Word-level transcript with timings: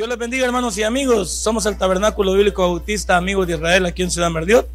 Dios 0.00 0.08
les 0.08 0.16
bendiga, 0.16 0.46
hermanos 0.46 0.78
y 0.78 0.82
amigos. 0.82 1.30
Somos 1.30 1.66
el 1.66 1.76
Tabernáculo 1.76 2.32
Bíblico 2.32 2.62
Bautista, 2.62 3.18
amigos 3.18 3.46
de 3.46 3.56
Israel, 3.56 3.84
aquí 3.84 4.02
en 4.02 4.10
Ciudad 4.10 4.30
Merdiot. 4.30 4.66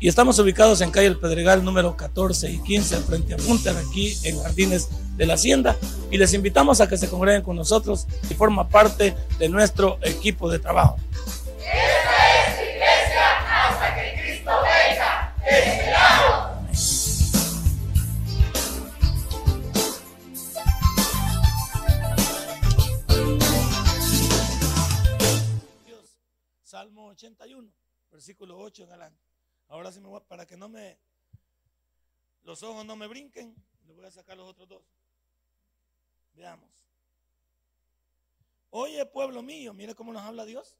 Y 0.00 0.08
estamos 0.08 0.38
ubicados 0.38 0.80
en 0.80 0.90
calle 0.90 1.08
El 1.08 1.18
Pedregal, 1.18 1.62
número 1.62 1.94
14 1.94 2.50
y 2.50 2.58
15, 2.62 2.96
frente 3.00 3.34
a 3.34 3.36
Punta, 3.36 3.78
aquí 3.78 4.16
en 4.22 4.40
Jardines 4.40 4.88
de 5.18 5.26
la 5.26 5.34
Hacienda. 5.34 5.76
Y 6.10 6.16
les 6.16 6.32
invitamos 6.32 6.80
a 6.80 6.88
que 6.88 6.96
se 6.96 7.10
congreguen 7.10 7.42
con 7.42 7.54
nosotros 7.54 8.06
y 8.30 8.32
forma 8.32 8.66
parte 8.66 9.14
de 9.38 9.50
nuestro 9.50 9.98
equipo 10.00 10.50
de 10.50 10.58
trabajo. 10.58 10.96
81, 27.12 27.72
versículo 28.10 28.58
8 28.58 28.84
en 28.84 28.88
adelante. 28.90 29.22
Ahora 29.68 29.92
sí 29.92 30.00
me 30.00 30.08
voy, 30.08 30.20
para 30.28 30.46
que 30.46 30.56
no 30.56 30.68
me, 30.68 30.98
los 32.42 32.62
ojos 32.62 32.84
no 32.84 32.96
me 32.96 33.06
brinquen, 33.06 33.54
le 33.86 33.92
voy 33.92 34.04
a 34.04 34.10
sacar 34.10 34.36
los 34.36 34.48
otros 34.48 34.68
dos. 34.68 34.84
Veamos. 36.34 36.70
Oye, 38.70 39.04
pueblo 39.06 39.42
mío, 39.42 39.74
mire 39.74 39.94
cómo 39.94 40.12
nos 40.12 40.22
habla 40.22 40.44
Dios. 40.44 40.76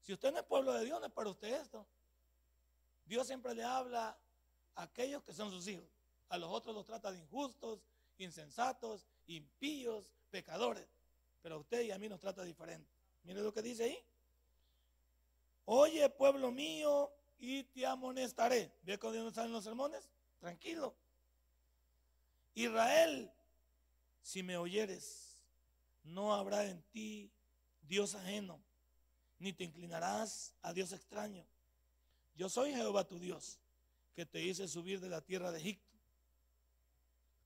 Si 0.00 0.12
usted 0.12 0.32
no 0.32 0.38
es 0.38 0.44
pueblo 0.44 0.72
de 0.72 0.84
Dios, 0.84 0.98
no 1.00 1.06
es 1.06 1.12
para 1.12 1.30
usted 1.30 1.60
esto. 1.60 1.86
Dios 3.04 3.26
siempre 3.26 3.54
le 3.54 3.62
habla 3.62 4.18
a 4.74 4.82
aquellos 4.82 5.22
que 5.22 5.32
son 5.32 5.50
sus 5.50 5.66
hijos. 5.68 5.88
A 6.28 6.38
los 6.38 6.50
otros 6.50 6.74
los 6.74 6.86
trata 6.86 7.10
de 7.12 7.18
injustos, 7.18 7.84
insensatos, 8.18 9.06
impíos, 9.26 10.12
pecadores. 10.30 10.88
Pero 11.42 11.56
a 11.56 11.58
usted 11.58 11.82
y 11.82 11.90
a 11.90 11.98
mí 11.98 12.08
nos 12.08 12.20
trata 12.20 12.42
diferente. 12.42 12.90
Mire 13.22 13.42
lo 13.42 13.52
que 13.52 13.62
dice 13.62 13.84
ahí. 13.84 13.98
Oye, 15.72 16.08
pueblo 16.08 16.50
mío, 16.50 17.12
y 17.38 17.62
te 17.62 17.86
amonestaré. 17.86 18.72
¿Ve 18.82 18.98
cuando 18.98 19.30
salen 19.30 19.52
los 19.52 19.62
sermones? 19.62 20.10
Tranquilo. 20.40 20.96
Israel, 22.56 23.30
si 24.20 24.42
me 24.42 24.56
oyeres, 24.56 25.36
no 26.02 26.34
habrá 26.34 26.64
en 26.64 26.82
ti 26.90 27.30
Dios 27.82 28.16
ajeno, 28.16 28.60
ni 29.38 29.52
te 29.52 29.62
inclinarás 29.62 30.56
a 30.60 30.72
Dios 30.72 30.90
extraño. 30.90 31.46
Yo 32.34 32.48
soy 32.48 32.74
Jehová 32.74 33.06
tu 33.06 33.20
Dios, 33.20 33.60
que 34.16 34.26
te 34.26 34.42
hice 34.42 34.66
subir 34.66 34.98
de 34.98 35.08
la 35.08 35.20
tierra 35.20 35.52
de 35.52 35.60
Egipto. 35.60 35.96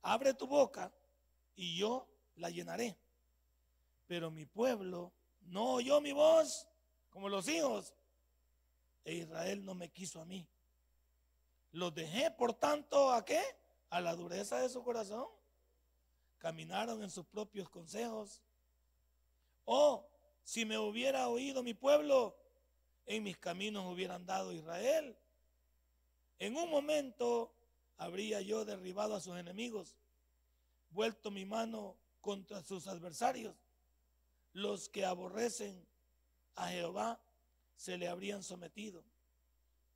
Abre 0.00 0.32
tu 0.32 0.46
boca 0.46 0.90
y 1.56 1.76
yo 1.76 2.08
la 2.36 2.48
llenaré. 2.48 2.96
Pero 4.06 4.30
mi 4.30 4.46
pueblo 4.46 5.12
no 5.42 5.74
oyó 5.74 6.00
mi 6.00 6.12
voz 6.12 6.66
como 7.10 7.28
los 7.28 7.46
hijos 7.48 7.92
e 9.04 9.14
Israel 9.14 9.64
no 9.64 9.74
me 9.74 9.90
quiso 9.90 10.20
a 10.20 10.24
mí. 10.24 10.46
Los 11.72 11.94
dejé, 11.94 12.30
por 12.30 12.54
tanto, 12.54 13.10
¿a 13.12 13.24
qué? 13.24 13.42
A 13.90 14.00
la 14.00 14.14
dureza 14.14 14.60
de 14.60 14.68
su 14.68 14.82
corazón. 14.82 15.26
Caminaron 16.38 17.02
en 17.02 17.10
sus 17.10 17.26
propios 17.26 17.68
consejos. 17.68 18.42
Oh, 19.64 20.08
si 20.42 20.64
me 20.64 20.78
hubiera 20.78 21.28
oído 21.28 21.62
mi 21.62 21.74
pueblo, 21.74 22.36
en 23.06 23.22
mis 23.22 23.36
caminos 23.36 23.92
hubiera 23.92 24.14
andado 24.14 24.52
Israel. 24.52 25.16
En 26.38 26.56
un 26.56 26.70
momento 26.70 27.54
habría 27.96 28.40
yo 28.40 28.64
derribado 28.64 29.14
a 29.14 29.20
sus 29.20 29.36
enemigos, 29.36 29.96
vuelto 30.90 31.30
mi 31.30 31.44
mano 31.44 31.96
contra 32.20 32.62
sus 32.62 32.86
adversarios. 32.86 33.56
Los 34.52 34.88
que 34.88 35.04
aborrecen 35.04 35.86
a 36.54 36.68
Jehová 36.68 37.20
se 37.76 37.96
le 37.98 38.08
habrían 38.08 38.42
sometido. 38.42 39.04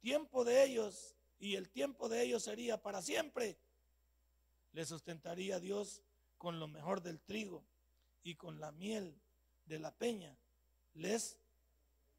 Tiempo 0.00 0.44
de 0.44 0.64
ellos 0.64 1.16
y 1.38 1.56
el 1.56 1.68
tiempo 1.70 2.08
de 2.08 2.22
ellos 2.22 2.42
sería 2.42 2.80
para 2.83 3.02
siempre. 3.02 3.58
Le 4.72 4.84
sustentaría 4.84 5.61
Dios 5.61 6.02
con 6.36 6.61
lo 6.61 6.68
mejor 6.68 7.02
del 7.02 7.20
trigo 7.20 7.64
y 8.22 8.36
con 8.36 8.61
la 8.61 8.72
miel 8.72 9.20
de 9.67 9.78
la 9.78 9.94
peña. 9.94 10.36
Les, 10.94 11.38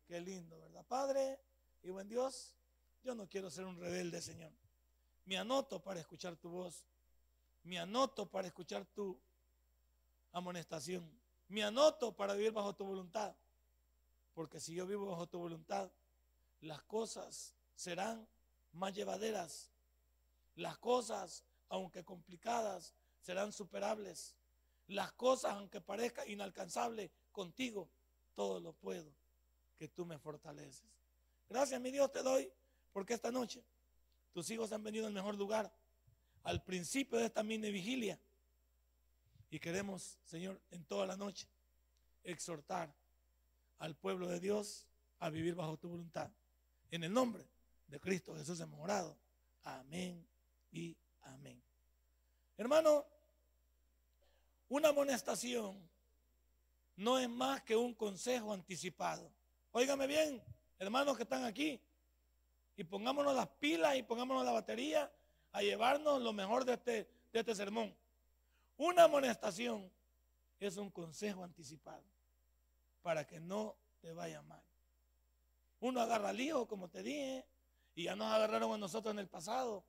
qué 0.07 0.19
lindo, 0.21 0.59
¿verdad? 0.59 0.85
Padre 0.85 1.39
y 1.83 1.89
buen 1.89 2.07
Dios, 2.07 2.55
yo 3.03 3.15
no 3.15 3.27
quiero 3.27 3.49
ser 3.49 3.65
un 3.65 3.79
rebelde, 3.79 4.21
Señor. 4.21 4.51
Me 5.25 5.37
anoto 5.37 5.81
para 5.81 5.99
escuchar 5.99 6.35
tu 6.37 6.49
voz. 6.49 6.85
Me 7.63 7.79
anoto 7.79 8.29
para 8.29 8.47
escuchar 8.47 8.85
tu 8.85 9.19
amonestación. 10.31 11.09
Me 11.47 11.63
anoto 11.63 12.15
para 12.15 12.33
vivir 12.33 12.51
bajo 12.51 12.75
tu 12.75 12.85
voluntad. 12.85 13.35
Porque 14.33 14.59
si 14.59 14.73
yo 14.73 14.85
vivo 14.85 15.07
bajo 15.07 15.27
tu 15.27 15.39
voluntad, 15.39 15.91
las 16.61 16.81
cosas 16.83 17.55
serán 17.75 18.27
más 18.73 18.93
llevaderas. 18.93 19.71
Las 20.55 20.77
cosas, 20.77 21.43
aunque 21.69 22.03
complicadas, 22.03 22.93
serán 23.21 23.51
superables. 23.51 24.35
Las 24.87 25.11
cosas, 25.13 25.53
aunque 25.53 25.81
parezcan 25.81 26.29
inalcanzables, 26.29 27.11
contigo 27.31 27.89
todo 28.35 28.59
lo 28.59 28.73
puedo, 28.73 29.11
que 29.77 29.87
tú 29.87 30.05
me 30.05 30.17
fortaleces. 30.17 30.89
Gracias, 31.47 31.79
mi 31.81 31.91
Dios, 31.91 32.11
te 32.11 32.23
doy, 32.23 32.51
porque 32.91 33.13
esta 33.13 33.31
noche 33.31 33.63
tus 34.33 34.49
hijos 34.49 34.71
han 34.71 34.83
venido 34.83 35.07
al 35.07 35.13
mejor 35.13 35.35
lugar, 35.35 35.71
al 36.43 36.63
principio 36.63 37.17
de 37.17 37.25
esta 37.25 37.43
mini 37.43 37.71
vigilia. 37.71 38.19
Y 39.49 39.59
queremos, 39.59 40.19
Señor, 40.23 40.61
en 40.71 40.85
toda 40.85 41.05
la 41.05 41.17
noche, 41.17 41.47
exhortar 42.23 42.93
al 43.79 43.95
pueblo 43.95 44.27
de 44.27 44.39
Dios 44.39 44.87
a 45.19 45.29
vivir 45.29 45.55
bajo 45.55 45.77
tu 45.77 45.89
voluntad. 45.89 46.29
En 46.91 47.03
el 47.03 47.13
nombre 47.13 47.45
de 47.87 47.99
Cristo 47.99 48.35
Jesús 48.35 48.59
hemos. 48.59 48.79
Amén 49.63 50.25
y 50.71 50.95
amén. 51.21 51.61
Hermano, 52.57 53.05
una 54.67 54.89
amonestación 54.89 55.89
no 56.97 57.17
es 57.17 57.29
más 57.29 57.63
que 57.63 57.75
un 57.75 57.93
consejo 57.93 58.53
anticipado. 58.53 59.31
Óigame 59.71 60.07
bien, 60.07 60.41
hermanos 60.77 61.15
que 61.15 61.23
están 61.23 61.45
aquí, 61.45 61.81
y 62.75 62.83
pongámonos 62.83 63.35
las 63.35 63.47
pilas 63.47 63.95
y 63.97 64.03
pongámonos 64.03 64.45
la 64.45 64.51
batería 64.51 65.11
a 65.51 65.61
llevarnos 65.61 66.21
lo 66.21 66.33
mejor 66.33 66.65
de 66.65 66.73
este, 66.73 67.09
de 67.31 67.39
este 67.39 67.55
sermón. 67.55 67.95
Una 68.77 69.03
amonestación 69.03 69.91
es 70.59 70.77
un 70.77 70.89
consejo 70.89 71.43
anticipado 71.43 72.03
para 73.01 73.25
que 73.25 73.39
no 73.39 73.75
te 74.01 74.13
vaya 74.13 74.41
mal. 74.41 74.63
Uno 75.79 76.01
agarra 76.01 76.29
al 76.29 76.41
hijo, 76.41 76.67
como 76.67 76.89
te 76.89 77.03
dije, 77.03 77.45
y 77.95 78.03
ya 78.03 78.15
nos 78.15 78.31
agarraron 78.31 78.73
a 78.73 78.77
nosotros 78.77 79.13
en 79.13 79.19
el 79.19 79.27
pasado, 79.27 79.83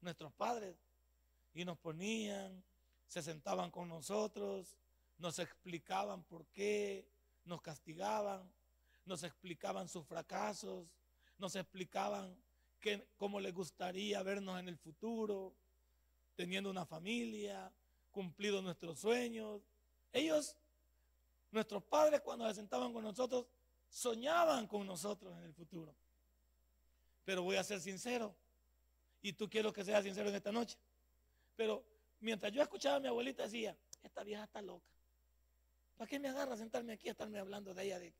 nuestros 0.00 0.32
padres, 0.32 0.76
y 1.54 1.64
nos 1.64 1.78
ponían, 1.78 2.62
se 3.06 3.22
sentaban 3.22 3.70
con 3.70 3.88
nosotros, 3.88 4.76
nos 5.18 5.38
explicaban 5.38 6.24
por 6.24 6.46
qué, 6.46 7.08
nos 7.44 7.60
castigaban, 7.60 8.52
nos 9.04 9.22
explicaban 9.22 9.88
sus 9.88 10.06
fracasos, 10.06 10.86
nos 11.38 11.56
explicaban 11.56 12.36
que, 12.80 13.06
cómo 13.16 13.40
les 13.40 13.52
gustaría 13.52 14.22
vernos 14.22 14.58
en 14.58 14.68
el 14.68 14.78
futuro, 14.78 15.54
teniendo 16.34 16.70
una 16.70 16.86
familia, 16.86 17.72
cumplido 18.10 18.62
nuestros 18.62 18.98
sueños. 19.00 19.62
Ellos 20.12 20.56
Nuestros 21.52 21.82
padres 21.84 22.22
cuando 22.22 22.48
se 22.48 22.54
sentaban 22.54 22.92
con 22.92 23.04
nosotros 23.04 23.46
soñaban 23.88 24.66
con 24.66 24.86
nosotros 24.86 25.36
en 25.36 25.44
el 25.44 25.52
futuro. 25.52 25.94
Pero 27.24 27.42
voy 27.42 27.56
a 27.56 27.62
ser 27.62 27.80
sincero. 27.80 28.34
Y 29.20 29.34
tú 29.34 29.48
quiero 29.48 29.72
que 29.72 29.84
seas 29.84 30.02
sincero 30.02 30.30
en 30.30 30.34
esta 30.34 30.50
noche. 30.50 30.76
Pero 31.54 31.84
mientras 32.20 32.50
yo 32.52 32.62
escuchaba 32.62 32.96
a 32.96 33.00
mi 33.00 33.08
abuelita 33.08 33.44
decía, 33.44 33.76
esta 34.02 34.24
vieja 34.24 34.44
está 34.44 34.62
loca. 34.62 34.90
¿Para 35.96 36.08
qué 36.08 36.18
me 36.18 36.28
agarra 36.28 36.56
sentarme 36.56 36.94
aquí 36.94 37.08
a 37.08 37.12
estarme 37.12 37.38
hablando 37.38 37.74
de 37.74 37.84
ella? 37.84 37.98
De... 37.98 38.14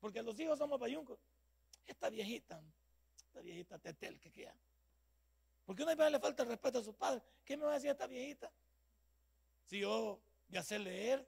Porque 0.00 0.20
los 0.22 0.38
hijos 0.40 0.58
somos 0.58 0.78
payuncos. 0.78 1.18
Esta 1.86 2.10
viejita, 2.10 2.60
esta 3.28 3.40
viejita 3.40 3.78
tetel 3.78 4.18
que 4.18 4.32
queda. 4.32 4.54
Porque 5.64 5.84
una 5.84 5.94
vez 5.94 6.10
le 6.10 6.18
falta 6.18 6.42
el 6.42 6.48
respeto 6.48 6.80
a 6.80 6.82
sus 6.82 6.94
padres. 6.94 7.22
¿Qué 7.44 7.56
me 7.56 7.64
va 7.64 7.70
a 7.70 7.74
decir 7.74 7.90
esta 7.90 8.08
viejita? 8.08 8.50
Si 9.66 9.80
yo 9.80 10.20
ya 10.48 10.62
sé 10.62 10.78
leer, 10.80 11.26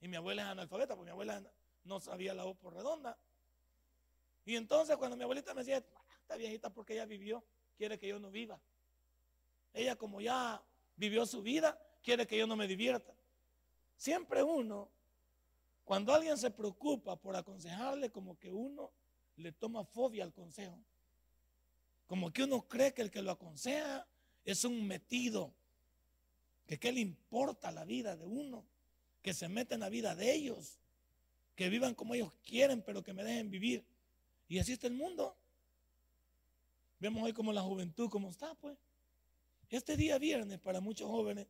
y 0.00 0.08
mi 0.08 0.16
abuela 0.16 0.42
es 0.42 0.48
analfabeta, 0.48 0.96
porque 0.96 1.06
mi 1.06 1.12
abuela 1.12 1.42
no 1.84 2.00
sabía 2.00 2.34
la 2.34 2.46
O 2.46 2.54
por 2.54 2.74
redonda. 2.74 3.18
Y 4.44 4.56
entonces 4.56 4.96
cuando 4.96 5.16
mi 5.16 5.22
abuelita 5.22 5.54
me 5.54 5.60
decía, 5.60 5.84
esta 6.22 6.36
viejita 6.36 6.70
porque 6.70 6.94
ella 6.94 7.06
vivió, 7.06 7.44
quiere 7.76 7.98
que 7.98 8.08
yo 8.08 8.18
no 8.18 8.30
viva. 8.30 8.60
Ella 9.72 9.96
como 9.96 10.20
ya 10.20 10.62
vivió 10.96 11.26
su 11.26 11.42
vida, 11.42 11.78
quiere 12.02 12.26
que 12.26 12.38
yo 12.38 12.46
no 12.46 12.56
me 12.56 12.66
divierta. 12.66 13.14
Siempre 13.96 14.42
uno, 14.42 14.90
cuando 15.84 16.14
alguien 16.14 16.38
se 16.38 16.50
preocupa 16.50 17.16
por 17.16 17.36
aconsejarle, 17.36 18.10
como 18.10 18.38
que 18.38 18.50
uno 18.50 18.90
le 19.36 19.52
toma 19.52 19.84
fobia 19.84 20.24
al 20.24 20.32
consejo. 20.32 20.78
Como 22.06 22.32
que 22.32 22.44
uno 22.44 22.66
cree 22.66 22.94
que 22.94 23.02
el 23.02 23.10
que 23.10 23.22
lo 23.22 23.30
aconseja 23.30 24.06
es 24.44 24.64
un 24.64 24.86
metido, 24.86 25.52
que 26.66 26.78
qué 26.78 26.90
le 26.90 27.00
importa 27.00 27.70
la 27.70 27.84
vida 27.84 28.16
de 28.16 28.24
uno 28.24 28.64
que 29.22 29.34
se 29.34 29.48
mete 29.48 29.74
en 29.74 29.80
la 29.80 29.88
vida 29.88 30.14
de 30.14 30.32
ellos, 30.32 30.78
que 31.54 31.68
vivan 31.68 31.94
como 31.94 32.14
ellos 32.14 32.32
quieren, 32.44 32.82
pero 32.82 33.02
que 33.02 33.12
me 33.12 33.24
dejen 33.24 33.50
vivir. 33.50 33.84
Y 34.48 34.58
así 34.58 34.72
está 34.72 34.86
el 34.86 34.94
mundo. 34.94 35.36
Vemos 36.98 37.22
hoy 37.22 37.32
como 37.32 37.52
la 37.52 37.62
juventud, 37.62 38.08
como 38.08 38.30
está, 38.30 38.54
pues. 38.54 38.76
Este 39.68 39.96
día 39.96 40.18
viernes 40.18 40.58
para 40.58 40.80
muchos 40.80 41.08
jóvenes 41.08 41.46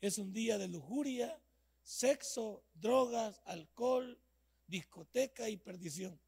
es 0.00 0.18
un 0.18 0.32
día 0.32 0.58
de 0.58 0.68
lujuria, 0.68 1.40
sexo, 1.82 2.62
drogas, 2.74 3.40
alcohol, 3.44 4.18
discoteca 4.66 5.48
y 5.48 5.56
perdición. 5.56 6.18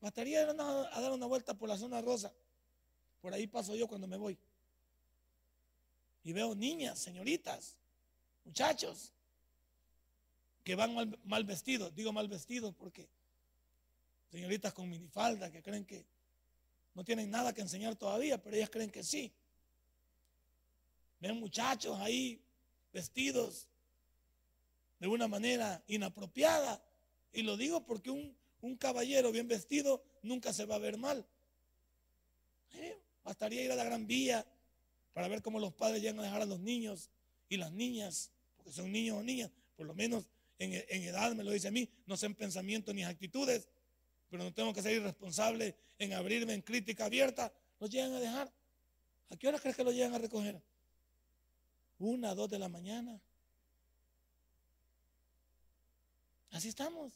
Bastaría 0.00 0.42
a 0.42 1.00
dar 1.00 1.12
una 1.12 1.26
vuelta 1.26 1.54
por 1.54 1.68
la 1.68 1.76
zona 1.76 2.00
rosa. 2.00 2.32
Por 3.20 3.32
ahí 3.32 3.46
paso 3.46 3.74
yo 3.74 3.88
cuando 3.88 4.06
me 4.06 4.16
voy. 4.16 4.38
Y 6.24 6.32
veo 6.32 6.54
niñas, 6.54 6.98
señoritas, 6.98 7.76
muchachos, 8.44 9.12
que 10.64 10.74
van 10.74 11.16
mal, 11.24 11.44
vestidos. 11.44 11.94
Digo 11.94 12.12
mal 12.12 12.28
vestidos 12.28 12.74
porque 12.74 13.08
señoritas 14.30 14.72
con 14.72 14.88
minifalda 14.88 15.50
que 15.50 15.62
creen 15.62 15.84
que 15.84 16.04
no 16.94 17.04
tienen 17.04 17.30
nada 17.30 17.52
que 17.52 17.60
enseñar 17.60 17.96
todavía, 17.96 18.42
pero 18.42 18.56
ellas 18.56 18.70
creen 18.70 18.90
que 18.90 19.02
sí. 19.02 19.32
Ven 21.20 21.38
muchachos 21.38 21.98
ahí 22.00 22.42
vestidos 22.92 23.68
de 24.98 25.08
una 25.08 25.26
manera 25.28 25.82
inapropiada. 25.88 26.82
Y 27.32 27.42
lo 27.42 27.56
digo 27.56 27.84
porque 27.84 28.10
un, 28.10 28.36
caballero 28.78 29.32
bien 29.32 29.48
vestido 29.48 30.04
nunca 30.22 30.52
se 30.52 30.64
va 30.64 30.76
a 30.76 30.78
ver 30.78 30.96
mal. 30.96 31.26
¿Eh? 32.74 32.98
Bastaría 33.24 33.64
ir 33.64 33.72
a 33.72 33.76
la 33.76 33.84
gran 33.84 34.06
vía 34.06 34.46
para 35.12 35.28
ver 35.28 35.42
cómo 35.42 35.58
los 35.58 35.72
padres 35.72 36.00
llegan 36.00 36.20
a 36.20 36.22
dejar 36.22 36.42
a 36.42 36.46
los 36.46 36.60
niños 36.60 37.10
y 37.48 37.56
las 37.56 37.72
niñas, 37.72 38.31
porque 38.62 38.76
son 38.76 38.90
niños 38.90 39.18
o 39.18 39.22
niñas, 39.22 39.50
por 39.76 39.86
lo 39.86 39.94
menos 39.94 40.26
en, 40.58 41.02
edad 41.02 41.34
me 41.34 41.42
lo 41.42 41.50
dice 41.50 41.68
a 41.68 41.70
mí, 41.70 41.88
no 42.06 42.16
sé 42.16 42.26
en 42.26 42.34
pensamientos 42.34 42.94
ni 42.94 43.04
actitudes, 43.04 43.68
pero 44.30 44.44
no 44.44 44.52
tengo 44.52 44.72
que 44.72 44.82
ser 44.82 44.92
irresponsable 44.92 45.76
en 45.98 46.12
abrirme 46.12 46.54
en 46.54 46.62
crítica 46.62 47.06
abierta, 47.06 47.52
los 47.80 47.90
llegan 47.90 48.12
a 48.12 48.20
dejar. 48.20 48.52
¿A 49.30 49.36
qué 49.36 49.48
hora 49.48 49.58
crees 49.58 49.76
que 49.76 49.84
los 49.84 49.94
llegan 49.94 50.14
a 50.14 50.18
recoger? 50.18 50.62
Una, 51.98 52.34
dos 52.34 52.48
de 52.50 52.58
la 52.58 52.68
mañana. 52.68 53.20
Así 56.50 56.68
estamos. 56.68 57.12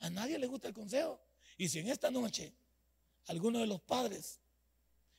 A 0.00 0.10
nadie 0.10 0.38
le 0.38 0.46
gusta 0.46 0.68
el 0.68 0.74
consejo. 0.74 1.20
Y 1.56 1.68
si 1.68 1.78
en 1.78 1.88
esta 1.88 2.10
noche 2.10 2.52
alguno 3.26 3.60
de 3.60 3.66
los 3.66 3.80
padres 3.80 4.38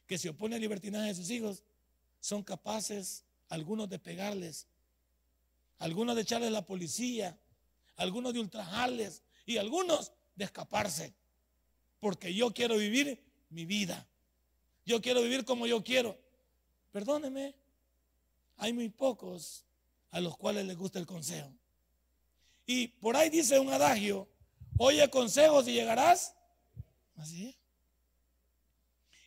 que 0.06 0.18
se 0.18 0.30
opone 0.30 0.56
al 0.56 0.62
libertinaje 0.62 1.08
de 1.08 1.16
sus 1.16 1.30
hijos 1.30 1.64
son 2.20 2.44
capaces, 2.44 3.24
algunos 3.50 3.90
de 3.90 4.00
pegarles, 4.00 4.68
algunos 5.80 6.16
de 6.16 6.24
echarles 6.24 6.52
la 6.52 6.66
policía, 6.66 7.38
algunos 7.96 8.34
de 8.34 8.40
ultrajarles 8.40 9.24
y 9.46 9.58
algunos 9.58 10.12
de 10.36 10.46
escaparse. 10.46 11.14
Porque 12.00 12.34
yo 12.34 12.54
quiero 12.54 12.78
vivir 12.78 13.24
mi 13.50 13.66
vida. 13.66 14.08
Yo 14.86 15.02
quiero 15.02 15.22
vivir 15.22 15.46
como 15.46 15.68
yo 15.68 15.84
quiero. 15.84 16.18
Perdóneme, 16.92 17.56
hay 18.58 18.74
muy 18.74 18.90
pocos 18.90 19.66
a 20.12 20.20
los 20.20 20.38
cuales 20.38 20.66
les 20.66 20.78
gusta 20.78 21.00
el 21.00 21.06
consejo. 21.06 21.52
Y 22.66 22.88
por 22.88 23.16
ahí 23.16 23.30
dice 23.30 23.60
un 23.60 23.72
adagio, 23.72 24.28
oye 24.78 25.10
consejos 25.10 25.68
y 25.68 25.74
llegarás. 25.74 26.36
Así. 27.16 27.56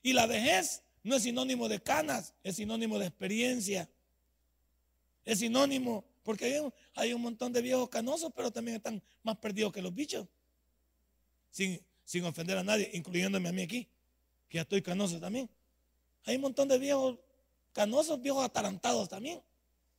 Y 0.02 0.12
la 0.12 0.26
vejez 0.26 0.82
no 1.02 1.16
es 1.16 1.22
sinónimo 1.22 1.68
de 1.68 1.82
canas, 1.82 2.34
es 2.42 2.56
sinónimo 2.56 2.98
de 2.98 3.06
experiencia. 3.06 3.88
Es 5.24 5.38
sinónimo, 5.40 6.04
porque 6.22 6.60
hay 6.94 7.12
un, 7.12 7.22
montón 7.22 7.52
de 7.52 7.62
viejos 7.62 7.88
canosos, 7.88 8.32
pero 8.34 8.50
también 8.50 8.76
están 8.76 9.02
más 9.22 9.36
perdidos 9.38 9.72
que 9.72 9.82
los 9.82 9.94
bichos. 9.94 10.26
Sin, 11.50 11.80
sin 12.04 12.24
ofender 12.24 12.58
a 12.58 12.62
nadie, 12.62 12.90
incluyéndome 12.94 13.48
a 13.48 13.52
mí 13.52 13.62
aquí, 13.62 13.88
que 14.48 14.56
ya 14.58 14.62
estoy 14.62 14.82
canoso 14.82 15.18
también. 15.18 15.48
Hay 16.24 16.36
un 16.36 16.42
montón 16.42 16.68
de 16.68 16.78
viejos 16.78 17.18
canosos, 17.72 18.20
viejos 18.20 18.44
atarantados 18.44 19.08
también. 19.08 19.40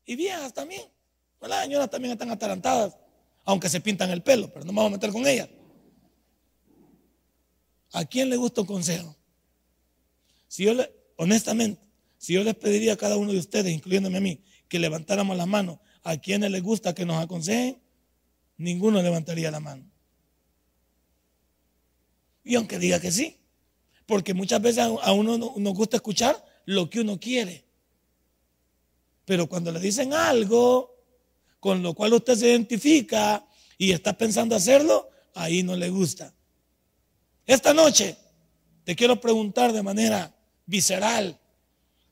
Y 0.05 0.15
viejas 0.15 0.53
también. 0.53 0.83
Las 1.41 1.63
señoras 1.63 1.89
también 1.89 2.11
están 2.11 2.29
atarantadas, 2.29 2.95
aunque 3.45 3.69
se 3.69 3.81
pintan 3.81 4.11
el 4.11 4.21
pelo, 4.21 4.51
pero 4.53 4.63
no 4.65 4.71
me 4.71 4.77
vamos 4.77 4.91
a 4.91 4.95
meter 4.97 5.11
con 5.11 5.25
ellas. 5.25 5.49
¿A 7.93 8.05
quién 8.05 8.29
le 8.29 8.35
gusta 8.35 8.61
un 8.61 8.67
consejo? 8.67 9.15
Si 10.47 10.65
yo 10.65 10.73
le, 10.73 10.91
honestamente, 11.17 11.81
si 12.17 12.33
yo 12.33 12.43
les 12.43 12.55
pediría 12.55 12.93
a 12.93 12.97
cada 12.97 13.17
uno 13.17 13.31
de 13.31 13.39
ustedes, 13.39 13.73
incluyéndome 13.73 14.17
a 14.17 14.21
mí, 14.21 14.43
que 14.71 14.79
levantáramos 14.79 15.35
las 15.35 15.47
manos 15.47 15.79
a 16.01 16.15
quienes 16.15 16.49
les 16.49 16.63
gusta 16.63 16.95
que 16.95 17.03
nos 17.05 17.21
aconsejen, 17.21 17.77
ninguno 18.55 19.01
levantaría 19.01 19.51
la 19.51 19.59
mano. 19.59 19.83
Y 22.45 22.55
aunque 22.55 22.79
diga 22.79 23.01
que 23.01 23.11
sí, 23.11 23.37
porque 24.05 24.33
muchas 24.33 24.61
veces 24.61 24.85
a 24.85 25.11
uno 25.11 25.37
nos 25.37 25.73
gusta 25.73 25.97
escuchar 25.97 26.41
lo 26.63 26.89
que 26.89 27.01
uno 27.01 27.19
quiere. 27.19 27.65
Pero 29.25 29.49
cuando 29.49 29.73
le 29.73 29.81
dicen 29.81 30.13
algo 30.13 30.95
con 31.59 31.83
lo 31.83 31.93
cual 31.93 32.13
usted 32.13 32.35
se 32.35 32.47
identifica 32.47 33.45
y 33.77 33.91
está 33.91 34.17
pensando 34.17 34.55
hacerlo, 34.55 35.09
ahí 35.35 35.63
no 35.63 35.75
le 35.75 35.89
gusta. 35.89 36.33
Esta 37.45 37.73
noche 37.73 38.15
te 38.85 38.95
quiero 38.95 39.19
preguntar 39.19 39.73
de 39.73 39.83
manera 39.83 40.33
visceral. 40.65 41.37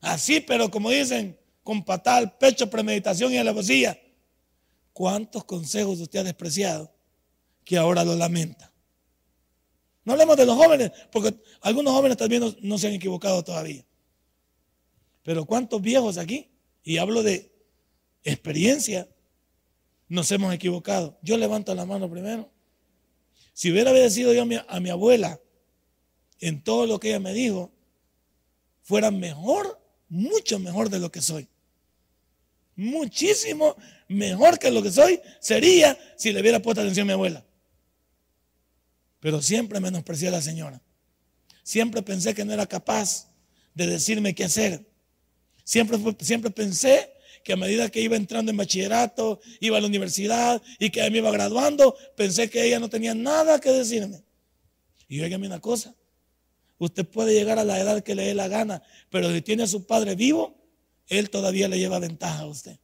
Así, 0.02 0.42
pero 0.42 0.70
como 0.70 0.90
dicen, 0.90 1.39
con 1.70 1.84
patal, 1.84 2.36
pecho, 2.40 2.68
premeditación 2.68 3.32
y 3.32 3.38
alevosía. 3.38 4.02
¿Cuántos 4.92 5.46
consejos 5.46 6.00
usted 6.00 6.18
ha 6.18 6.24
despreciado 6.24 6.92
que 7.64 7.78
ahora 7.78 8.04
lo 8.04 8.16
lamenta? 8.16 8.74
No 10.04 10.14
hablemos 10.14 10.36
de 10.36 10.48
los 10.48 10.58
jóvenes, 10.58 10.92
porque 11.12 11.40
algunos 11.62 11.94
jóvenes 11.94 12.18
también 12.18 12.56
no, 12.60 12.78
se 12.80 12.88
han 12.88 12.94
equivocado 12.94 13.44
todavía. 13.44 13.86
Pero 15.22 15.46
¿cuántos 15.46 15.80
viejos 15.80 16.18
aquí? 16.18 16.50
Y 16.82 16.98
hablo 16.98 17.22
de 17.22 17.54
experiencia. 18.24 19.08
Nos 20.08 20.32
hemos 20.32 20.52
equivocado. 20.52 21.20
Yo 21.22 21.38
levanto 21.38 21.76
la 21.76 21.86
mano 21.86 22.10
primero. 22.10 22.50
Si 23.54 23.72
hubiera 23.72 23.92
obedecido 23.92 24.34
yo 24.34 24.42
a 24.42 24.46
mi, 24.46 24.56
a 24.56 24.80
mi 24.80 24.90
abuela 24.90 25.40
en 26.40 26.64
todo 26.64 26.88
lo 26.88 27.00
que 27.00 27.10
ella 27.10 27.20
me 27.20 27.34
dijo, 27.36 27.72
fuera 28.82 29.12
mejor, 29.12 29.80
mucho 30.08 30.58
mejor 30.58 30.90
de 30.90 30.98
lo 30.98 31.12
que 31.12 31.22
soy. 31.22 31.48
Muchísimo 32.80 33.76
mejor 34.08 34.58
que 34.58 34.72
lo 34.72 34.82
que 34.82 34.90
soy 34.90 35.20
sería 35.42 36.00
si 36.16 36.32
le 36.32 36.40
hubiera 36.40 36.62
puesto 36.62 36.80
atención 36.80 37.04
a 37.04 37.08
mi 37.08 37.12
abuela. 37.12 37.46
Pero 39.20 39.42
siempre 39.42 39.82
menosprecié 39.82 40.30
a 40.30 40.32
la 40.32 40.42
señora. 40.42 40.82
Siempre 41.62 42.02
pensé 42.04 42.34
que 42.34 42.46
no 42.46 42.54
era 42.54 42.66
capaz 42.68 43.28
de 43.74 43.86
decirme 43.86 44.34
qué 44.34 44.46
hacer. 44.46 44.90
Siempre, 45.66 45.98
siempre 46.22 46.52
pensé 46.52 47.12
que 47.44 47.52
a 47.52 47.58
medida 47.58 47.90
que 47.90 48.00
iba 48.00 48.16
entrando 48.16 48.50
en 48.50 48.56
bachillerato, 48.56 49.42
iba 49.60 49.78
a 49.78 49.82
la 49.82 49.88
universidad 49.88 50.62
y 50.80 50.90
que 50.90 51.02
me 51.12 51.18
iba 51.18 51.32
graduando, 51.32 51.98
pensé 52.16 52.50
que 52.50 52.64
ella 52.64 52.80
no 52.80 52.90
tenía 52.90 53.14
nada 53.14 53.60
que 53.60 53.72
decirme. 53.74 54.24
Y 55.10 55.20
oígame 55.20 55.48
una 55.48 55.60
cosa, 55.60 55.94
Usted 56.78 57.06
puede 57.06 57.34
llegar 57.34 57.60
a 57.60 57.66
la 57.66 57.78
edad 57.78 58.02
que 58.04 58.16
le 58.16 58.28
dé 58.28 58.34
la 58.34 58.48
gana, 58.48 58.82
pero 59.10 59.30
si 59.34 59.42
tiene 59.42 59.64
a 59.64 59.68
su 59.68 59.86
padre 59.86 60.16
vivo, 60.16 60.59
él 61.10 61.30
todavía 61.30 61.68
le 61.68 61.78
lleva 61.78 62.00
ventaja 62.00 62.40
a 62.40 62.46
usted. 62.46 62.78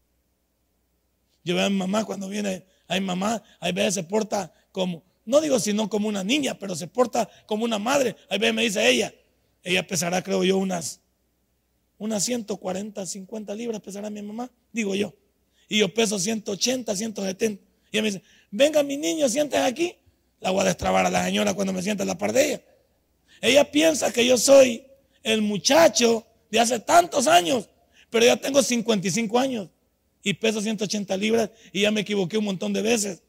Yo 1.43 1.55
veo 1.55 1.65
a 1.65 1.69
mi 1.69 1.77
mamá 1.77 2.03
cuando 2.03 2.27
viene, 2.27 2.65
hay 2.87 2.99
mamá, 2.99 3.41
hay 3.59 3.71
veces 3.71 3.93
se 3.93 4.03
porta 4.03 4.51
como, 4.71 5.03
no 5.25 5.41
digo 5.41 5.59
sino 5.59 5.87
como 5.89 6.07
una 6.07 6.23
niña, 6.23 6.57
pero 6.59 6.75
se 6.75 6.87
porta 6.87 7.29
como 7.45 7.63
una 7.63 7.79
madre. 7.79 8.15
Hay 8.29 8.39
veces 8.39 8.55
me 8.55 8.63
dice 8.63 8.89
ella, 8.89 9.13
ella 9.63 9.85
pesará, 9.85 10.21
creo 10.23 10.43
yo, 10.43 10.57
unas, 10.57 11.01
unas 11.97 12.23
140, 12.23 13.05
50 13.05 13.55
libras 13.55 13.81
pesará 13.81 14.09
mi 14.09 14.21
mamá, 14.21 14.51
digo 14.71 14.95
yo. 14.95 15.13
Y 15.67 15.79
yo 15.79 15.93
peso 15.93 16.19
180, 16.19 16.95
170. 16.95 17.63
Y 17.91 17.97
ella 17.97 18.01
me 18.01 18.11
dice, 18.11 18.23
venga 18.51 18.83
mi 18.83 18.97
niño, 18.97 19.29
sientes 19.29 19.59
aquí. 19.59 19.95
La 20.39 20.51
voy 20.51 20.61
a 20.61 20.65
destrabar 20.65 21.05
a 21.05 21.09
la 21.09 21.25
señora 21.25 21.53
cuando 21.53 21.73
me 21.73 21.81
sienta 21.81 22.03
en 22.03 22.07
la 22.07 22.17
par 22.17 22.33
de 22.33 22.45
ella. 22.45 22.61
Ella 23.41 23.71
piensa 23.71 24.11
que 24.11 24.25
yo 24.25 24.37
soy 24.37 24.85
el 25.23 25.41
muchacho 25.41 26.25
de 26.51 26.59
hace 26.59 26.79
tantos 26.79 27.27
años, 27.27 27.69
pero 28.15 28.27
ya 28.27 28.37
tengo 28.37 28.63
55 28.63 29.37
años 29.37 29.67
y 30.23 30.33
peso 30.33 30.61
180 30.61 31.17
libras 31.17 31.49
y 31.73 31.81
ya 31.81 31.91
me 31.91 31.99
equivoqué 31.99 32.37
un 32.37 32.45
montón 32.45 32.71
de 32.71 32.81
veces. 32.81 33.21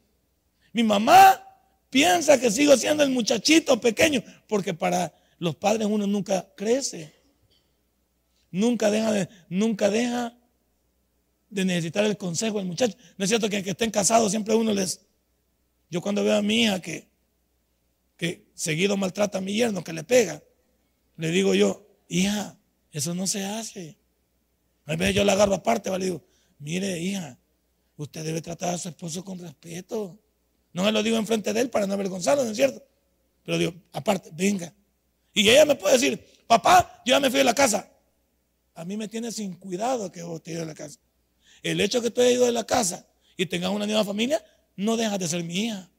Mi 0.73 0.85
mamá 0.85 1.45
piensa 1.90 2.38
que 2.38 2.52
sigo 2.52 2.76
siendo 2.76 3.02
el 3.02 3.11
muchachito 3.11 3.81
pequeño, 3.81 4.23
porque 4.47 4.75
para 4.75 5.12
los 5.40 5.57
padres 5.57 5.88
uno 5.90 6.07
nunca 6.07 6.49
crece. 6.57 7.12
Nunca 8.52 8.88
deja 8.88 9.11
de, 9.11 9.28
nunca 9.49 9.90
deja 9.90 10.38
de 11.50 11.64
necesitar 11.64 12.05
el 12.05 12.16
consejo 12.16 12.59
del 12.59 12.69
muchacho. 12.69 12.97
No 13.19 13.25
es 13.25 13.28
cierto 13.28 13.49
que 13.49 13.64
que 13.64 13.71
estén 13.71 13.90
casados 13.90 14.31
siempre 14.31 14.55
uno 14.55 14.73
les... 14.73 15.00
Yo 15.90 16.00
cuando 16.00 16.23
veo 16.23 16.37
a 16.37 16.43
mi 16.43 16.62
hija 16.62 16.81
que 16.81 17.09
que 18.16 18.47
seguido 18.55 18.97
maltrata 18.97 19.38
a 19.38 19.40
mi 19.40 19.52
yerno, 19.52 19.83
que 19.83 19.93
le 19.93 20.05
pega, 20.05 20.45
le 21.16 21.33
digo 21.33 21.57
yo, 21.57 21.88
hija, 22.07 22.57
eso 22.93 23.16
no 23.16 23.26
se 23.26 23.45
hace. 23.45 23.99
A 24.87 24.97
veces 24.97 25.14
yo 25.14 25.25
la 25.25 25.33
agarro 25.33 25.55
aparte, 25.55 25.90
le 25.99 26.05
digo, 26.05 26.23
mire, 26.59 26.99
hija, 26.99 27.38
usted 27.97 28.25
debe 28.25 28.40
tratar 28.40 28.75
a 28.75 28.78
su 28.78 28.88
esposo 28.88 29.25
con 29.25 29.38
respeto. 29.38 30.19
No 30.73 30.85
me 30.85 30.93
lo 30.93 31.02
digo 31.02 31.16
enfrente 31.16 31.52
de 31.52 31.61
él 31.61 31.71
para 31.71 31.87
no 31.87 31.95
avergonzarlo, 31.95 32.45
¿no 32.45 32.50
es 32.50 32.57
cierto? 32.57 32.83
Pero 33.45 33.59
digo, 33.59 33.75
aparte, 33.93 34.31
venga. 34.33 34.73
Y 35.33 35.49
ella 35.49 35.64
me 35.64 35.75
puede 35.75 35.95
decir, 35.95 36.25
papá, 36.47 37.02
yo 37.05 37.12
ya 37.12 37.21
me 37.21 37.31
fui 37.31 37.38
de 37.38 37.45
la 37.45 37.55
casa. 37.55 37.90
A 38.75 38.85
mí 38.85 38.97
me 38.97 39.09
tiene 39.09 39.33
sin 39.33 39.55
cuidado 39.55 40.12
que 40.12 40.23
vos 40.23 40.43
te 40.43 40.55
de 40.55 40.66
la 40.66 40.75
casa. 40.75 40.99
El 41.62 41.81
hecho 41.81 42.00
de 42.00 42.09
que 42.09 42.11
tú 42.11 42.21
hayas 42.21 42.35
ido 42.35 42.45
de 42.45 42.52
la 42.52 42.64
casa 42.64 43.07
y 43.37 43.47
tengas 43.47 43.71
una 43.71 43.87
nueva 43.87 44.05
familia, 44.05 44.45
no 44.76 44.97
dejas 44.97 45.19
de 45.19 45.28
ser 45.28 45.43
mi 45.43 45.66
hija. 45.66 45.90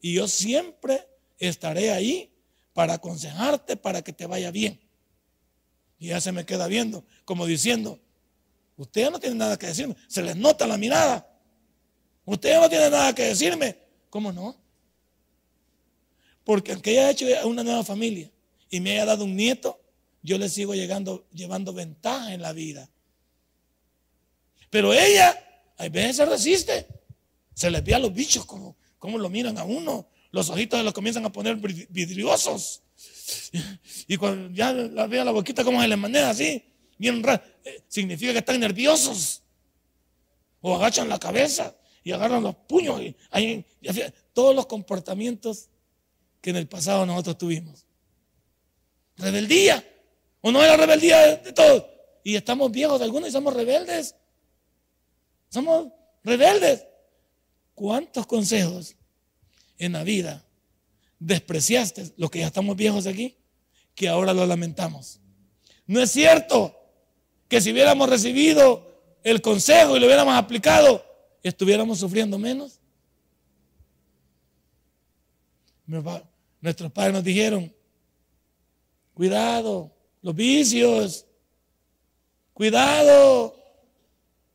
Y 0.00 0.14
yo 0.14 0.28
siempre 0.28 1.08
estaré 1.38 1.90
ahí 1.90 2.30
para 2.74 2.94
aconsejarte, 2.94 3.76
para 3.76 4.02
que 4.02 4.12
te 4.12 4.26
vaya 4.26 4.50
bien. 4.50 4.80
Y 6.02 6.08
ya 6.08 6.20
se 6.20 6.32
me 6.32 6.44
queda 6.44 6.66
viendo, 6.66 7.04
como 7.24 7.46
diciendo, 7.46 8.00
usted 8.76 9.08
no 9.08 9.20
tiene 9.20 9.36
nada 9.36 9.56
que 9.56 9.68
decirme, 9.68 9.94
se 10.08 10.20
les 10.20 10.34
nota 10.34 10.66
la 10.66 10.76
mirada. 10.76 11.32
Usted 12.24 12.60
no 12.60 12.68
tiene 12.68 12.90
nada 12.90 13.14
que 13.14 13.22
decirme. 13.22 13.78
¿Cómo 14.10 14.32
no? 14.32 14.60
Porque 16.42 16.72
aunque 16.72 16.90
haya 16.90 17.10
hecho 17.10 17.26
una 17.46 17.62
nueva 17.62 17.84
familia 17.84 18.28
y 18.68 18.80
me 18.80 18.94
haya 18.94 19.04
dado 19.04 19.22
un 19.22 19.36
nieto, 19.36 19.80
yo 20.22 20.38
le 20.38 20.48
sigo 20.48 20.74
llegando, 20.74 21.24
llevando 21.32 21.72
ventaja 21.72 22.34
en 22.34 22.42
la 22.42 22.52
vida. 22.52 22.90
Pero 24.70 24.92
ella, 24.92 25.38
a 25.76 25.88
veces 25.88 26.16
se 26.16 26.26
resiste. 26.26 26.88
Se 27.54 27.70
les 27.70 27.84
ve 27.84 27.94
a 27.94 28.00
los 28.00 28.12
bichos 28.12 28.44
como, 28.44 28.76
como 28.98 29.18
lo 29.18 29.30
miran 29.30 29.56
a 29.56 29.62
uno. 29.62 30.08
Los 30.32 30.50
ojitos 30.50 30.80
se 30.80 30.84
los 30.84 30.94
comienzan 30.94 31.24
a 31.26 31.30
poner 31.30 31.58
vidriosos. 31.90 32.82
Y 34.06 34.16
cuando 34.16 34.54
ya 34.54 34.72
la 34.72 35.06
la 35.06 35.30
boquita 35.30 35.64
como 35.64 35.80
se 35.80 35.88
les 35.88 35.98
maneja 35.98 36.30
así, 36.30 36.62
bien 36.98 37.22
raro, 37.22 37.42
eh, 37.64 37.82
significa 37.88 38.32
que 38.32 38.38
están 38.38 38.60
nerviosos. 38.60 39.42
O 40.60 40.74
agachan 40.76 41.08
la 41.08 41.18
cabeza 41.18 41.74
y 42.04 42.12
agarran 42.12 42.42
los 42.42 42.54
puños. 42.54 43.00
Y, 43.00 43.16
todos 44.32 44.54
los 44.54 44.66
comportamientos 44.66 45.68
que 46.40 46.50
en 46.50 46.56
el 46.56 46.66
pasado 46.66 47.04
nosotros 47.04 47.38
tuvimos. 47.38 47.86
Rebeldía. 49.16 49.84
¿O 50.40 50.50
no 50.50 50.62
era 50.62 50.76
rebeldía 50.76 51.18
de, 51.20 51.36
de 51.36 51.52
todos? 51.52 51.84
Y 52.24 52.34
estamos 52.36 52.70
viejos 52.70 53.00
algunos 53.02 53.28
y 53.28 53.32
somos 53.32 53.54
rebeldes. 53.54 54.14
Somos 55.48 55.88
rebeldes. 56.24 56.86
¿Cuántos 57.74 58.26
consejos 58.26 58.96
en 59.78 59.92
la 59.92 60.04
vida 60.04 60.44
despreciaste, 61.26 62.12
los 62.16 62.30
que 62.30 62.40
ya 62.40 62.46
estamos 62.46 62.76
viejos 62.76 63.06
aquí, 63.06 63.36
que 63.94 64.08
ahora 64.08 64.32
lo 64.32 64.46
lamentamos? 64.46 65.20
No 65.86 66.00
es 66.00 66.10
cierto 66.10 66.76
que 67.48 67.60
si 67.60 67.72
hubiéramos 67.72 68.08
recibido 68.08 68.90
el 69.22 69.40
consejo 69.40 69.96
y 69.96 70.00
lo 70.00 70.06
hubiéramos 70.06 70.34
aplicado, 70.34 71.04
estuviéramos 71.42 71.98
sufriendo 71.98 72.38
menos. 72.38 72.80
Nuestros 76.60 76.90
padres 76.92 77.12
nos 77.12 77.24
dijeron, 77.24 77.72
cuidado, 79.14 79.90
los 80.22 80.34
vicios, 80.34 81.26
cuidado, 82.54 83.54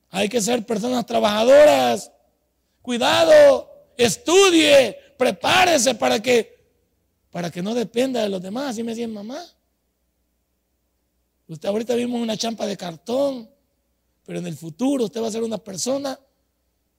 hay 0.10 0.30
que 0.30 0.42
ser 0.42 0.66
personas 0.66 1.06
trabajadoras, 1.06 2.12
cuidado, 2.82 3.70
estudie, 3.98 4.98
prepárese 5.18 5.94
para 5.94 6.22
que, 6.22 6.57
para 7.32 7.52
que 7.52 7.62
no 7.62 7.74
dependa 7.74 8.22
de 8.22 8.30
los 8.30 8.42
demás. 8.42 8.72
Así 8.72 8.84
me 8.84 8.92
decían 8.92 9.14
mamá. 9.14 9.44
Usted 11.48 11.70
ahorita 11.70 11.96
vimos 11.96 12.22
una 12.22 12.36
champa 12.36 12.66
de 12.66 12.76
cartón, 12.76 13.50
pero 14.26 14.40
en 14.40 14.48
el 14.48 14.56
futuro 14.56 15.06
usted 15.06 15.22
va 15.22 15.28
a 15.28 15.32
ser 15.32 15.44
una 15.44 15.58
persona 15.58 16.20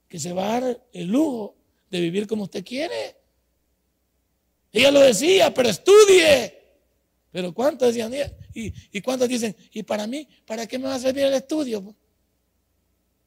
que 0.09 0.19
se 0.19 0.33
va 0.33 0.57
a 0.57 0.61
dar 0.61 0.87
el 0.93 1.07
lujo 1.07 1.55
de 1.91 2.01
vivir 2.01 2.27
como 2.27 2.45
usted 2.45 2.65
quiere. 2.65 3.17
Ella 4.73 4.91
lo 4.91 5.01
decía, 5.01 5.53
pero 5.53 5.69
estudie. 5.69 6.55
Pero 7.31 7.53
¿cuántos 7.53 7.89
decían? 7.89 8.13
¿Y, 8.55 9.01
cuántos 9.03 9.29
dicen? 9.29 9.55
¿Y 9.73 9.83
para 9.83 10.07
mí? 10.07 10.27
¿Para 10.47 10.67
qué 10.67 10.79
me 10.79 10.87
va 10.87 10.95
a 10.95 10.99
servir 10.99 11.25
el 11.25 11.35
estudio? 11.35 11.95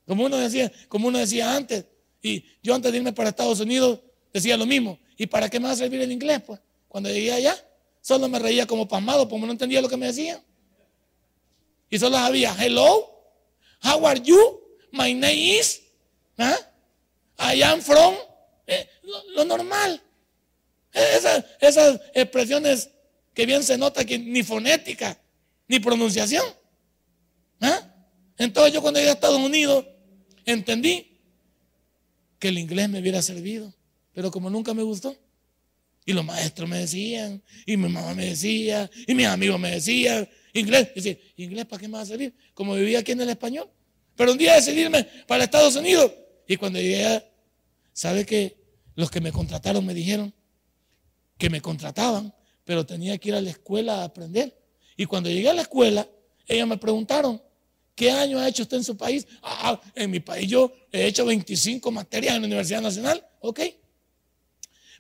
Como 0.08 0.26
uno 0.26 0.38
decía, 0.38 0.72
como 0.88 1.08
uno 1.08 1.20
decía 1.20 1.56
antes. 1.56 1.86
Y 2.22 2.44
yo 2.62 2.76
antes 2.76 2.92
de 2.92 2.98
irme 2.98 3.14
para 3.14 3.30
Estados 3.30 3.60
Unidos 3.60 4.00
decía 4.34 4.58
lo 4.58 4.66
mismo. 4.66 5.00
¿Y 5.18 5.28
para 5.28 5.50
qué 5.50 5.60
me 5.60 5.68
va 5.68 5.72
a 5.72 5.76
servir 5.76 6.02
el 6.02 6.12
inglés? 6.12 6.42
Pues 6.46 6.60
cuando 6.92 7.10
llegué 7.10 7.32
allá, 7.32 7.56
solo 8.02 8.28
me 8.28 8.38
reía 8.38 8.68
como 8.68 8.86
pasmado, 8.86 9.26
porque 9.30 9.46
no 9.46 9.54
entendía 9.54 9.82
lo 9.82 9.88
que 9.88 9.96
me 9.96 10.08
decían. 10.08 10.44
Y 11.90 11.98
solo 11.98 12.18
sabía, 12.18 12.54
hello, 12.60 13.10
how 13.82 14.06
are 14.06 14.20
you? 14.20 14.62
My 14.92 15.14
name 15.14 15.58
is, 15.58 15.82
¿ah? 16.38 16.58
I 17.40 17.64
am 17.64 17.80
from, 17.82 18.14
eh, 18.68 18.90
lo, 19.34 19.46
normal. 19.46 20.02
Esas, 20.92 21.46
esas 21.62 22.02
expresiones 22.14 22.90
que 23.34 23.46
bien 23.46 23.64
se 23.64 23.78
nota 23.78 24.04
que 24.04 24.20
ni 24.20 24.44
fonética, 24.44 25.18
ni 25.70 25.80
pronunciación. 25.80 26.44
¿ah? 27.62 27.96
Entonces 28.38 28.74
yo 28.74 28.82
cuando 28.82 29.00
llegué 29.00 29.12
a 29.12 29.14
Estados 29.14 29.40
Unidos 29.40 29.86
entendí 30.44 31.22
que 32.38 32.50
el 32.50 32.58
inglés 32.58 32.90
me 32.90 33.00
hubiera 33.00 33.22
servido, 33.22 33.74
pero 34.12 34.30
como 34.30 34.50
nunca 34.50 34.74
me 34.74 34.84
gustó. 34.84 35.16
Y 36.06 36.14
los 36.14 36.26
maestros 36.26 36.68
me 36.68 36.80
decían, 36.80 37.42
y 37.66 37.78
mi 37.78 37.90
mamá 37.90 38.14
me 38.14 38.28
decía, 38.28 38.90
y 39.08 39.14
mis 39.14 39.28
amigos 39.28 39.60
me 39.60 39.72
decían, 39.72 40.28
inglés. 40.54 40.90
Decir, 40.96 41.20
¿inglés 41.38 41.66
para 41.66 41.80
qué 41.80 41.88
me 41.88 41.94
va 41.94 42.02
a 42.02 42.06
servir? 42.06 42.36
Como 42.54 42.76
vivía 42.76 43.00
aquí 43.00 43.12
en 43.12 43.22
el 43.22 43.30
español. 43.30 43.70
Pero 44.16 44.32
un 44.32 44.38
día 44.38 44.56
decidí 44.56 44.82
irme 44.82 45.04
para 45.28 45.44
Estados 45.44 45.76
Unidos. 45.76 46.12
Y 46.48 46.58
cuando 46.58 46.80
llegué, 46.80 47.24
¿sabe 47.94 48.26
que 48.26 48.58
los 48.96 49.12
que 49.12 49.22
me 49.22 49.32
contrataron 49.32 49.86
me 49.86 49.94
dijeron 49.94 50.34
que 51.38 51.50
me 51.50 51.62
contrataban, 51.62 52.34
pero 52.64 52.86
tenía 52.86 53.18
que 53.18 53.30
ir 53.30 53.36
a 53.36 53.42
la 53.42 53.52
escuela 53.52 54.02
a 54.02 54.04
aprender? 54.06 54.58
Y 54.98 55.06
cuando 55.06 55.30
llegué 55.30 55.50
a 55.50 55.54
la 55.54 55.62
escuela, 55.62 56.08
ellos 56.48 56.68
me 56.68 56.78
preguntaron, 56.78 57.42
¿Qué 57.96 58.10
año 58.10 58.40
ha 58.40 58.48
hecho 58.48 58.64
usted 58.64 58.78
en 58.78 58.84
su 58.84 58.98
país? 58.98 59.28
Ah, 59.44 59.80
en 59.94 60.10
mi 60.10 60.20
país 60.20 60.50
yo 60.50 60.74
he 60.92 61.06
hecho 61.06 61.26
25 61.26 61.92
materias 61.92 62.36
en 62.36 62.42
la 62.42 62.48
Universidad 62.48 62.82
Nacional. 62.82 63.24
Ok. 63.42 63.60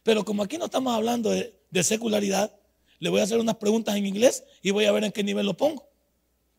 Pero 0.03 0.25
como 0.25 0.43
aquí 0.43 0.57
no 0.57 0.65
estamos 0.65 0.93
hablando 0.93 1.29
de, 1.29 1.83
secularidad, 1.83 2.53
le 2.99 3.09
voy 3.09 3.21
a 3.21 3.23
hacer 3.23 3.39
unas 3.39 3.55
preguntas 3.55 3.95
en 3.95 4.05
inglés 4.05 4.43
y 4.61 4.71
voy 4.71 4.85
a 4.85 4.91
ver 4.91 5.03
en 5.03 5.11
qué 5.11 5.23
nivel 5.23 5.45
lo 5.45 5.55
pongo. 5.55 5.87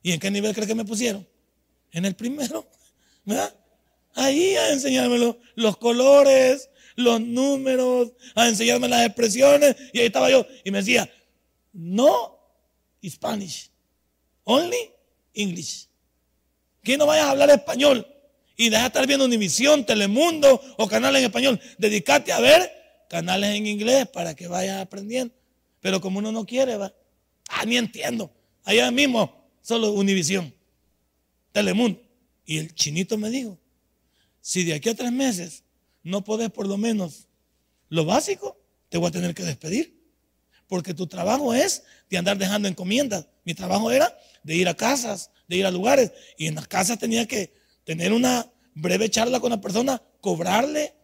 ¿Y 0.03 0.13
en 0.13 0.21
qué 0.21 0.31
nivel 0.31 0.55
cree 0.55 0.67
que 0.67 0.75
me 0.75 0.85
pusieron? 0.85 1.27
En 1.93 2.05
el 2.05 2.15
primero. 2.15 2.67
¿Verdad? 3.25 3.55
Ahí 4.15 4.57
a 4.57 4.73
enseñarme 4.73 5.19
los, 5.55 5.77
colores, 5.77 6.69
los 6.97 7.21
números, 7.21 8.13
a 8.35 8.49
enseñarme 8.49 8.89
las 8.89 9.07
expresiones. 9.07 9.77
Y 9.93 10.01
ahí 10.01 10.07
estaba 10.07 10.31
yo. 10.31 10.45
Y 10.65 10.71
me 10.71 10.79
decía, 10.79 11.11
no 11.73 12.39
Spanish, 13.05 13.71
only 14.45 14.91
English 15.35 15.87
que 16.83 16.97
no 16.97 17.07
vayas 17.07 17.27
a 17.27 17.31
hablar 17.31 17.51
español 17.51 18.07
y 18.57 18.69
deja 18.69 18.83
de 18.83 18.87
estar 18.89 19.07
viendo 19.07 19.25
Univisión, 19.25 19.85
Telemundo 19.87 20.61
o 20.77 20.87
canales 20.87 21.21
en 21.21 21.27
español. 21.27 21.61
Dedícate 21.79 22.33
a 22.33 22.41
ver 22.41 22.71
canales 23.13 23.55
en 23.55 23.67
inglés 23.67 24.09
para 24.09 24.35
que 24.35 24.49
vayas 24.49 24.81
aprendiendo. 24.81 25.35
Pero 25.81 26.01
como 26.01 26.19
uno 26.19 26.33
no 26.33 26.47
quiere, 26.47 26.79
va. 26.79 26.95
Ah, 27.47 27.67
ni 27.67 27.77
entiendo. 27.77 28.33
Allá 28.65 28.91
mismo, 28.91 29.51
solo 29.61 29.93
Univisión, 29.93 30.55
Telemundo. 31.53 32.01
Y 32.47 32.57
el 32.57 32.75
chinito 32.75 33.19
me 33.19 33.29
dijo, 33.29 33.59
si 34.41 34.65
de 34.65 34.73
aquí 34.73 34.89
a 34.89 34.95
tres 34.95 35.13
meses 35.13 35.63
no 36.03 36.25
podés 36.25 36.51
por 36.51 36.67
lo 36.67 36.79
menos 36.79 37.29
lo 37.91 38.07
básico, 38.07 38.59
te 38.89 38.97
voy 38.97 39.09
a 39.09 39.13
tener 39.13 39.35
que 39.35 39.43
despedir. 39.43 39.95
Porque 40.67 40.95
tu 40.95 41.07
trabajo 41.07 41.53
es 41.53 41.83
de 42.09 42.17
andar 42.17 42.39
dejando 42.39 42.67
encomiendas. 42.67 43.27
Mi 43.45 43.53
trabajo 43.53 43.91
era 43.91 44.19
de 44.43 44.57
ir 44.57 44.69
a 44.69 44.75
casas, 44.75 45.31
de 45.49 45.57
ir 45.59 45.67
a 45.67 45.71
lugares. 45.71 46.13
Y 46.39 46.47
en 46.47 46.55
las 46.55 46.67
casas 46.67 46.99
tenía 46.99 47.29
que 47.29 47.53
tener 47.85 48.15
una 48.15 48.51
breve 48.75 49.11
charla 49.11 49.39
con 49.39 49.51
la 49.51 49.61
persona, 49.61 50.03
cobrarle. 50.23 50.95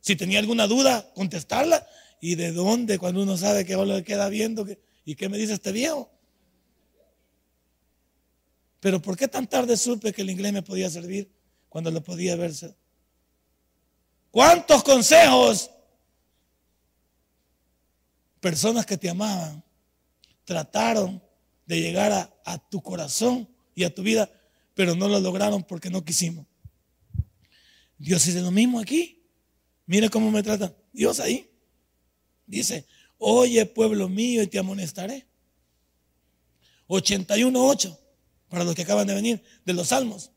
Si 0.00 0.16
tenía 0.16 0.38
alguna 0.38 0.66
duda, 0.66 1.12
contestarla. 1.14 1.86
¿Y 2.20 2.34
de 2.34 2.52
dónde? 2.52 2.98
Cuando 2.98 3.22
uno 3.22 3.36
sabe 3.36 3.64
que 3.64 3.76
le 3.76 4.04
queda 4.04 4.28
viendo. 4.28 4.66
¿Y 5.04 5.14
qué 5.14 5.28
me 5.28 5.38
dice 5.38 5.54
este 5.54 5.72
viejo? 5.72 6.10
Pero 8.80 9.02
¿por 9.02 9.16
qué 9.16 9.28
tan 9.28 9.48
tarde 9.48 9.76
supe 9.76 10.12
que 10.12 10.22
el 10.22 10.30
inglés 10.30 10.52
me 10.52 10.62
podía 10.62 10.88
servir 10.88 11.30
cuando 11.68 11.90
lo 11.90 12.02
podía 12.02 12.36
verse? 12.36 12.76
¿Cuántos 14.30 14.84
consejos 14.84 15.70
personas 18.40 18.86
que 18.86 18.96
te 18.96 19.08
amaban 19.08 19.62
trataron 20.44 21.22
de 21.66 21.80
llegar 21.80 22.32
a, 22.44 22.58
tu 22.70 22.82
corazón 22.82 23.48
y 23.74 23.84
a 23.84 23.94
tu 23.94 24.02
vida, 24.02 24.30
pero 24.74 24.94
no 24.94 25.06
lo 25.06 25.20
lograron 25.20 25.62
porque 25.62 25.90
no 25.90 26.04
quisimos. 26.04 26.46
Dios 27.98 28.24
dice 28.24 28.40
lo 28.40 28.50
mismo 28.50 28.80
aquí. 28.80 29.17
Mire 29.88 30.10
cómo 30.10 30.30
me 30.30 30.42
trata 30.42 30.70
Dios 30.92 31.18
ahí. 31.18 31.50
Dice, 32.46 32.84
oye 33.16 33.64
pueblo 33.64 34.06
mío 34.06 34.42
y 34.42 34.46
te 34.46 34.58
amonestaré. 34.58 35.26
81.8 36.88 37.98
para 38.50 38.64
los 38.64 38.74
que 38.74 38.82
acaban 38.82 39.06
de 39.06 39.14
venir 39.14 39.42
de 39.64 39.72
los 39.72 39.88
salmos. 39.88 40.30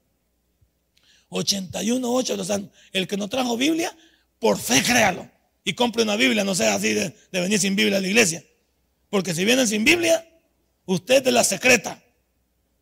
81.8 1.29 2.37
los 2.37 2.47
salmos. 2.47 2.71
El 2.93 3.09
que 3.09 3.17
no 3.17 3.27
trajo 3.27 3.57
Biblia, 3.57 3.95
por 4.39 4.57
fe 4.57 4.81
créalo. 4.83 5.29
Y 5.65 5.73
compre 5.73 6.03
una 6.03 6.15
Biblia, 6.15 6.45
no 6.45 6.55
sea 6.55 6.73
así 6.73 6.93
de, 6.93 7.13
de 7.31 7.41
venir 7.41 7.59
sin 7.59 7.75
Biblia 7.75 7.97
a 7.97 8.01
la 8.01 8.07
iglesia. 8.07 8.41
Porque 9.09 9.35
si 9.35 9.43
vienen 9.43 9.67
sin 9.67 9.83
Biblia, 9.83 10.25
usted 10.85 11.15
es 11.15 11.23
de 11.25 11.31
la 11.31 11.43
secreta. 11.43 12.01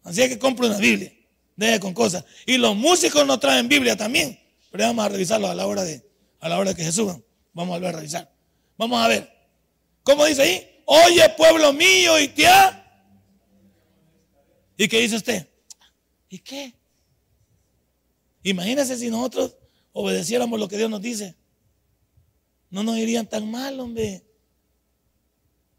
Así 0.03 0.21
que 0.29 0.37
compre 0.37 0.67
una 0.67 0.77
Biblia. 0.77 1.11
Deje 1.55 1.79
con 1.79 1.95
cosas. 1.95 2.25
Y 2.45 2.57
los 2.57 2.75
músicos 2.75 3.25
no 3.25 3.39
traen 3.39 3.67
Biblia 3.67 3.97
también. 3.97 4.39
Pero 4.71 4.83
vamos 4.83 5.05
a 5.05 5.09
revisarlo 5.09 5.47
a 5.47 5.55
la 5.55 5.65
hora 5.65 5.83
de, 5.83 6.08
a 6.39 6.49
la 6.49 6.57
hora 6.57 6.71
de 6.71 6.75
que 6.75 6.83
se 6.83 6.91
suban. 6.91 7.23
Vamos 7.53 7.73
a 7.73 7.77
volver 7.77 7.95
a 7.95 7.97
revisar. 7.97 8.33
Vamos 8.77 8.99
a 9.03 9.07
ver. 9.07 9.29
¿Cómo 10.03 10.25
dice 10.25 10.41
ahí? 10.41 10.83
Oye, 10.85 11.29
pueblo 11.37 11.73
mío, 11.73 12.19
y 12.19 12.29
tía. 12.29 12.75
¿Y 14.77 14.87
qué 14.87 15.01
dice 15.01 15.17
usted? 15.17 15.47
¿Y 16.29 16.39
qué? 16.39 16.73
Imagínese 18.43 18.97
si 18.97 19.09
nosotros 19.09 19.55
obedeciéramos 19.91 20.59
lo 20.59 20.67
que 20.67 20.77
Dios 20.77 20.89
nos 20.89 21.01
dice. 21.01 21.35
No 22.69 22.83
nos 22.83 22.97
irían 22.97 23.27
tan 23.27 23.49
mal, 23.49 23.79
hombre. 23.79 24.23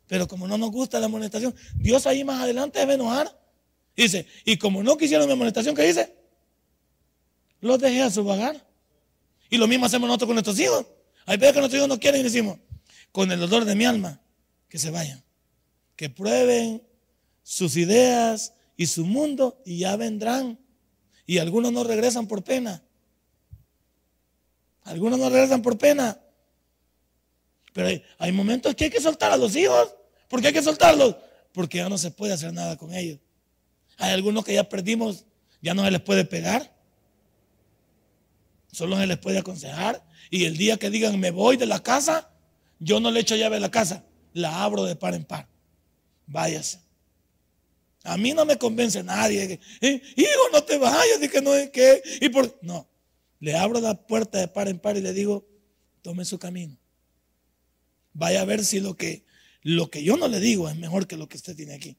Pero 0.06 0.26
como 0.28 0.46
no 0.46 0.58
nos 0.58 0.70
gusta 0.70 0.98
la 0.98 1.06
amonestación, 1.06 1.54
Dios 1.76 2.06
ahí 2.06 2.24
más 2.24 2.42
adelante 2.42 2.80
debe 2.80 2.94
enojar. 2.94 3.40
Dice, 3.96 4.26
y 4.44 4.56
como 4.56 4.82
no 4.82 4.96
quisieron 4.96 5.26
mi 5.26 5.32
amonestación, 5.32 5.74
¿qué 5.74 5.82
dice? 5.82 6.16
Los 7.60 7.78
dejé 7.78 8.02
a 8.02 8.10
su 8.10 8.24
vagar. 8.24 8.69
Y 9.50 9.58
lo 9.58 9.66
mismo 9.66 9.86
hacemos 9.86 10.06
nosotros 10.06 10.28
con 10.28 10.36
nuestros 10.36 10.58
hijos. 10.60 10.86
Hay 11.26 11.36
veces 11.36 11.54
que 11.54 11.58
nuestros 11.58 11.78
hijos 11.78 11.88
no 11.88 11.98
quieren 11.98 12.20
y 12.20 12.24
decimos, 12.24 12.58
con 13.12 13.30
el 13.30 13.40
dolor 13.40 13.64
de 13.64 13.74
mi 13.74 13.84
alma, 13.84 14.20
que 14.68 14.78
se 14.78 14.90
vayan. 14.90 15.22
Que 15.96 16.08
prueben 16.08 16.82
sus 17.42 17.76
ideas 17.76 18.54
y 18.76 18.86
su 18.86 19.04
mundo 19.04 19.60
y 19.66 19.78
ya 19.78 19.96
vendrán. 19.96 20.58
Y 21.26 21.38
algunos 21.38 21.72
no 21.72 21.84
regresan 21.84 22.26
por 22.26 22.42
pena. 22.42 22.82
Algunos 24.84 25.18
no 25.18 25.28
regresan 25.28 25.62
por 25.62 25.76
pena. 25.76 26.18
Pero 27.72 28.02
hay, 28.18 28.32
momentos 28.32 28.74
que 28.74 28.84
hay 28.84 28.90
que 28.90 29.00
soltar 29.00 29.32
a 29.32 29.36
los 29.36 29.54
hijos. 29.56 29.94
¿Por 30.28 30.40
qué 30.40 30.48
hay 30.48 30.52
que 30.52 30.62
soltarlos? 30.62 31.16
Porque 31.52 31.78
ya 31.78 31.88
no 31.88 31.98
se 31.98 32.10
puede 32.10 32.32
hacer 32.32 32.52
nada 32.52 32.76
con 32.76 32.94
ellos. 32.94 33.18
Hay 33.98 34.12
algunos 34.12 34.44
que 34.44 34.54
ya 34.54 34.68
perdimos, 34.68 35.24
ya 35.60 35.74
no 35.74 35.84
se 35.84 35.90
les 35.90 36.00
puede 36.00 36.24
pegar. 36.24 36.74
Solo 38.72 38.96
se 38.98 39.06
les 39.06 39.18
puede 39.18 39.38
aconsejar. 39.38 40.04
Y 40.30 40.44
el 40.44 40.56
día 40.56 40.76
que 40.76 40.90
digan 40.90 41.18
me 41.18 41.30
voy 41.30 41.56
de 41.56 41.66
la 41.66 41.82
casa, 41.82 42.30
yo 42.78 43.00
no 43.00 43.10
le 43.10 43.20
echo 43.20 43.36
llave 43.36 43.56
a 43.56 43.60
la 43.60 43.70
casa, 43.70 44.04
la 44.32 44.62
abro 44.62 44.84
de 44.84 44.96
par 44.96 45.14
en 45.14 45.24
par. 45.24 45.48
Váyase. 46.26 46.78
A 48.04 48.16
mí 48.16 48.32
no 48.32 48.44
me 48.44 48.56
convence 48.56 49.02
nadie. 49.02 49.60
Eh, 49.80 50.02
hijo, 50.16 50.42
no 50.52 50.62
te 50.62 50.78
vayas, 50.78 51.18
y 51.22 51.40
no 51.42 51.54
es 51.54 51.70
que. 51.70 52.02
Y 52.20 52.28
por, 52.28 52.58
no, 52.62 52.88
le 53.40 53.56
abro 53.56 53.80
la 53.80 53.94
puerta 54.06 54.38
de 54.38 54.48
par 54.48 54.68
en 54.68 54.78
par 54.78 54.96
y 54.96 55.00
le 55.00 55.12
digo, 55.12 55.46
tome 56.02 56.24
su 56.24 56.38
camino. 56.38 56.78
Vaya 58.12 58.40
a 58.40 58.44
ver 58.44 58.64
si 58.64 58.80
lo 58.80 58.96
que 58.96 59.24
lo 59.62 59.90
que 59.90 60.02
yo 60.02 60.16
no 60.16 60.28
le 60.28 60.40
digo 60.40 60.68
es 60.68 60.76
mejor 60.76 61.06
que 61.06 61.16
lo 61.16 61.28
que 61.28 61.36
usted 61.36 61.54
tiene 61.54 61.74
aquí. 61.74 61.96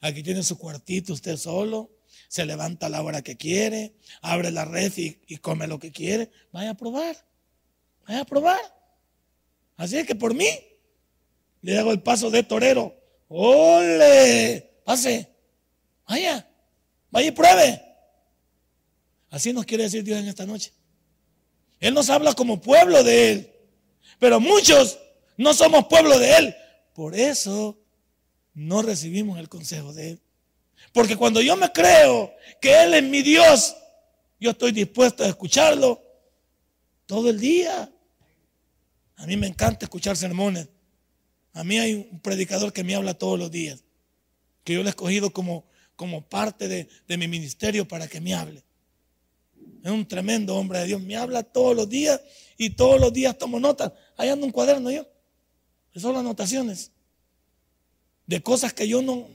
Aquí 0.00 0.22
tiene 0.22 0.42
su 0.42 0.58
cuartito 0.58 1.12
usted 1.12 1.36
solo, 1.36 1.90
se 2.34 2.46
levanta 2.46 2.86
a 2.86 2.88
la 2.88 3.00
hora 3.00 3.22
que 3.22 3.36
quiere, 3.36 3.94
abre 4.20 4.50
la 4.50 4.64
red 4.64 4.92
y, 4.96 5.36
come 5.36 5.68
lo 5.68 5.78
que 5.78 5.92
quiere. 5.92 6.32
Vaya 6.50 6.70
a 6.70 6.74
probar, 6.74 7.16
vaya 8.08 8.22
a 8.22 8.24
probar. 8.24 8.60
Así 9.76 9.98
es 9.98 10.04
que 10.04 10.16
por 10.16 10.34
mí 10.34 10.48
le 11.62 11.78
hago 11.78 11.92
el 11.92 12.02
paso 12.02 12.32
de 12.32 12.42
torero. 12.42 12.92
¡Ole! 13.28 14.80
Pase, 14.84 15.30
vaya, 16.08 16.50
vaya 17.12 17.28
y 17.28 17.30
pruebe. 17.30 17.80
Así 19.30 19.52
nos 19.52 19.64
quiere 19.64 19.84
decir 19.84 20.02
Dios 20.02 20.18
en 20.18 20.26
esta 20.26 20.44
noche. 20.44 20.72
Él 21.78 21.94
nos 21.94 22.10
habla 22.10 22.34
como 22.34 22.60
pueblo 22.60 23.04
de 23.04 23.30
Él, 23.30 23.52
pero 24.18 24.40
muchos 24.40 24.98
no 25.36 25.54
somos 25.54 25.86
pueblo 25.86 26.18
de 26.18 26.36
Él. 26.36 26.56
Por 26.94 27.14
eso 27.14 27.78
no 28.54 28.82
recibimos 28.82 29.38
el 29.38 29.48
consejo 29.48 29.92
de 29.92 30.10
Él. 30.10 30.23
Porque 30.94 31.16
cuando 31.16 31.42
yo 31.42 31.56
me 31.56 31.70
creo 31.72 32.32
que 32.60 32.84
Él 32.84 32.94
es 32.94 33.02
mi 33.02 33.20
Dios, 33.20 33.76
yo 34.38 34.52
estoy 34.52 34.70
dispuesto 34.72 35.24
a 35.24 35.26
escucharlo 35.26 36.00
todo 37.04 37.28
el 37.28 37.40
día. 37.40 37.92
A 39.16 39.26
mí 39.26 39.36
me 39.36 39.48
encanta 39.48 39.86
escuchar 39.86 40.16
sermones. 40.16 40.68
A 41.52 41.64
mí 41.64 41.78
hay 41.78 42.08
un 42.10 42.20
predicador 42.20 42.72
que 42.72 42.84
me 42.84 42.94
habla 42.94 43.14
todos 43.14 43.36
los 43.36 43.50
días, 43.50 43.82
que 44.62 44.74
yo 44.74 44.82
le 44.82 44.86
he 44.86 44.90
escogido 44.90 45.30
como, 45.30 45.66
como 45.96 46.26
parte 46.28 46.68
de, 46.68 46.88
de 47.08 47.16
mi 47.18 47.26
ministerio 47.26 47.86
para 47.86 48.06
que 48.06 48.20
me 48.20 48.32
hable. 48.32 48.64
Es 49.82 49.90
un 49.90 50.06
tremendo 50.06 50.54
hombre 50.56 50.78
de 50.78 50.86
Dios. 50.86 51.02
Me 51.02 51.16
habla 51.16 51.42
todos 51.42 51.74
los 51.74 51.88
días 51.88 52.20
y 52.56 52.70
todos 52.70 53.00
los 53.00 53.12
días 53.12 53.36
tomo 53.36 53.58
notas. 53.58 53.92
Ahí 54.16 54.28
ando 54.28 54.46
un 54.46 54.52
cuaderno 54.52 54.90
yo 54.90 55.04
son 55.96 56.16
anotaciones 56.16 56.92
de 58.26 58.42
cosas 58.42 58.72
que 58.72 58.88
yo 58.88 59.02
no, 59.02 59.28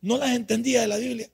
no 0.00 0.18
las 0.18 0.30
entendía 0.34 0.80
de 0.82 0.88
la 0.88 0.96
Biblia. 0.96 1.28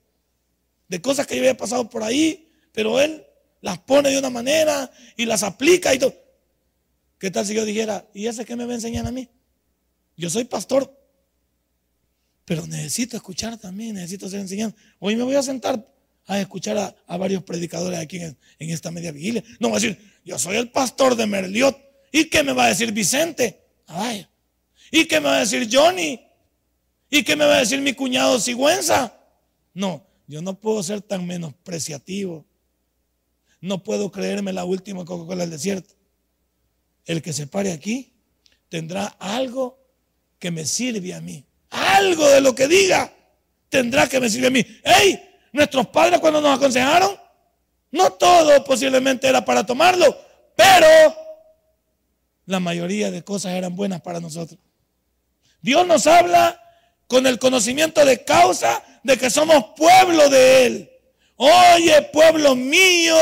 De 0.87 1.01
cosas 1.01 1.27
que 1.27 1.35
yo 1.35 1.41
había 1.41 1.57
pasado 1.57 1.89
por 1.89 2.03
ahí, 2.03 2.49
pero 2.71 2.99
él 2.99 3.25
las 3.61 3.79
pone 3.79 4.09
de 4.09 4.19
una 4.19 4.29
manera 4.29 4.91
y 5.15 5.25
las 5.25 5.43
aplica 5.43 5.93
y 5.93 5.99
todo. 5.99 6.15
¿Qué 7.19 7.31
tal 7.31 7.45
si 7.45 7.53
yo 7.53 7.65
dijera, 7.65 8.05
¿y 8.13 8.27
ese 8.27 8.45
qué 8.45 8.55
me 8.55 8.65
va 8.65 8.71
a 8.71 8.75
enseñar 8.75 9.05
a 9.07 9.11
mí? 9.11 9.27
Yo 10.15 10.29
soy 10.29 10.45
pastor, 10.45 10.95
pero 12.45 12.65
necesito 12.67 13.17
escuchar 13.17 13.57
también, 13.57 13.95
necesito 13.95 14.29
ser 14.29 14.39
enseñado. 14.39 14.73
Hoy 14.99 15.15
me 15.15 15.23
voy 15.23 15.35
a 15.35 15.43
sentar 15.43 15.85
a 16.27 16.39
escuchar 16.41 16.77
a, 17.07 17.17
varios 17.17 17.41
predicadores 17.43 17.99
aquí 17.99 18.19
en, 18.19 18.37
esta 18.59 18.91
media 18.91 19.11
vigilia. 19.11 19.43
No 19.59 19.69
voy 19.69 19.77
a 19.77 19.79
decir, 19.79 20.13
yo 20.25 20.37
soy 20.37 20.57
el 20.57 20.69
pastor 20.69 21.15
de 21.15 21.25
Merliot. 21.25 21.77
¿Y 22.11 22.25
qué 22.25 22.43
me 22.43 22.53
va 22.53 22.65
a 22.65 22.69
decir 22.69 22.91
Vicente? 22.91 23.61
Vaya. 23.87 24.29
¿Y 24.91 25.05
qué 25.05 25.19
me 25.19 25.27
va 25.27 25.37
a 25.37 25.39
decir 25.39 25.67
Johnny? 25.71 26.19
¿Y 27.09 27.23
qué 27.23 27.35
me 27.35 27.45
va 27.45 27.55
a 27.55 27.59
decir 27.59 27.81
mi 27.81 27.93
cuñado 27.93 28.39
Sigüenza? 28.39 29.17
No, 29.73 30.05
yo 30.27 30.41
no 30.41 30.59
puedo 30.59 30.83
ser 30.83 31.01
tan 31.01 31.25
menospreciativo. 31.25 32.45
No 33.61 33.83
puedo 33.83 34.11
creerme 34.11 34.53
la 34.53 34.65
última 34.65 35.05
Coca-Cola 35.05 35.43
del 35.43 35.51
desierto. 35.51 35.95
El 37.05 37.21
que 37.21 37.33
se 37.33 37.47
pare 37.47 37.71
aquí 37.71 38.13
tendrá 38.69 39.05
algo 39.19 39.79
que 40.39 40.51
me 40.51 40.65
sirve 40.65 41.13
a 41.13 41.21
mí. 41.21 41.45
Algo 41.69 42.27
de 42.27 42.41
lo 42.41 42.53
que 42.53 42.67
diga 42.67 43.13
tendrá 43.69 44.07
que 44.07 44.19
me 44.19 44.29
sirve 44.29 44.47
a 44.47 44.51
mí. 44.51 44.65
¡Ey! 44.83 45.23
Nuestros 45.51 45.87
padres 45.87 46.19
cuando 46.19 46.41
nos 46.41 46.57
aconsejaron, 46.57 47.17
no 47.91 48.11
todo 48.11 48.63
posiblemente 48.63 49.27
era 49.27 49.43
para 49.43 49.65
tomarlo, 49.65 50.15
pero 50.55 50.87
la 52.45 52.59
mayoría 52.59 53.09
de 53.11 53.23
cosas 53.23 53.53
eran 53.53 53.75
buenas 53.75 54.01
para 54.01 54.19
nosotros. 54.19 54.59
Dios 55.61 55.87
nos 55.87 56.05
habla 56.05 56.61
con 57.07 57.25
el 57.25 57.39
conocimiento 57.39 58.05
de 58.05 58.23
causa 58.23 58.83
de 59.03 59.17
que 59.17 59.29
somos 59.29 59.65
pueblo 59.75 60.29
de 60.29 60.65
Él. 60.65 60.91
Oye, 61.35 62.01
pueblo 62.11 62.55
mío, 62.55 63.15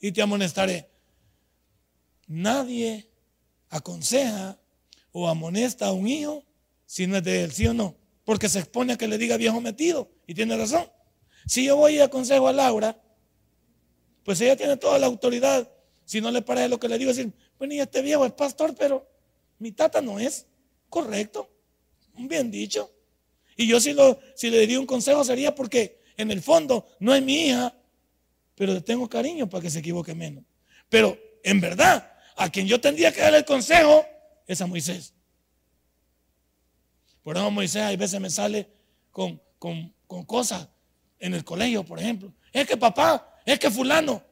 y 0.00 0.12
te 0.12 0.22
amonestaré. 0.22 0.88
Nadie 2.26 3.10
aconseja 3.68 4.58
o 5.12 5.28
amonesta 5.28 5.86
a 5.86 5.92
un 5.92 6.08
hijo 6.08 6.44
si 6.86 7.06
no 7.06 7.18
es 7.18 7.22
de 7.22 7.44
él, 7.44 7.52
¿sí 7.52 7.66
o 7.66 7.74
no? 7.74 7.96
Porque 8.24 8.48
se 8.48 8.58
expone 8.58 8.94
a 8.94 8.96
que 8.96 9.06
le 9.06 9.18
diga 9.18 9.36
viejo 9.36 9.60
metido, 9.60 10.10
y 10.26 10.34
tiene 10.34 10.56
razón. 10.56 10.90
Si 11.46 11.64
yo 11.64 11.76
voy 11.76 11.96
y 11.96 12.00
aconsejo 12.00 12.48
a 12.48 12.52
Laura, 12.52 13.00
pues 14.24 14.40
ella 14.40 14.56
tiene 14.56 14.76
toda 14.76 14.98
la 14.98 15.06
autoridad. 15.06 15.70
Si 16.04 16.20
no 16.20 16.30
le 16.30 16.42
parece 16.42 16.68
lo 16.68 16.80
que 16.80 16.88
le 16.88 16.98
digo, 16.98 17.10
decir, 17.10 17.32
bueno, 17.58 17.74
y 17.74 17.80
este 17.80 18.02
viejo 18.02 18.24
es 18.24 18.32
pastor, 18.32 18.74
pero 18.74 19.06
mi 19.58 19.70
tata 19.70 20.00
no 20.00 20.18
es. 20.18 20.46
Correcto 20.88 21.48
bien 22.28 22.50
dicho. 22.50 22.90
Y 23.56 23.66
yo 23.66 23.80
si, 23.80 23.92
lo, 23.92 24.18
si 24.34 24.50
le 24.50 24.58
diría 24.60 24.80
un 24.80 24.86
consejo 24.86 25.24
sería 25.24 25.54
porque 25.54 26.00
en 26.16 26.30
el 26.30 26.42
fondo 26.42 26.86
no 26.98 27.14
es 27.14 27.22
mi 27.22 27.46
hija, 27.46 27.74
pero 28.54 28.74
le 28.74 28.80
tengo 28.80 29.08
cariño 29.08 29.48
para 29.48 29.62
que 29.62 29.70
se 29.70 29.78
equivoque 29.78 30.14
menos. 30.14 30.44
Pero 30.88 31.18
en 31.42 31.60
verdad, 31.60 32.12
a 32.36 32.50
quien 32.50 32.66
yo 32.66 32.80
tendría 32.80 33.12
que 33.12 33.20
dar 33.20 33.34
el 33.34 33.44
consejo 33.44 34.04
es 34.46 34.60
a 34.60 34.66
Moisés. 34.66 35.14
Por 37.22 37.36
eso 37.36 37.50
Moisés 37.50 37.82
a 37.82 37.96
veces 37.96 38.20
me 38.20 38.30
sale 38.30 38.68
con, 39.10 39.40
con, 39.58 39.94
con 40.06 40.24
cosas 40.24 40.68
en 41.18 41.34
el 41.34 41.44
colegio, 41.44 41.84
por 41.84 41.98
ejemplo. 41.98 42.32
Es 42.52 42.66
que 42.66 42.76
papá, 42.76 43.38
es 43.44 43.58
que 43.58 43.70
fulano, 43.70 44.22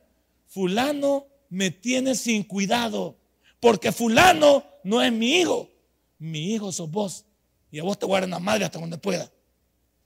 fulano 0.47 1.27
me 1.49 1.71
tiene 1.71 2.15
sin 2.15 2.43
cuidado, 2.43 3.17
porque 3.61 3.93
fulano 3.93 4.65
no 4.83 5.03
es 5.03 5.13
mi 5.13 5.41
hijo, 5.41 5.71
mi 6.19 6.53
hijo 6.53 6.73
sos 6.73 6.91
vos. 6.91 7.25
Y 7.71 7.79
a 7.79 7.83
vos 7.83 7.99
te 7.99 8.07
voy 8.07 8.17
a 8.17 8.21
dar 8.21 8.29
una 8.29 8.39
madre 8.39 8.65
hasta 8.65 8.79
donde 8.79 8.99
pueda. 8.99 9.31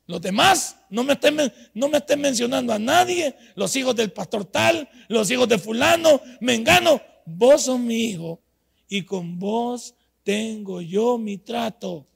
Los 0.07 0.20
demás, 0.20 0.77
no 0.90 1.05
me, 1.05 1.12
estén, 1.12 1.37
no 1.75 1.88
me 1.88 1.98
estén 1.98 2.20
mencionando 2.20 2.72
a 2.72 2.79
nadie, 2.79 3.37
los 3.55 3.75
hijos 3.77 3.94
del 3.94 4.12
pastor 4.12 4.44
tal, 4.44 4.88
los 5.09 5.31
hijos 5.31 5.48
de 5.48 5.59
fulano, 5.59 6.20
mengano. 6.40 7.01
Vos 7.25 7.62
sos 7.62 7.79
mi 7.79 8.07
hijo 8.07 8.40
y 8.88 9.05
con 9.05 9.38
vos 9.38 9.94
tengo 10.25 10.81
yo 10.81 11.18
mi 11.18 11.38
trato. 11.38 12.07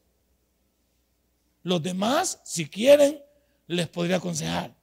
Los 1.62 1.82
demás, 1.82 2.40
si 2.44 2.66
quieren, 2.66 3.20
les 3.66 3.88
podría 3.88 4.16
aconsejar. 4.16 4.74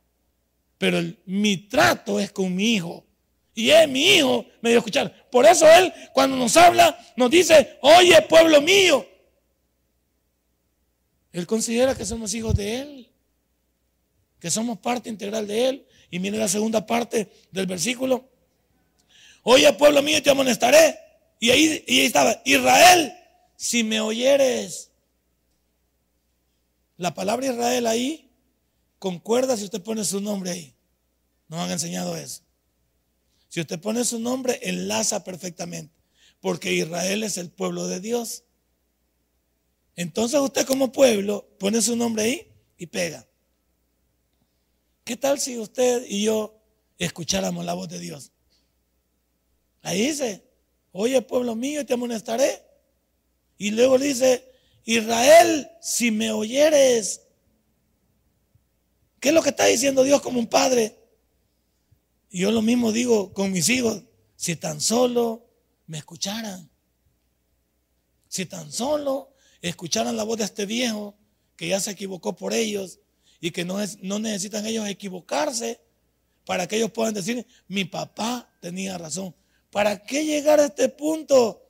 Pero 0.78 1.00
mi 1.26 1.58
trato 1.58 2.20
es 2.20 2.32
con 2.32 2.54
mi 2.56 2.74
hijo. 2.74 3.06
Y 3.54 3.70
es 3.70 3.88
mi 3.88 4.16
hijo, 4.16 4.46
me 4.62 4.72
dio 4.72 4.80
escuchar. 4.80 5.30
Por 5.30 5.46
eso 5.46 5.66
Él, 5.68 5.94
cuando 6.14 6.36
nos 6.36 6.58
habla, 6.58 6.98
nos 7.16 7.30
dice, 7.30 7.78
oye, 7.82 8.22
pueblo 8.24 8.62
mío. 8.62 9.06
Él 11.34 11.48
considera 11.48 11.96
que 11.96 12.06
somos 12.06 12.34
hijos 12.34 12.56
de 12.56 12.80
Él, 12.80 13.12
que 14.40 14.52
somos 14.52 14.78
parte 14.78 15.10
integral 15.10 15.48
de 15.48 15.68
Él. 15.68 15.88
Y 16.12 16.20
mire 16.20 16.38
la 16.38 16.48
segunda 16.48 16.86
parte 16.86 17.30
del 17.52 17.66
versículo. 17.66 18.30
Oye, 19.42 19.74
pueblo 19.74 20.02
mío, 20.04 20.22
te 20.22 20.30
amonestaré. 20.30 20.98
Y 21.40 21.50
ahí, 21.50 21.84
y 21.88 22.00
ahí 22.00 22.06
estaba, 22.06 22.40
Israel, 22.46 23.14
si 23.58 23.84
me 23.84 24.00
oyeres. 24.00 24.92
La 26.98 27.14
palabra 27.14 27.48
Israel 27.48 27.88
ahí 27.88 28.30
concuerda 29.00 29.58
si 29.58 29.66
usted 29.66 29.82
pone 29.82 30.06
su 30.06 30.22
nombre 30.22 30.52
ahí. 30.52 30.76
Nos 31.48 31.60
han 31.60 31.72
enseñado 31.72 32.16
eso. 32.16 32.44
Si 33.50 33.60
usted 33.60 33.80
pone 33.80 34.06
su 34.06 34.20
nombre, 34.20 34.60
enlaza 34.64 35.24
perfectamente. 35.24 35.94
Porque 36.40 36.74
Israel 36.74 37.24
es 37.24 37.38
el 37.38 37.50
pueblo 37.50 37.88
de 37.88 38.00
Dios. 38.00 38.43
Entonces 39.96 40.40
usted 40.40 40.66
como 40.66 40.92
pueblo 40.92 41.48
pone 41.60 41.82
su 41.82 41.96
nombre 41.96 42.24
ahí 42.24 42.52
y 42.78 42.88
pega. 42.88 43.28
¿Qué 45.04 45.18
tal 45.18 45.40
si 45.40 45.58
usted 45.58 46.06
y 46.08 46.24
yo 46.24 46.60
escucháramos 46.98 47.66
la 47.66 47.74
voz 47.74 47.90
de 47.90 48.00
Dios? 48.00 48.32
Ahí 49.82 50.08
dice, 50.08 50.44
oye 50.92 51.22
pueblo 51.22 51.56
mío, 51.56 51.86
te 51.86 51.94
amonestaré. 51.94 52.64
Y 53.58 53.72
luego 53.72 53.98
dice, 53.98 54.50
Israel, 54.86 55.70
si 55.82 56.12
me 56.12 56.32
oyeres. 56.32 57.22
¿Qué 59.20 59.30
es 59.30 59.36
lo 59.36 59.42
que 59.42 59.50
está 59.50 59.66
diciendo 59.66 60.04
Dios 60.04 60.22
como 60.22 60.40
un 60.40 60.48
padre? 60.48 60.98
Y 62.30 62.40
yo 62.40 62.52
lo 62.52 62.62
mismo 62.62 62.92
digo 62.92 63.34
con 63.34 63.52
mis 63.52 63.70
hijos, 63.70 64.04
si 64.36 64.56
tan 64.56 64.82
solo 64.82 65.46
me 65.86 66.00
escucharan, 66.00 66.70
si 68.28 68.46
tan 68.46 68.72
solo 68.72 69.33
escucharan 69.64 70.16
la 70.16 70.24
voz 70.24 70.38
de 70.38 70.44
este 70.44 70.66
viejo 70.66 71.16
que 71.56 71.70
ya 71.70 71.80
se 71.80 71.92
equivocó 71.92 72.36
por 72.36 72.54
ellos 72.54 73.00
y 73.40 73.52
que 73.52 73.66
no, 73.66 73.78
no 74.02 74.20
necesitan 74.20 74.66
ellos 74.66 74.88
equivocarse 74.88 75.80
para 76.46 76.68
que 76.68 76.76
ellos 76.76 76.92
puedan 76.92 77.14
decir, 77.14 77.48
mi 77.68 77.86
papá 77.86 78.50
tenía 78.60 78.98
razón. 78.98 79.34
¿Para 79.72 80.04
qué 80.06 80.26
llegar 80.26 80.60
a 80.60 80.66
este 80.66 80.90
punto? 80.90 81.62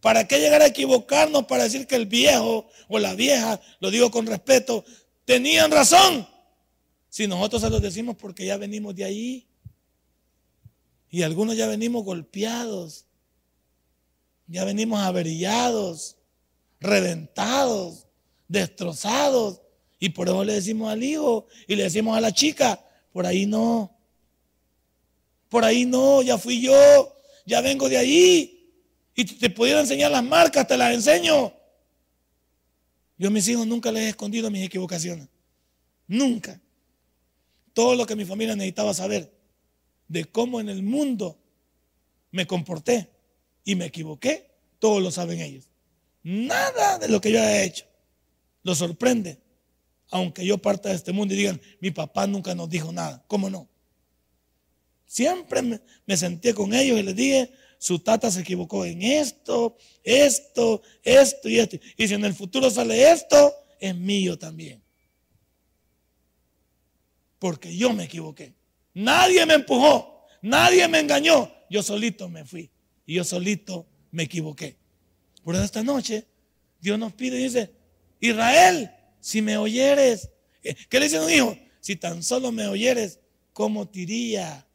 ¿Para 0.00 0.26
qué 0.26 0.38
llegar 0.38 0.62
a 0.62 0.66
equivocarnos 0.66 1.44
para 1.44 1.64
decir 1.64 1.86
que 1.86 1.96
el 1.96 2.06
viejo 2.06 2.68
o 2.88 2.98
la 2.98 3.14
vieja, 3.14 3.60
lo 3.80 3.90
digo 3.90 4.10
con 4.10 4.26
respeto, 4.26 4.84
tenían 5.24 5.70
razón? 5.70 6.26
Si 7.08 7.26
nosotros 7.26 7.62
se 7.62 7.70
los 7.70 7.82
decimos 7.82 8.16
porque 8.16 8.46
ya 8.46 8.56
venimos 8.56 8.94
de 8.94 9.04
ahí. 9.04 9.48
Y 11.10 11.22
algunos 11.22 11.56
ya 11.56 11.66
venimos 11.66 12.04
golpeados. 12.04 13.06
Ya 14.46 14.64
venimos 14.64 15.00
averillados, 15.00 16.16
reventados, 16.80 18.06
destrozados. 18.48 19.60
Y 19.98 20.10
por 20.10 20.28
eso 20.28 20.44
le 20.44 20.54
decimos 20.54 20.90
al 20.90 21.02
hijo 21.02 21.46
y 21.66 21.76
le 21.76 21.84
decimos 21.84 22.16
a 22.16 22.20
la 22.20 22.32
chica, 22.32 22.82
por 23.12 23.26
ahí 23.26 23.46
no. 23.46 23.96
Por 25.48 25.64
ahí 25.64 25.84
no, 25.84 26.22
ya 26.22 26.38
fui 26.38 26.60
yo, 26.60 27.14
ya 27.44 27.60
vengo 27.60 27.88
de 27.88 27.98
ahí. 27.98 28.72
Y 29.14 29.24
te 29.24 29.50
pudiera 29.50 29.80
enseñar 29.80 30.10
las 30.10 30.24
marcas, 30.24 30.66
te 30.66 30.76
las 30.76 30.94
enseño. 30.94 31.52
Yo 33.18 33.28
a 33.28 33.30
mis 33.30 33.46
hijos 33.48 33.66
nunca 33.66 33.92
les 33.92 34.04
he 34.04 34.08
escondido 34.10 34.50
mis 34.50 34.64
equivocaciones. 34.64 35.28
Nunca 36.06 36.60
todo 37.80 37.94
lo 37.94 38.04
que 38.04 38.14
mi 38.14 38.26
familia 38.26 38.54
necesitaba 38.54 38.92
saber 38.92 39.32
de 40.06 40.26
cómo 40.26 40.60
en 40.60 40.68
el 40.68 40.82
mundo 40.82 41.38
me 42.30 42.46
comporté 42.46 43.08
y 43.64 43.74
me 43.74 43.86
equivoqué, 43.86 44.50
todos 44.78 45.02
lo 45.02 45.10
saben 45.10 45.40
ellos. 45.40 45.69
Nada 46.22 46.98
de 46.98 47.08
lo 47.08 47.20
que 47.20 47.32
yo 47.32 47.40
haya 47.40 47.62
hecho 47.62 47.86
lo 48.62 48.74
sorprende, 48.74 49.40
aunque 50.10 50.44
yo 50.44 50.58
parta 50.58 50.90
de 50.90 50.94
este 50.94 51.12
mundo 51.12 51.32
y 51.32 51.38
digan, 51.38 51.60
mi 51.80 51.90
papá 51.90 52.26
nunca 52.26 52.54
nos 52.54 52.68
dijo 52.68 52.92
nada. 52.92 53.24
¿Cómo 53.26 53.48
no? 53.48 53.68
Siempre 55.06 55.62
me, 55.62 55.80
me 56.06 56.16
senté 56.16 56.52
con 56.52 56.74
ellos 56.74 56.98
y 56.98 57.02
les 57.02 57.16
dije, 57.16 57.52
su 57.78 58.00
tata 58.00 58.30
se 58.30 58.40
equivocó 58.40 58.84
en 58.84 59.00
esto, 59.02 59.78
esto, 60.04 60.82
esto 61.02 61.48
y 61.48 61.58
esto. 61.58 61.78
Y 61.96 62.06
si 62.06 62.14
en 62.14 62.24
el 62.24 62.34
futuro 62.34 62.70
sale 62.70 63.10
esto, 63.10 63.54
es 63.80 63.96
mío 63.96 64.38
también 64.38 64.82
porque 67.40 67.74
yo 67.74 67.92
me 67.92 68.04
equivoqué. 68.04 68.54
Nadie 68.94 69.44
me 69.46 69.54
empujó, 69.54 70.26
nadie 70.42 70.86
me 70.86 71.00
engañó. 71.00 71.50
Yo 71.68 71.82
solito 71.82 72.28
me 72.28 72.44
fui 72.44 72.70
y 73.06 73.14
yo 73.14 73.24
solito 73.24 73.88
me 74.12 74.24
equivoqué. 74.24 74.76
Por 75.44 75.54
eso 75.54 75.64
esta 75.64 75.82
noche 75.82 76.26
Dios 76.80 76.98
nos 76.98 77.12
pide 77.12 77.38
y 77.38 77.44
dice, 77.44 77.70
Israel, 78.20 78.90
si 79.20 79.42
me 79.42 79.56
oyeres, 79.56 80.30
eh, 80.62 80.74
¿qué 80.88 80.98
le 80.98 81.06
dice 81.06 81.20
un 81.20 81.30
hijo? 81.30 81.58
Si 81.80 81.96
tan 81.96 82.22
solo 82.22 82.52
me 82.52 82.66
oyeres, 82.66 83.18
¿cómo 83.52 83.88
te 83.88 84.00
iría? 84.00 84.66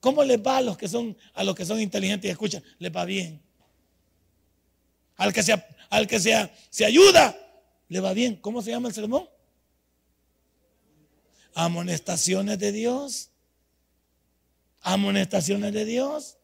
¿Cómo 0.00 0.24
les 0.24 0.38
va 0.38 0.58
a 0.58 0.62
los 0.62 0.76
que 0.76 0.88
son, 0.88 1.16
a 1.34 1.44
los 1.44 1.54
que 1.54 1.64
son 1.64 1.80
inteligentes 1.80 2.28
y 2.28 2.32
escuchan? 2.32 2.62
Les 2.78 2.94
va 2.94 3.04
bien. 3.04 3.40
Al 5.16 5.32
que, 5.32 5.42
sea, 5.42 6.54
se 6.70 6.84
ayuda, 6.84 7.36
le 7.88 8.00
va 8.00 8.12
bien. 8.12 8.36
¿Cómo 8.36 8.62
se 8.62 8.70
llama 8.70 8.88
el 8.88 8.94
sermón? 8.94 9.28
amonestaciones 11.54 12.58
de 12.58 12.72
Dios. 12.72 13.30
Amonestaciones 14.80 15.72
de 15.72 15.84
Dios. 15.84 16.38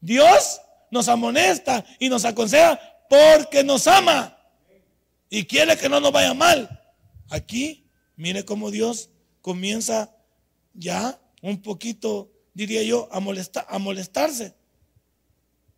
Dios 0.00 0.60
nos 0.90 1.08
amonesta 1.08 1.84
y 1.98 2.08
nos 2.08 2.24
aconseja 2.24 2.78
porque 3.08 3.64
nos 3.64 3.86
ama 3.86 4.36
y 5.28 5.44
quiere 5.44 5.76
que 5.76 5.88
no 5.88 6.00
nos 6.00 6.12
vaya 6.12 6.34
mal. 6.34 6.80
Aquí, 7.28 7.86
mire 8.16 8.44
cómo 8.44 8.70
Dios 8.70 9.10
comienza 9.40 10.14
ya 10.74 11.20
un 11.42 11.62
poquito, 11.62 12.30
diría 12.54 12.82
yo, 12.82 13.08
a, 13.12 13.18
a 13.18 13.78
molestarse. 13.78 14.54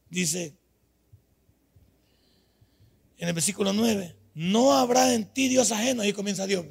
Dice 0.09 0.57
en 3.23 3.29
el 3.29 3.35
versículo 3.35 3.73
9, 3.73 4.17
no 4.35 4.73
habrá 4.73 5.15
en 5.15 5.33
ti 5.33 5.49
Dios 5.49 5.71
ajeno. 5.71 6.03
Ahí 6.03 6.13
comienza 6.13 6.47
Dios. 6.47 6.67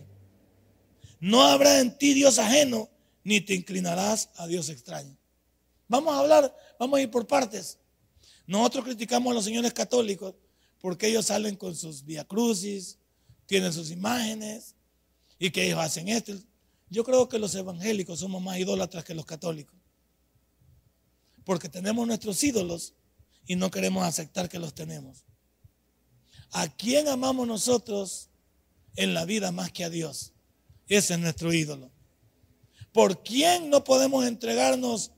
No 1.21 1.43
habrá 1.43 1.79
en 1.79 1.97
ti 1.97 2.13
Dios 2.13 2.39
ajeno, 2.39 2.89
ni 3.23 3.39
te 3.39 3.53
inclinarás 3.53 4.29
a 4.35 4.47
Dios 4.47 4.67
extraño. 4.69 5.15
Vamos 5.87 6.13
a 6.13 6.19
hablar, 6.19 6.55
vamos 6.79 6.97
a 6.97 7.01
ir 7.03 7.09
por 7.09 7.25
partes. 7.25 7.77
Nosotros 8.51 8.83
criticamos 8.83 9.31
a 9.31 9.35
los 9.35 9.45
señores 9.45 9.71
católicos 9.71 10.35
porque 10.81 11.07
ellos 11.07 11.27
salen 11.27 11.55
con 11.55 11.73
sus 11.73 12.03
crucis, 12.27 12.97
tienen 13.45 13.71
sus 13.71 13.91
imágenes 13.91 14.75
y 15.39 15.51
que 15.51 15.65
ellos 15.65 15.79
hacen 15.79 16.09
esto. 16.09 16.33
Yo 16.89 17.05
creo 17.05 17.29
que 17.29 17.39
los 17.39 17.55
evangélicos 17.55 18.19
somos 18.19 18.41
más 18.41 18.57
idólatras 18.57 19.05
que 19.05 19.13
los 19.13 19.25
católicos. 19.25 19.79
Porque 21.45 21.69
tenemos 21.69 22.05
nuestros 22.05 22.43
ídolos 22.43 22.93
y 23.47 23.55
no 23.55 23.71
queremos 23.71 24.03
aceptar 24.03 24.49
que 24.49 24.59
los 24.59 24.75
tenemos. 24.75 25.23
¿A 26.51 26.67
quién 26.67 27.07
amamos 27.07 27.47
nosotros 27.47 28.27
en 28.97 29.13
la 29.13 29.23
vida 29.23 29.53
más 29.53 29.71
que 29.71 29.85
a 29.85 29.89
Dios? 29.89 30.33
Ese 30.89 31.13
es 31.13 31.19
nuestro 31.21 31.53
ídolo. 31.53 31.89
¿Por 32.91 33.23
quién 33.23 33.69
no 33.69 33.85
podemos 33.85 34.25
entregarnos 34.25 35.11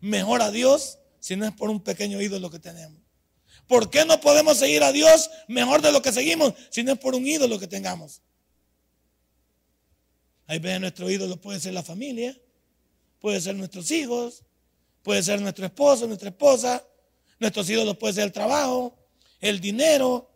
mejor 0.00 0.42
a 0.42 0.50
Dios 0.50 0.99
si 1.20 1.36
no 1.36 1.46
es 1.46 1.52
por 1.52 1.70
un 1.70 1.80
pequeño 1.80 2.20
ídolo 2.20 2.50
que 2.50 2.58
tenemos? 2.58 2.98
¿Por 3.66 3.88
qué 3.88 4.04
no 4.04 4.20
podemos 4.20 4.58
seguir 4.58 4.82
a 4.82 4.90
Dios 4.90 5.30
mejor 5.46 5.80
de 5.82 5.92
lo 5.92 6.02
que 6.02 6.12
seguimos 6.12 6.54
si 6.70 6.82
no 6.82 6.92
es 6.92 6.98
por 6.98 7.14
un 7.14 7.26
ídolo 7.26 7.58
que 7.58 7.68
tengamos? 7.68 8.20
Hay 10.46 10.58
veces 10.58 10.80
nuestro 10.80 11.08
ídolo 11.08 11.40
puede 11.40 11.60
ser 11.60 11.74
la 11.74 11.84
familia, 11.84 12.36
puede 13.20 13.40
ser 13.40 13.54
nuestros 13.54 13.90
hijos, 13.92 14.42
puede 15.02 15.22
ser 15.22 15.40
nuestro 15.40 15.64
esposo, 15.64 16.08
nuestra 16.08 16.30
esposa, 16.30 16.84
nuestros 17.38 17.70
ídolos 17.70 17.96
puede 17.96 18.14
ser 18.14 18.24
el 18.24 18.32
trabajo, 18.32 18.98
el 19.40 19.60
dinero, 19.60 20.28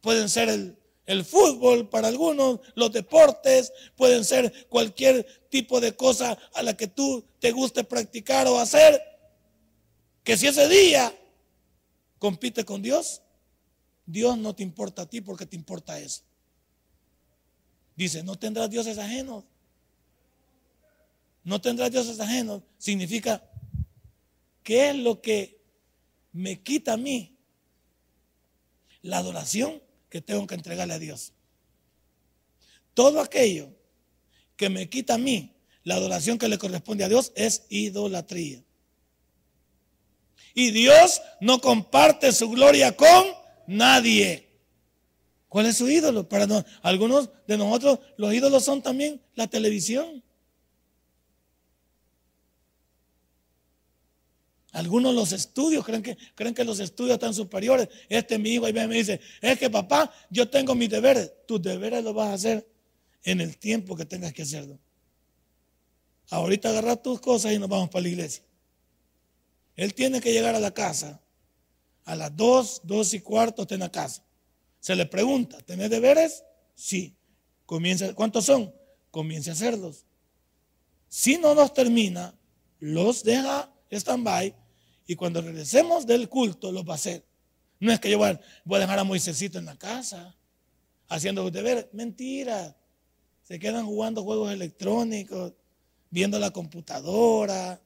pueden 0.00 0.28
ser 0.28 0.48
el, 0.48 0.76
el 1.06 1.24
fútbol 1.24 1.88
para 1.88 2.08
algunos, 2.08 2.60
los 2.74 2.92
deportes, 2.92 3.72
pueden 3.94 4.24
ser 4.24 4.66
cualquier 4.68 5.24
tipo 5.48 5.80
de 5.80 5.94
cosa 5.94 6.36
a 6.52 6.62
la 6.62 6.76
que 6.76 6.88
tú 6.88 7.24
te 7.38 7.52
guste 7.52 7.84
practicar 7.84 8.48
o 8.48 8.58
hacer. 8.58 9.00
Que 10.26 10.36
si 10.36 10.48
ese 10.48 10.68
día 10.68 11.16
compite 12.18 12.64
con 12.64 12.82
Dios, 12.82 13.22
Dios 14.06 14.36
no 14.36 14.56
te 14.56 14.64
importa 14.64 15.02
a 15.02 15.06
ti 15.08 15.20
porque 15.20 15.46
te 15.46 15.54
importa 15.54 16.00
eso. 16.00 16.24
Dice, 17.94 18.24
no 18.24 18.36
tendrás 18.36 18.68
dioses 18.68 18.98
ajenos. 18.98 19.44
No 21.44 21.60
tendrás 21.60 21.92
dioses 21.92 22.18
ajenos. 22.18 22.64
Significa, 22.76 23.48
¿qué 24.64 24.90
es 24.90 24.96
lo 24.96 25.22
que 25.22 25.62
me 26.32 26.60
quita 26.60 26.94
a 26.94 26.96
mí? 26.96 27.38
La 29.02 29.18
adoración 29.18 29.80
que 30.10 30.20
tengo 30.20 30.44
que 30.48 30.56
entregarle 30.56 30.94
a 30.94 30.98
Dios. 30.98 31.34
Todo 32.94 33.20
aquello 33.20 33.68
que 34.56 34.70
me 34.70 34.90
quita 34.90 35.14
a 35.14 35.18
mí 35.18 35.54
la 35.84 35.94
adoración 35.94 36.36
que 36.36 36.48
le 36.48 36.58
corresponde 36.58 37.04
a 37.04 37.08
Dios 37.08 37.30
es 37.36 37.64
idolatría. 37.68 38.65
Y 40.58 40.70
Dios 40.70 41.20
no 41.38 41.60
comparte 41.60 42.32
su 42.32 42.48
gloria 42.48 42.96
con 42.96 43.26
nadie. 43.66 44.48
¿Cuál 45.50 45.66
es 45.66 45.76
su 45.76 45.86
ídolo? 45.86 46.26
Para 46.26 46.46
algunos 46.80 47.28
de 47.46 47.58
nosotros 47.58 47.98
los 48.16 48.32
ídolos 48.32 48.64
son 48.64 48.80
también 48.80 49.20
la 49.34 49.48
televisión. 49.48 50.24
Algunos 54.72 55.14
los 55.14 55.32
estudios 55.32 55.84
creen 55.84 56.02
que, 56.02 56.16
creen 56.34 56.54
que 56.54 56.64
los 56.64 56.80
estudios 56.80 57.16
están 57.16 57.34
superiores. 57.34 57.90
Este 58.08 58.38
mi 58.38 58.54
hijo 58.54 58.64
ahí 58.64 58.72
me 58.72 58.86
dice, 58.86 59.20
es 59.42 59.58
que 59.58 59.68
papá, 59.68 60.10
yo 60.30 60.48
tengo 60.48 60.74
mis 60.74 60.88
deberes. 60.88 61.32
Tus 61.46 61.60
deberes 61.60 62.02
los 62.02 62.14
vas 62.14 62.28
a 62.28 62.32
hacer 62.32 62.66
en 63.24 63.42
el 63.42 63.58
tiempo 63.58 63.94
que 63.94 64.06
tengas 64.06 64.32
que 64.32 64.40
hacerlo. 64.40 64.78
Ahorita 66.30 66.70
agarra 66.70 66.96
tus 66.96 67.20
cosas 67.20 67.52
y 67.52 67.58
nos 67.58 67.68
vamos 67.68 67.90
para 67.90 68.04
la 68.04 68.08
iglesia. 68.08 68.42
Él 69.76 69.94
tiene 69.94 70.20
que 70.20 70.32
llegar 70.32 70.54
a 70.54 70.60
la 70.60 70.72
casa 70.72 71.20
a 72.06 72.14
las 72.14 72.34
dos, 72.34 72.80
dos 72.84 73.12
y 73.12 73.20
cuarto 73.20 73.62
está 73.62 73.74
en 73.74 73.80
la 73.80 73.90
casa. 73.90 74.24
Se 74.80 74.94
le 74.94 75.06
pregunta, 75.06 75.58
¿tenés 75.58 75.90
deberes? 75.90 76.44
Sí. 76.74 77.16
Comienza, 77.66 78.14
¿Cuántos 78.14 78.44
son? 78.44 78.72
Comience 79.10 79.50
a 79.50 79.54
hacerlos. 79.54 80.06
Si 81.08 81.36
no 81.36 81.54
los 81.54 81.74
termina, 81.74 82.32
los 82.78 83.24
deja 83.24 83.72
stand-by 83.90 84.54
y 85.06 85.16
cuando 85.16 85.42
regresemos 85.42 86.06
del 86.06 86.28
culto 86.28 86.70
los 86.70 86.88
va 86.88 86.92
a 86.92 86.96
hacer. 86.96 87.24
No 87.80 87.92
es 87.92 87.98
que 87.98 88.08
yo 88.08 88.18
voy 88.18 88.28
a, 88.28 88.78
dejar 88.78 88.98
a 89.00 89.04
Moisésito 89.04 89.58
en 89.58 89.66
la 89.66 89.76
casa 89.76 90.36
haciendo 91.08 91.42
los 91.42 91.52
deberes. 91.52 91.86
Mentira. 91.92 92.76
Se 93.42 93.58
quedan 93.58 93.86
jugando 93.86 94.22
juegos 94.22 94.52
electrónicos, 94.52 95.54
viendo 96.10 96.38
la 96.38 96.50
computadora, 96.50 97.80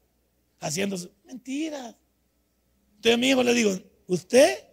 haciendo... 0.61 0.97
Mentira. 1.25 1.97
Entonces 2.97 3.15
a 3.15 3.17
mi 3.17 3.29
hijo 3.31 3.43
le 3.43 3.55
digo, 3.55 3.77
usted 4.07 4.65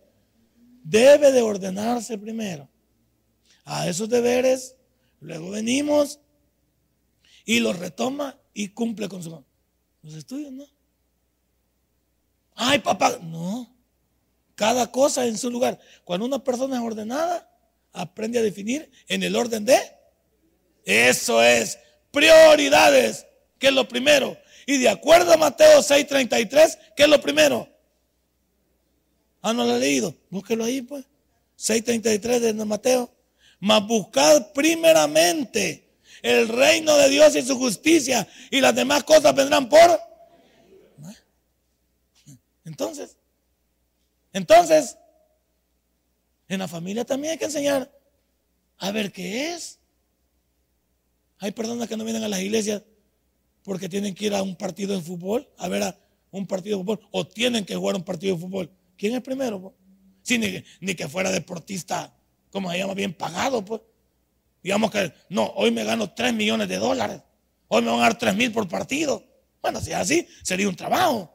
debe 0.83 1.31
de 1.31 1.41
ordenarse 1.41 2.17
primero 2.17 2.69
a 3.65 3.87
esos 3.89 4.07
deberes, 4.07 4.75
luego 5.19 5.51
venimos 5.51 6.19
y 7.45 7.59
los 7.59 7.77
retoma 7.77 8.39
y 8.53 8.69
cumple 8.69 9.09
con 9.09 9.23
su... 9.23 9.43
Los 10.01 10.13
estudios, 10.13 10.51
¿no? 10.51 10.65
Ay, 12.55 12.79
papá, 12.79 13.19
no. 13.21 13.75
Cada 14.55 14.91
cosa 14.91 15.25
en 15.25 15.37
su 15.37 15.49
lugar. 15.51 15.79
Cuando 16.03 16.25
una 16.25 16.43
persona 16.43 16.77
es 16.77 16.81
ordenada, 16.81 17.49
aprende 17.93 18.39
a 18.39 18.41
definir 18.41 18.89
en 19.07 19.23
el 19.23 19.35
orden 19.35 19.65
de... 19.65 19.77
Eso 20.85 21.43
es. 21.43 21.77
Prioridades, 22.11 23.25
que 23.59 23.67
es 23.67 23.73
lo 23.73 23.87
primero. 23.87 24.37
Y 24.67 24.77
de 24.77 24.89
acuerdo 24.89 25.33
a 25.33 25.37
Mateo 25.37 25.81
6:33, 25.81 26.77
¿qué 26.95 27.03
es 27.03 27.09
lo 27.09 27.19
primero? 27.19 27.67
Ah, 29.41 29.53
no 29.53 29.65
lo 29.65 29.73
ha 29.73 29.77
leído. 29.77 30.13
Búsquelo 30.29 30.63
ahí, 30.63 30.83
pues. 30.83 31.05
6:33 31.57 32.39
de 32.39 32.53
Mateo. 32.65 33.11
Mas 33.59 33.87
buscad 33.87 34.51
primeramente 34.53 35.87
el 36.21 36.47
reino 36.47 36.95
de 36.97 37.09
Dios 37.09 37.35
y 37.35 37.41
su 37.41 37.57
justicia, 37.57 38.27
y 38.51 38.61
las 38.61 38.75
demás 38.75 39.03
cosas 39.03 39.33
vendrán 39.33 39.67
por 39.69 40.07
entonces, 42.67 43.15
entonces, 44.33 44.97
en 46.49 46.59
la 46.59 46.67
familia 46.67 47.05
también 47.05 47.31
hay 47.31 47.37
que 47.37 47.45
enseñar 47.45 47.89
a 48.77 48.91
ver 48.91 49.11
qué 49.13 49.53
es. 49.53 49.79
Hay 51.39 51.51
personas 51.51 51.87
que 51.87 51.95
no 51.95 52.03
vienen 52.03 52.23
a 52.23 52.27
las 52.27 52.41
iglesias 52.41 52.83
porque 53.67 53.89
tienen 53.89 54.15
que 54.15 54.27
ir 54.27 54.33
a 54.33 54.41
un 54.41 54.55
partido 54.55 54.95
de 54.95 55.01
fútbol, 55.01 55.45
a 55.57 55.67
ver 55.67 55.83
a 55.83 55.99
un 56.31 56.47
partido 56.47 56.77
de 56.77 56.85
fútbol, 56.85 57.01
o 57.11 57.27
tienen 57.27 57.65
que 57.65 57.75
jugar 57.75 57.97
un 57.97 58.03
partido 58.03 58.33
de 58.33 58.41
fútbol. 58.41 58.71
¿Quién 58.95 59.13
es 59.13 59.21
primero? 59.21 59.75
Si 60.21 60.37
ni, 60.37 60.95
que 60.95 61.09
fuera 61.09 61.31
deportista, 61.31 62.15
como 62.49 62.71
se 62.71 62.77
llama, 62.77 62.93
bien 62.93 63.13
pagado, 63.13 63.65
pues. 63.65 63.81
Digamos 64.63 64.89
que, 64.89 65.11
no, 65.27 65.47
hoy 65.47 65.71
me 65.71 65.83
gano 65.83 66.09
3 66.09 66.33
millones 66.33 66.69
de 66.69 66.77
dólares, 66.77 67.21
hoy 67.67 67.81
me 67.81 67.89
van 67.91 67.99
a 67.99 68.03
dar 68.03 68.17
3 68.17 68.37
mil 68.37 68.53
por 68.53 68.69
partido. 68.69 69.21
Bueno, 69.61 69.81
si 69.81 69.89
es 69.91 69.97
así, 69.97 70.25
sería 70.43 70.69
un 70.69 70.75
trabajo. 70.77 71.29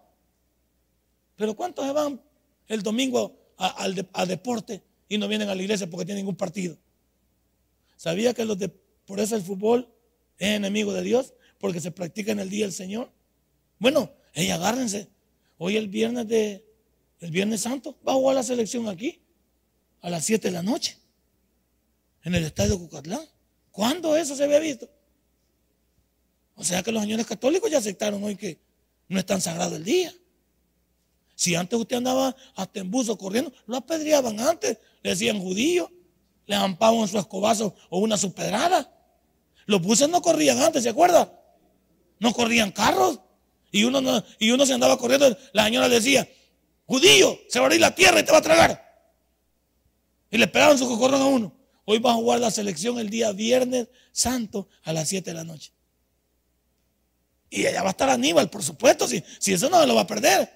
Pero 1.36 1.54
¿cuántos 1.54 1.84
se 1.84 1.92
van 1.92 2.18
el 2.66 2.82
domingo 2.82 3.36
a, 3.58 4.24
deporte 4.24 4.82
y 5.06 5.18
no 5.18 5.28
vienen 5.28 5.50
a 5.50 5.54
la 5.54 5.60
iglesia 5.60 5.90
porque 5.90 6.06
tienen 6.06 6.26
un 6.26 6.36
partido? 6.36 6.78
¿Sabía 7.98 8.32
que 8.32 8.46
los 8.46 8.58
de, 8.58 8.70
por 8.70 9.20
eso 9.20 9.36
el 9.36 9.42
fútbol 9.42 9.86
es 10.38 10.56
enemigo 10.56 10.94
de 10.94 11.02
Dios? 11.02 11.34
Porque 11.62 11.80
se 11.80 11.92
practica 11.92 12.32
en 12.32 12.40
el 12.40 12.50
día 12.50 12.64
del 12.64 12.72
Señor. 12.72 13.08
Bueno, 13.78 14.10
ella 14.34 14.56
agárrense. 14.56 15.08
Hoy 15.58 15.76
el 15.76 15.86
viernes 15.86 16.26
de 16.26 16.66
el 17.20 17.30
viernes 17.30 17.60
santo 17.60 17.96
va 18.06 18.10
a 18.10 18.14
jugar 18.16 18.34
la 18.34 18.42
selección 18.42 18.88
aquí 18.88 19.22
a 20.00 20.10
las 20.10 20.24
7 20.24 20.48
de 20.48 20.52
la 20.54 20.64
noche 20.64 20.98
en 22.24 22.34
el 22.34 22.42
estadio 22.42 22.76
Cucatlán. 22.80 23.24
¿Cuándo 23.70 24.16
eso 24.16 24.34
se 24.34 24.42
había 24.42 24.58
visto? 24.58 24.90
O 26.56 26.64
sea 26.64 26.82
que 26.82 26.90
los 26.90 27.00
señores 27.00 27.26
católicos 27.26 27.70
ya 27.70 27.78
aceptaron 27.78 28.24
hoy 28.24 28.34
que 28.34 28.58
no 29.06 29.20
es 29.20 29.24
tan 29.24 29.40
sagrado 29.40 29.76
el 29.76 29.84
día. 29.84 30.12
Si 31.36 31.54
antes 31.54 31.78
usted 31.78 31.94
andaba 31.94 32.34
hasta 32.56 32.80
en 32.80 32.90
buzo 32.90 33.16
corriendo, 33.16 33.52
lo 33.66 33.76
apedreaban 33.76 34.40
antes, 34.40 34.78
le 35.00 35.10
decían 35.10 35.40
judío, 35.40 35.92
le 36.46 36.56
ampaban 36.56 37.06
su 37.06 37.20
escobazo 37.20 37.76
o 37.88 38.00
una 38.00 38.16
pedrada. 38.16 38.92
Los 39.66 39.80
buses 39.80 40.08
no 40.08 40.20
corrían 40.20 40.58
antes, 40.58 40.82
¿se 40.82 40.88
acuerda? 40.88 41.38
No 42.22 42.32
corrían 42.32 42.70
carros. 42.70 43.18
Y 43.72 43.82
uno, 43.82 44.22
y 44.38 44.52
uno 44.52 44.64
se 44.64 44.74
andaba 44.74 44.96
corriendo, 44.96 45.36
la 45.52 45.64
señora 45.64 45.88
decía, 45.88 46.28
judío, 46.86 47.36
se 47.48 47.58
va 47.58 47.64
a 47.64 47.66
abrir 47.66 47.80
la 47.80 47.96
tierra 47.96 48.20
y 48.20 48.22
te 48.22 48.30
va 48.30 48.38
a 48.38 48.42
tragar. 48.42 48.80
Y 50.30 50.38
le 50.38 50.46
pegaban 50.46 50.78
su 50.78 50.86
cocorrón 50.86 51.20
a 51.20 51.26
uno. 51.26 51.52
Hoy 51.84 51.98
va 51.98 52.12
a 52.12 52.14
jugar 52.14 52.38
la 52.38 52.52
selección 52.52 53.00
el 53.00 53.10
día 53.10 53.32
viernes 53.32 53.88
santo 54.12 54.68
a 54.84 54.92
las 54.92 55.08
7 55.08 55.30
de 55.30 55.34
la 55.34 55.42
noche. 55.42 55.72
Y 57.50 57.66
allá 57.66 57.82
va 57.82 57.88
a 57.88 57.90
estar 57.90 58.08
Aníbal, 58.08 58.48
por 58.50 58.62
supuesto, 58.62 59.08
si, 59.08 59.24
si 59.40 59.54
eso 59.54 59.68
no 59.68 59.84
lo 59.84 59.96
va 59.96 60.02
a 60.02 60.06
perder. 60.06 60.48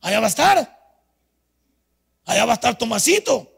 Allá 0.00 0.20
va 0.20 0.26
a 0.26 0.30
estar. 0.30 0.78
Allá 2.24 2.44
va 2.44 2.52
a 2.52 2.54
estar 2.54 2.78
Tomasito, 2.78 3.50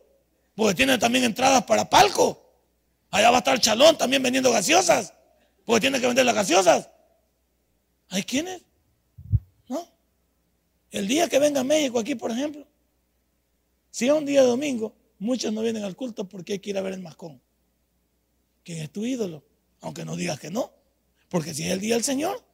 porque 0.55 0.75
tiene 0.75 0.97
también 0.97 1.25
entradas 1.25 1.65
para 1.65 1.91
palco. 1.91 2.51
Allá 3.11 3.31
va 3.31 3.37
a 3.37 3.41
estar 3.41 3.61
Chalón 3.61 3.99
también 3.99 4.23
vendiendo 4.23 4.51
gaseosas, 4.51 5.13
porque 5.67 5.83
tiene 5.83 6.01
que 6.01 6.07
vender 6.07 6.25
las 6.25 6.35
gaseosas. 6.35 6.89
¿Hay 8.11 8.25
quienes? 8.25 8.61
¿No? 9.69 9.89
El 10.91 11.09
día 11.09 11.29
que 11.29 11.39
venga 11.39 11.61
a 11.61 11.65
México 11.65 11.99
aquí, 11.99 12.15
por 12.15 12.31
ejemplo, 12.31 12.67
si 13.91 14.07
es 14.07 14.13
un 14.13 14.27
día 14.27 14.43
de 14.43 14.49
domingo, 14.49 14.95
muchos 15.19 15.53
no 15.53 15.63
vienen 15.63 15.85
al 15.85 15.97
culto 15.97 16.29
porque 16.29 16.55
hay 16.55 16.59
que 16.59 16.71
ir 16.71 16.79
a 16.79 16.83
ver 16.83 16.93
el 16.93 17.01
mascón. 17.01 17.41
¿Quién 18.65 18.79
es 18.83 18.91
tu 18.91 19.07
ídolo? 19.07 19.45
Aunque 19.81 20.05
no 20.05 20.17
digas 20.17 20.39
que 20.39 20.51
no. 20.51 20.73
Porque 21.29 21.55
si 21.55 21.65
es 21.65 21.71
el 21.71 21.81
día 21.81 21.95
del 21.95 22.05
Señor, 22.05 22.45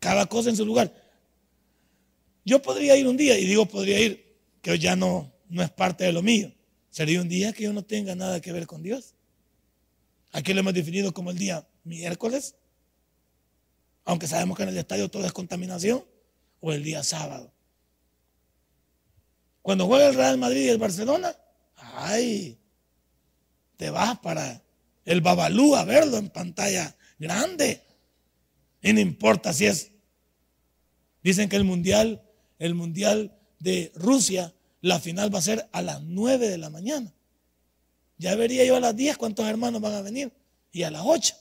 cada 0.00 0.26
cosa 0.26 0.50
en 0.50 0.56
su 0.56 0.66
lugar. 0.66 0.92
Yo 2.44 2.60
podría 2.60 2.96
ir 2.96 3.06
un 3.06 3.16
día, 3.16 3.38
y 3.38 3.46
digo 3.46 3.66
podría 3.66 4.00
ir, 4.00 4.36
que 4.62 4.78
ya 4.78 4.96
no, 4.96 5.32
no 5.48 5.62
es 5.62 5.70
parte 5.70 6.04
de 6.04 6.12
lo 6.12 6.22
mío. 6.22 6.52
Sería 6.90 7.20
un 7.20 7.28
día 7.28 7.52
que 7.52 7.64
yo 7.64 7.72
no 7.72 7.84
tenga 7.84 8.14
nada 8.14 8.40
que 8.40 8.52
ver 8.52 8.66
con 8.66 8.82
Dios. 8.82 9.14
Aquí 10.32 10.52
lo 10.52 10.60
hemos 10.60 10.74
definido 10.74 11.12
como 11.12 11.30
el 11.30 11.38
día 11.38 11.66
miércoles, 11.84 12.54
aunque 14.08 14.26
sabemos 14.26 14.56
que 14.56 14.62
en 14.62 14.70
el 14.70 14.78
estadio 14.78 15.10
todo 15.10 15.26
es 15.26 15.32
contaminación, 15.34 16.02
o 16.60 16.72
el 16.72 16.82
día 16.82 17.04
sábado. 17.04 17.52
Cuando 19.60 19.86
juega 19.86 20.08
el 20.08 20.14
Real 20.14 20.38
Madrid 20.38 20.64
y 20.64 20.68
el 20.70 20.78
Barcelona, 20.78 21.36
ay, 21.76 22.58
te 23.76 23.90
vas 23.90 24.18
para 24.20 24.62
el 25.04 25.20
Babalú 25.20 25.76
a 25.76 25.84
verlo 25.84 26.16
en 26.16 26.30
pantalla 26.30 26.96
grande. 27.18 27.82
Y 28.80 28.94
no 28.94 29.00
importa 29.00 29.52
si 29.52 29.66
es. 29.66 29.92
Dicen 31.22 31.50
que 31.50 31.56
el 31.56 31.64
mundial 31.64 32.22
el 32.58 32.74
Mundial 32.74 33.38
de 33.58 33.92
Rusia, 33.94 34.54
la 34.80 35.00
final 35.00 35.32
va 35.32 35.38
a 35.38 35.42
ser 35.42 35.68
a 35.70 35.82
las 35.82 36.02
9 36.02 36.48
de 36.48 36.56
la 36.56 36.70
mañana. 36.70 37.12
Ya 38.16 38.34
vería 38.36 38.64
yo 38.64 38.76
a 38.76 38.80
las 38.80 38.96
10 38.96 39.18
cuántos 39.18 39.46
hermanos 39.46 39.82
van 39.82 39.94
a 39.94 40.00
venir. 40.00 40.32
Y 40.72 40.82
a 40.82 40.90
las 40.90 41.02
8. 41.04 41.34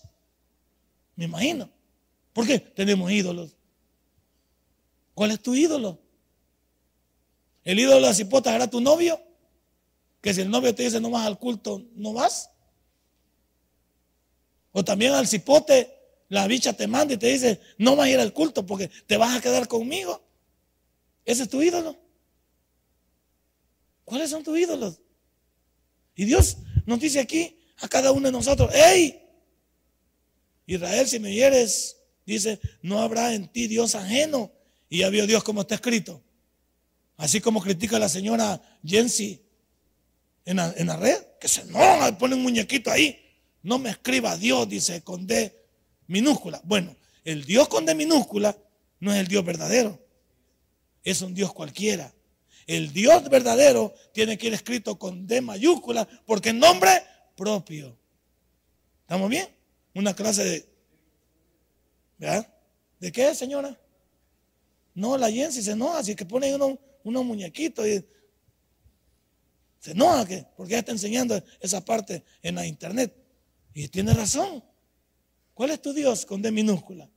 Me 1.15 1.25
imagino. 1.25 1.77
¿Por 2.38 2.45
qué? 2.45 2.60
Tenemos 2.60 3.10
ídolos. 3.10 3.58
¿Cuál 5.15 5.32
es 5.32 5.41
tu 5.41 5.56
ídolo? 5.56 5.97
¿El 7.63 7.80
ídolo 7.80 7.95
de 7.95 8.02
las 8.04 8.19
hipotas 8.19 8.54
era 8.54 8.69
tu 8.69 8.80
novio? 8.80 9.19
Que 10.21 10.36
si 10.36 10.41
el 10.41 10.52
novio 10.52 10.76
te 10.76 10.84
dice 10.84 11.02
no 11.02 11.10
vas 11.10 11.26
al 11.26 11.39
culto, 11.39 11.84
no 11.95 12.13
vas. 12.13 12.52
O 14.71 14.84
también 14.84 15.13
al 15.13 15.28
cipote, 15.28 15.91
la 16.30 16.45
bicha 16.45 16.73
te 16.73 16.86
manda 16.86 17.15
y 17.15 17.17
te 17.17 17.26
dice 17.26 17.60
no 17.80 17.95
vas 17.95 18.06
a 18.06 18.12
ir 18.12 18.19
al 18.19 18.34
culto 18.34 18.63
porque 18.67 18.91
te 19.08 19.17
vas 19.17 19.36
a 19.36 19.41
quedar 19.41 19.67
conmigo. 19.67 20.23
Ese 21.26 21.41
es 21.41 21.50
tu 21.50 21.63
ídolo. 21.63 21.97
¿Cuáles 24.06 24.30
son 24.30 24.43
tus 24.43 24.60
ídolos? 24.60 25.02
Y 26.15 26.26
Dios 26.26 26.58
nos 26.86 27.00
dice 27.00 27.19
aquí 27.19 27.58
a 27.78 27.88
cada 27.88 28.12
uno 28.12 28.28
de 28.28 28.32
nosotros, 28.32 28.69
hey, 28.76 29.23
Israel, 30.67 31.08
si 31.08 31.17
me 31.17 31.30
oyeres, 31.30 31.96
dice, 32.34 32.60
no 32.82 33.00
habrá 33.00 33.34
en 33.34 33.48
ti 33.48 33.68
Dios 33.68 33.96
ajeno. 33.96 34.52
Y 34.90 35.00
ya 35.00 35.10
vio 35.10 35.28
Dios 35.28 35.44
como 35.44 35.62
está 35.62 35.76
escrito. 35.76 36.22
Así 37.18 37.42
como 37.42 37.62
critica 37.62 37.98
la 38.00 38.10
señora 38.10 38.62
Jensi 38.86 39.42
en 40.46 40.58
la, 40.58 40.96
red, 40.96 41.18
que 41.42 41.50
se 41.50 41.66
no, 41.66 42.18
pone 42.18 42.36
un 42.36 42.44
muñequito 42.44 42.90
ahí. 42.90 43.20
No 43.63 43.80
me 43.80 43.90
escriba 43.90 44.38
Dios, 44.38 44.70
dice, 44.70 45.02
con 45.02 45.28
D 45.28 45.54
minúscula. 46.08 46.62
Bueno, 46.63 46.96
el 47.26 47.44
Dios 47.44 47.68
con 47.68 47.86
D 47.86 47.94
minúscula 47.96 48.58
no 49.02 49.13
es 49.13 49.20
el 49.20 49.28
Dios 49.28 49.44
verdadero. 49.44 50.00
Es 51.04 51.22
un 51.22 51.34
Dios 51.34 51.54
cualquiera. 51.54 52.13
El 52.66 52.94
Dios 52.94 53.30
verdadero 53.30 53.94
tiene 54.13 54.38
que 54.38 54.48
ir 54.48 54.54
escrito 54.54 54.98
con 54.98 55.28
D 55.28 55.42
mayúscula 55.42 56.08
porque 56.26 56.50
es 56.50 56.56
nombre 56.56 56.92
propio. 57.36 57.98
¿Estamos 59.02 59.30
bien? 59.30 59.48
Una 59.94 60.13
clase 60.16 60.44
de... 60.44 60.66
¿Verdad? 62.17 62.51
¿De 62.99 63.12
qué, 63.12 63.34
señora? 63.36 63.80
No, 64.93 65.17
la 65.17 65.32
Jensi 65.32 65.62
se 65.62 65.71
enoja, 65.71 65.99
así 65.99 66.15
que 66.15 66.25
pone 66.25 66.53
uno, 66.56 66.80
unos 67.03 67.25
muñequitos 67.25 67.86
y 67.88 68.03
se 69.80 69.91
enoja 69.91 70.25
que, 70.25 70.45
porque 70.56 70.73
ella 70.73 70.80
está 70.80 70.91
enseñando 70.91 71.41
esa 71.60 71.86
parte 71.86 72.23
en 72.41 72.56
la 72.56 72.65
internet. 72.65 73.15
Y 73.73 73.88
tiene 73.89 74.13
razón. 74.13 74.63
¿Cuál 75.53 75.71
es 75.71 75.82
tu 75.82 75.93
Dios 75.93 76.25
con 76.25 76.41
D 76.41 76.51
minúscula? 76.51 77.10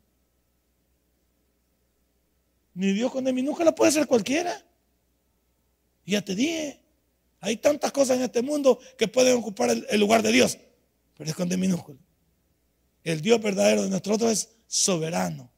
Mi 2.75 2.93
Dios 2.93 3.11
con 3.11 3.25
D 3.25 3.33
minúscula 3.33 3.75
puede 3.75 3.93
ser 3.93 4.07
cualquiera. 4.07 4.63
ya 6.05 6.23
te 6.23 6.35
dije, 6.35 6.83
hay 7.41 7.57
tantas 7.57 7.93
cosas 7.93 8.19
en 8.19 8.25
este 8.25 8.43
mundo 8.43 8.79
que 8.99 9.09
pueden 9.09 9.39
ocupar 9.39 9.71
el, 9.71 9.87
el 9.89 10.01
lugar 10.01 10.23
de 10.23 10.33
Dios, 10.33 10.59
pero 11.17 11.31
es 11.31 11.35
con 11.35 11.49
D 11.49 11.57
minúscula. 11.57 11.99
El 13.03 13.23
Dios 13.23 13.41
verdadero 13.41 13.83
de 13.85 13.89
nosotros 13.89 14.31
es 14.31 14.60
soberano, 14.71 15.51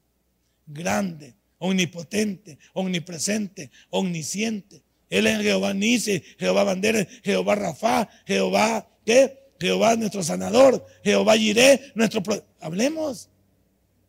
grande, 0.66 1.35
omnipotente, 1.59 2.59
omnipresente, 2.72 3.70
omnisciente. 3.90 4.83
Él 5.11 5.27
es 5.27 5.42
Jehová 5.42 5.75
Nisi, 5.75 6.22
Jehová 6.38 6.64
Bandera, 6.64 7.07
Jehová 7.22 7.55
Rafa, 7.55 8.09
Jehová, 8.27 8.88
¿qué? 9.05 9.53
Jehová 9.61 9.96
nuestro 9.96 10.22
sanador, 10.22 10.85
Jehová 11.05 11.37
Jiré, 11.37 11.92
nuestro... 11.94 12.22
Hablemos. 12.59 13.29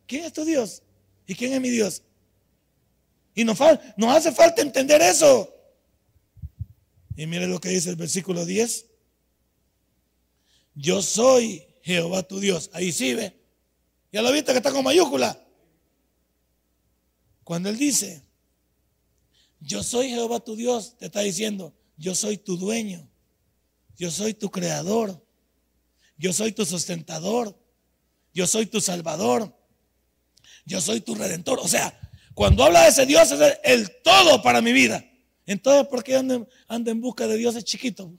¿Quién 0.06 0.24
es 0.24 0.32
tu 0.32 0.44
Dios? 0.44 0.82
¿Y 1.26 1.34
quién 1.34 1.52
es 1.52 1.60
mi 1.60 1.68
Dios? 1.68 2.02
Y 3.34 3.44
nos, 3.44 3.58
nos 3.98 4.16
hace 4.16 4.32
falta 4.32 4.62
entender 4.62 5.02
eso. 5.02 5.54
Y 7.14 7.26
mire 7.26 7.46
lo 7.46 7.60
que 7.60 7.68
dice 7.68 7.90
el 7.90 7.96
versículo 7.96 8.46
10. 8.46 8.86
Yo 10.74 11.02
soy 11.02 11.62
Jehová 11.82 12.22
tu 12.22 12.40
Dios. 12.40 12.70
Ahí 12.72 12.90
sí 12.90 13.12
ve. 13.12 13.43
Ya 14.14 14.22
lo 14.22 14.30
viste 14.30 14.52
que 14.52 14.58
está 14.58 14.70
con 14.70 14.84
mayúscula. 14.84 15.36
Cuando 17.42 17.68
Él 17.68 17.76
dice, 17.76 18.24
yo 19.58 19.82
soy 19.82 20.10
Jehová 20.10 20.38
tu 20.38 20.54
Dios, 20.54 20.96
te 20.96 21.06
está 21.06 21.18
diciendo, 21.18 21.74
yo 21.96 22.14
soy 22.14 22.38
tu 22.38 22.56
dueño, 22.56 23.10
yo 23.96 24.12
soy 24.12 24.32
tu 24.32 24.52
creador, 24.52 25.20
yo 26.16 26.32
soy 26.32 26.52
tu 26.52 26.64
sustentador, 26.64 27.60
yo 28.32 28.46
soy 28.46 28.66
tu 28.66 28.80
salvador, 28.80 29.52
yo 30.64 30.80
soy 30.80 31.00
tu 31.00 31.16
redentor. 31.16 31.58
O 31.58 31.66
sea, 31.66 32.00
cuando 32.34 32.62
habla 32.62 32.82
de 32.82 32.90
ese 32.90 33.06
Dios 33.06 33.32
es 33.32 33.58
el, 33.64 34.00
todo 34.04 34.40
para 34.44 34.62
mi 34.62 34.72
vida. 34.72 35.04
Entonces, 35.44 35.88
¿por 35.88 36.04
qué 36.04 36.14
ando, 36.14 36.48
ando 36.68 36.92
en 36.92 37.00
busca 37.00 37.26
de 37.26 37.36
dioses 37.36 37.64
chiquitos? 37.64 38.12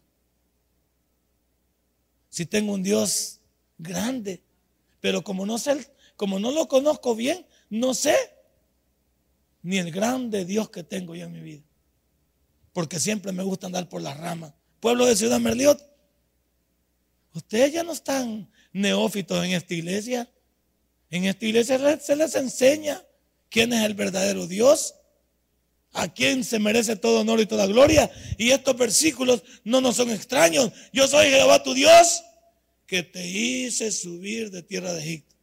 Si 2.27 2.45
tengo 2.45 2.73
un 2.73 2.83
Dios 2.83 3.39
grande, 3.77 4.43
pero 5.05 5.23
como 5.23 5.45
no 5.45 5.59
sé, 5.59 5.87
como 6.15 6.39
no 6.39 6.49
lo 6.49 6.67
conozco 6.67 7.15
bien, 7.15 7.45
no 7.69 7.93
sé 7.93 8.15
ni 9.61 9.77
el 9.77 9.91
grande 9.91 10.45
Dios 10.45 10.71
que 10.71 10.81
tengo 10.81 11.13
yo 11.13 11.25
en 11.25 11.31
mi 11.31 11.41
vida. 11.41 11.61
Porque 12.73 12.99
siempre 12.99 13.31
me 13.31 13.43
gusta 13.43 13.67
andar 13.67 13.87
por 13.87 14.01
las 14.01 14.17
ramas. 14.17 14.53
Pueblo 14.79 15.05
de 15.05 15.15
Ciudad 15.15 15.39
Merliot, 15.39 15.79
ustedes 17.33 17.71
ya 17.71 17.83
no 17.83 17.91
están 17.91 18.51
neófitos 18.73 19.45
en 19.45 19.51
esta 19.51 19.75
iglesia. 19.75 20.27
En 21.11 21.25
esta 21.25 21.45
iglesia 21.45 21.99
se 21.99 22.15
les 22.15 22.33
enseña 22.33 23.05
quién 23.51 23.73
es 23.73 23.85
el 23.85 23.93
verdadero 23.93 24.47
Dios, 24.47 24.95
a 25.93 26.11
quién 26.11 26.43
se 26.43 26.57
merece 26.57 26.95
todo 26.95 27.21
honor 27.21 27.39
y 27.41 27.45
toda 27.45 27.67
gloria. 27.67 28.09
Y 28.39 28.49
estos 28.49 28.75
versículos 28.75 29.43
no 29.63 29.81
nos 29.81 29.97
son 29.97 30.09
extraños. 30.09 30.71
Yo 30.91 31.07
soy 31.07 31.27
Jehová 31.27 31.61
tu 31.61 31.75
Dios, 31.75 32.23
que 32.85 33.03
te 33.03 33.27
hice 33.27 33.91
subir 33.91 34.51
de 34.51 34.63
tierra 34.63 34.93
de 34.93 35.01
Egipto, 35.01 35.35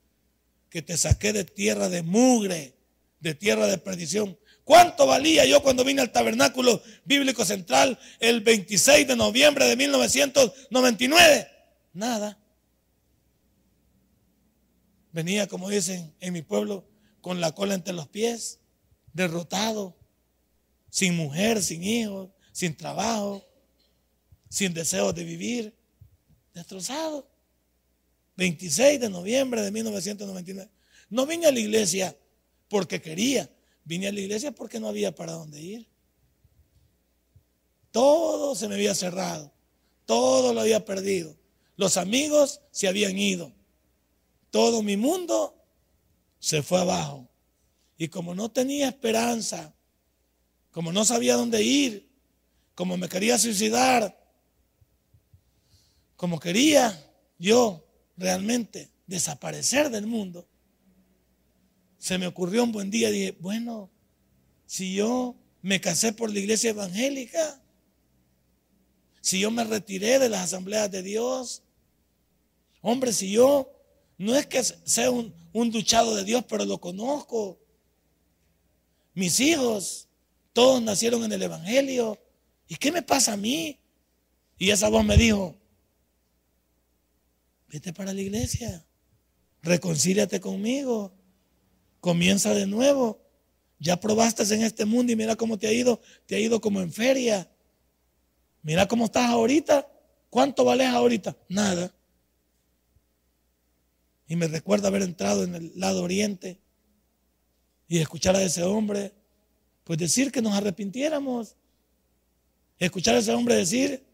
que 0.70 0.82
te 0.82 0.96
saqué 0.96 1.32
de 1.32 1.44
tierra 1.44 1.88
de 1.88 2.02
mugre 2.02 2.74
de 3.22 3.34
tierra 3.34 3.66
de 3.66 3.78
perdición. 3.78 4.36
¿Cuánto 4.64 5.06
valía 5.06 5.44
yo 5.46 5.62
cuando 5.62 5.84
vine 5.84 6.02
al 6.02 6.12
tabernáculo 6.12 6.82
bíblico 7.04 7.44
central 7.44 7.98
el 8.20 8.40
26 8.40 9.06
de 9.06 9.16
noviembre 9.16 9.66
de 9.66 9.76
1999? 9.76 11.48
Nada. 11.92 12.38
Venía, 15.12 15.46
como 15.46 15.68
dicen 15.68 16.14
en 16.20 16.32
mi 16.32 16.42
pueblo, 16.42 16.84
con 17.20 17.40
la 17.40 17.52
cola 17.52 17.74
entre 17.74 17.92
los 17.92 18.08
pies, 18.08 18.60
derrotado, 19.12 19.96
sin 20.90 21.16
mujer, 21.16 21.62
sin 21.62 21.84
hijos, 21.84 22.30
sin 22.52 22.76
trabajo, 22.76 23.46
sin 24.48 24.74
deseos 24.74 25.14
de 25.14 25.24
vivir, 25.24 25.76
destrozado. 26.54 27.31
26 28.42 28.98
de 28.98 29.08
noviembre 29.08 29.62
de 29.62 29.70
1999. 29.70 30.68
No 31.10 31.26
vine 31.26 31.46
a 31.46 31.52
la 31.52 31.60
iglesia 31.60 32.16
porque 32.68 33.00
quería. 33.00 33.48
Vine 33.84 34.08
a 34.08 34.12
la 34.12 34.18
iglesia 34.18 34.50
porque 34.50 34.80
no 34.80 34.88
había 34.88 35.14
para 35.14 35.30
dónde 35.30 35.60
ir. 35.60 35.88
Todo 37.92 38.56
se 38.56 38.66
me 38.66 38.74
había 38.74 38.96
cerrado. 38.96 39.52
Todo 40.06 40.52
lo 40.52 40.60
había 40.60 40.84
perdido. 40.84 41.36
Los 41.76 41.96
amigos 41.96 42.60
se 42.72 42.88
habían 42.88 43.16
ido. 43.16 43.52
Todo 44.50 44.82
mi 44.82 44.96
mundo 44.96 45.54
se 46.40 46.64
fue 46.64 46.80
abajo. 46.80 47.28
Y 47.96 48.08
como 48.08 48.34
no 48.34 48.50
tenía 48.50 48.88
esperanza, 48.88 49.72
como 50.72 50.90
no 50.90 51.04
sabía 51.04 51.36
dónde 51.36 51.62
ir, 51.62 52.10
como 52.74 52.96
me 52.96 53.08
quería 53.08 53.38
suicidar, 53.38 54.18
como 56.16 56.40
quería 56.40 57.08
yo 57.38 57.86
realmente 58.16 58.90
desaparecer 59.06 59.90
del 59.90 60.06
mundo, 60.06 60.46
se 61.98 62.18
me 62.18 62.26
ocurrió 62.26 62.64
un 62.64 62.72
buen 62.72 62.90
día, 62.90 63.10
dije, 63.10 63.36
bueno, 63.40 63.90
si 64.66 64.94
yo 64.94 65.36
me 65.60 65.80
casé 65.80 66.12
por 66.12 66.32
la 66.32 66.38
iglesia 66.38 66.70
evangélica, 66.70 67.62
si 69.20 69.38
yo 69.38 69.50
me 69.50 69.62
retiré 69.62 70.18
de 70.18 70.28
las 70.28 70.42
asambleas 70.42 70.90
de 70.90 71.02
Dios, 71.02 71.62
hombre, 72.80 73.12
si 73.12 73.30
yo 73.30 73.72
no 74.18 74.34
es 74.34 74.46
que 74.46 74.62
sea 74.62 75.10
un, 75.10 75.32
un 75.52 75.70
duchado 75.70 76.16
de 76.16 76.24
Dios, 76.24 76.44
pero 76.48 76.64
lo 76.64 76.80
conozco. 76.80 77.58
Mis 79.14 79.38
hijos, 79.40 80.08
todos 80.52 80.82
nacieron 80.82 81.22
en 81.24 81.32
el 81.32 81.42
Evangelio. 81.42 82.18
¿Y 82.66 82.76
qué 82.76 82.90
me 82.90 83.02
pasa 83.02 83.34
a 83.34 83.36
mí? 83.36 83.78
Y 84.58 84.70
esa 84.70 84.88
voz 84.88 85.04
me 85.04 85.16
dijo, 85.16 85.56
vete 87.72 87.92
para 87.94 88.12
la 88.12 88.20
iglesia, 88.20 88.84
reconcíliate 89.62 90.40
conmigo. 90.40 91.12
Comienza 92.00 92.52
de 92.52 92.66
nuevo. 92.66 93.20
Ya 93.78 93.98
probaste 93.98 94.42
en 94.54 94.62
este 94.62 94.84
mundo 94.84 95.12
y 95.12 95.16
mira 95.16 95.36
cómo 95.36 95.58
te 95.58 95.66
ha 95.66 95.72
ido. 95.72 96.00
Te 96.26 96.36
ha 96.36 96.38
ido 96.38 96.60
como 96.60 96.80
en 96.82 96.92
feria. 96.92 97.50
Mira 98.62 98.86
cómo 98.86 99.06
estás 99.06 99.30
ahorita. 99.30 99.88
¿Cuánto 100.28 100.64
vales 100.64 100.88
ahorita? 100.88 101.36
Nada. 101.48 101.94
Y 104.28 104.36
me 104.36 104.48
recuerda 104.48 104.88
haber 104.88 105.02
entrado 105.02 105.44
en 105.44 105.54
el 105.54 105.72
lado 105.74 106.02
oriente 106.02 106.60
y 107.88 107.98
escuchar 107.98 108.36
a 108.36 108.42
ese 108.42 108.62
hombre, 108.62 109.12
pues 109.84 109.98
decir 109.98 110.30
que 110.30 110.42
nos 110.42 110.54
arrepintiéramos. 110.54 111.56
Escuchar 112.78 113.14
a 113.14 113.18
ese 113.18 113.32
hombre 113.32 113.54
decir 113.54 114.04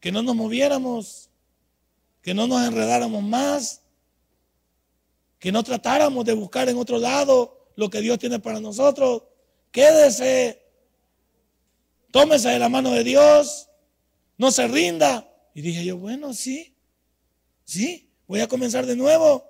que 0.00 0.12
no 0.12 0.22
nos 0.22 0.34
moviéramos, 0.34 1.30
que 2.24 2.32
no 2.32 2.46
nos 2.46 2.66
enredáramos 2.66 3.22
más, 3.22 3.82
que 5.38 5.52
no 5.52 5.62
tratáramos 5.62 6.24
de 6.24 6.32
buscar 6.32 6.66
en 6.70 6.78
otro 6.78 6.96
lado 6.96 7.68
lo 7.76 7.90
que 7.90 8.00
Dios 8.00 8.18
tiene 8.18 8.38
para 8.38 8.60
nosotros. 8.60 9.24
Quédese, 9.70 10.62
tómese 12.10 12.48
de 12.48 12.58
la 12.58 12.70
mano 12.70 12.92
de 12.92 13.04
Dios, 13.04 13.68
no 14.38 14.50
se 14.50 14.66
rinda. 14.66 15.30
Y 15.52 15.60
dije 15.60 15.84
yo, 15.84 15.98
bueno, 15.98 16.32
sí, 16.32 16.74
sí, 17.62 18.08
voy 18.26 18.40
a 18.40 18.48
comenzar 18.48 18.86
de 18.86 18.96
nuevo. 18.96 19.46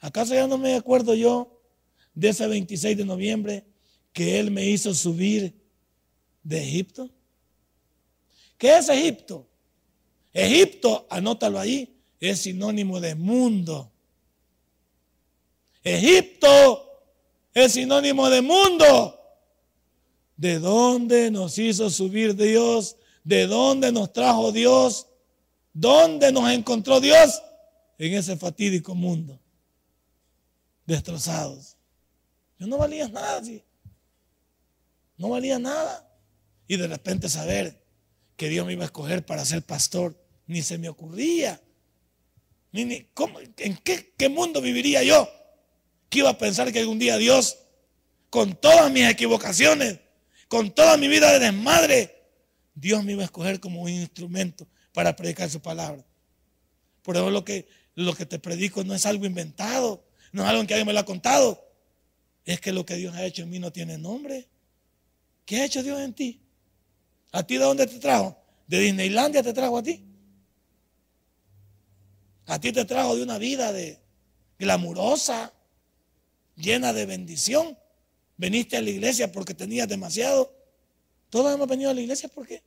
¿Acaso 0.00 0.32
ya 0.32 0.46
no 0.46 0.56
me 0.56 0.76
acuerdo 0.76 1.14
yo 1.14 1.60
de 2.14 2.30
ese 2.30 2.46
26 2.46 2.96
de 2.96 3.04
noviembre 3.04 3.66
que 4.14 4.40
Él 4.40 4.50
me 4.50 4.64
hizo 4.64 4.94
subir 4.94 5.54
de 6.42 6.62
Egipto? 6.62 7.10
¿Qué 8.56 8.78
es 8.78 8.88
Egipto? 8.88 9.46
Egipto, 10.34 11.06
anótalo 11.08 11.58
ahí, 11.58 11.96
es 12.20 12.40
sinónimo 12.40 13.00
de 13.00 13.14
mundo 13.14 13.90
Egipto 15.84 17.02
es 17.52 17.72
sinónimo 17.72 18.30
de 18.30 18.40
mundo. 18.40 19.20
¿De 20.36 20.58
dónde 20.58 21.30
nos 21.30 21.58
hizo 21.58 21.90
subir 21.90 22.34
Dios? 22.34 22.96
¿De 23.22 23.46
dónde 23.46 23.92
nos 23.92 24.12
trajo 24.12 24.50
Dios? 24.50 25.06
¿Dónde 25.74 26.32
nos 26.32 26.50
encontró 26.50 27.00
Dios? 27.00 27.40
En 27.98 28.14
ese 28.14 28.36
fatídico 28.36 28.94
mundo. 28.94 29.38
Destrozados. 30.86 31.76
Yo 32.58 32.66
no 32.66 32.78
valía 32.78 33.06
nada, 33.08 33.42
No 35.18 35.28
valía 35.28 35.58
nada. 35.58 36.10
Y 36.66 36.78
de 36.78 36.88
repente 36.88 37.28
saber 37.28 37.84
que 38.36 38.48
Dios 38.48 38.66
me 38.66 38.72
iba 38.72 38.82
a 38.82 38.86
escoger 38.86 39.24
para 39.24 39.44
ser 39.44 39.62
pastor, 39.62 40.18
ni 40.46 40.62
se 40.62 40.78
me 40.78 40.88
ocurría. 40.88 41.60
Ni, 42.72 42.82
¿En 43.58 43.76
qué, 43.78 44.14
qué 44.16 44.28
mundo 44.28 44.60
viviría 44.60 45.02
yo? 45.02 45.28
Que 46.08 46.20
iba 46.20 46.30
a 46.30 46.38
pensar 46.38 46.72
que 46.72 46.80
algún 46.80 46.98
día 46.98 47.16
Dios, 47.16 47.58
con 48.30 48.54
todas 48.54 48.90
mis 48.90 49.08
equivocaciones, 49.08 50.00
con 50.48 50.74
toda 50.74 50.96
mi 50.96 51.08
vida 51.08 51.32
de 51.32 51.38
desmadre, 51.38 52.14
Dios 52.74 53.04
me 53.04 53.12
iba 53.12 53.22
a 53.22 53.26
escoger 53.26 53.60
como 53.60 53.82
un 53.82 53.90
instrumento 53.90 54.66
para 54.92 55.14
predicar 55.14 55.48
su 55.48 55.60
palabra. 55.60 56.04
Por 57.02 57.16
eso 57.16 57.30
lo 57.30 57.44
que, 57.44 57.68
lo 57.94 58.14
que 58.14 58.26
te 58.26 58.38
predico 58.38 58.82
no 58.82 58.94
es 58.94 59.06
algo 59.06 59.26
inventado, 59.26 60.04
no 60.32 60.42
es 60.42 60.48
algo 60.48 60.66
que 60.66 60.74
alguien 60.74 60.86
me 60.86 60.92
lo 60.92 61.00
ha 61.00 61.04
contado. 61.04 61.64
Es 62.44 62.60
que 62.60 62.72
lo 62.72 62.84
que 62.84 62.96
Dios 62.96 63.14
ha 63.14 63.24
hecho 63.24 63.42
en 63.42 63.50
mí 63.50 63.58
no 63.58 63.72
tiene 63.72 63.98
nombre. 63.98 64.48
¿Qué 65.46 65.60
ha 65.60 65.64
hecho 65.64 65.82
Dios 65.82 66.00
en 66.00 66.12
ti? 66.12 66.40
¿A 67.32 67.42
ti 67.42 67.56
de 67.56 67.64
dónde 67.64 67.86
te 67.86 67.98
trajo? 67.98 68.36
¿De 68.66 68.80
Disneylandia 68.80 69.42
te 69.42 69.52
trajo 69.52 69.78
a 69.78 69.82
ti? 69.82 70.04
A 72.46 72.60
ti 72.60 72.72
te 72.72 72.84
trajo 72.84 73.16
de 73.16 73.22
una 73.22 73.38
vida 73.38 73.72
de 73.72 73.98
glamurosa, 74.58 75.52
llena 76.56 76.92
de 76.92 77.06
bendición. 77.06 77.78
Veniste 78.36 78.76
a 78.76 78.82
la 78.82 78.90
iglesia 78.90 79.32
porque 79.32 79.54
tenías 79.54 79.88
demasiado. 79.88 80.54
Todos 81.30 81.54
hemos 81.54 81.68
venido 81.68 81.90
a 81.90 81.94
la 81.94 82.00
iglesia 82.00 82.28
porque 82.28 82.62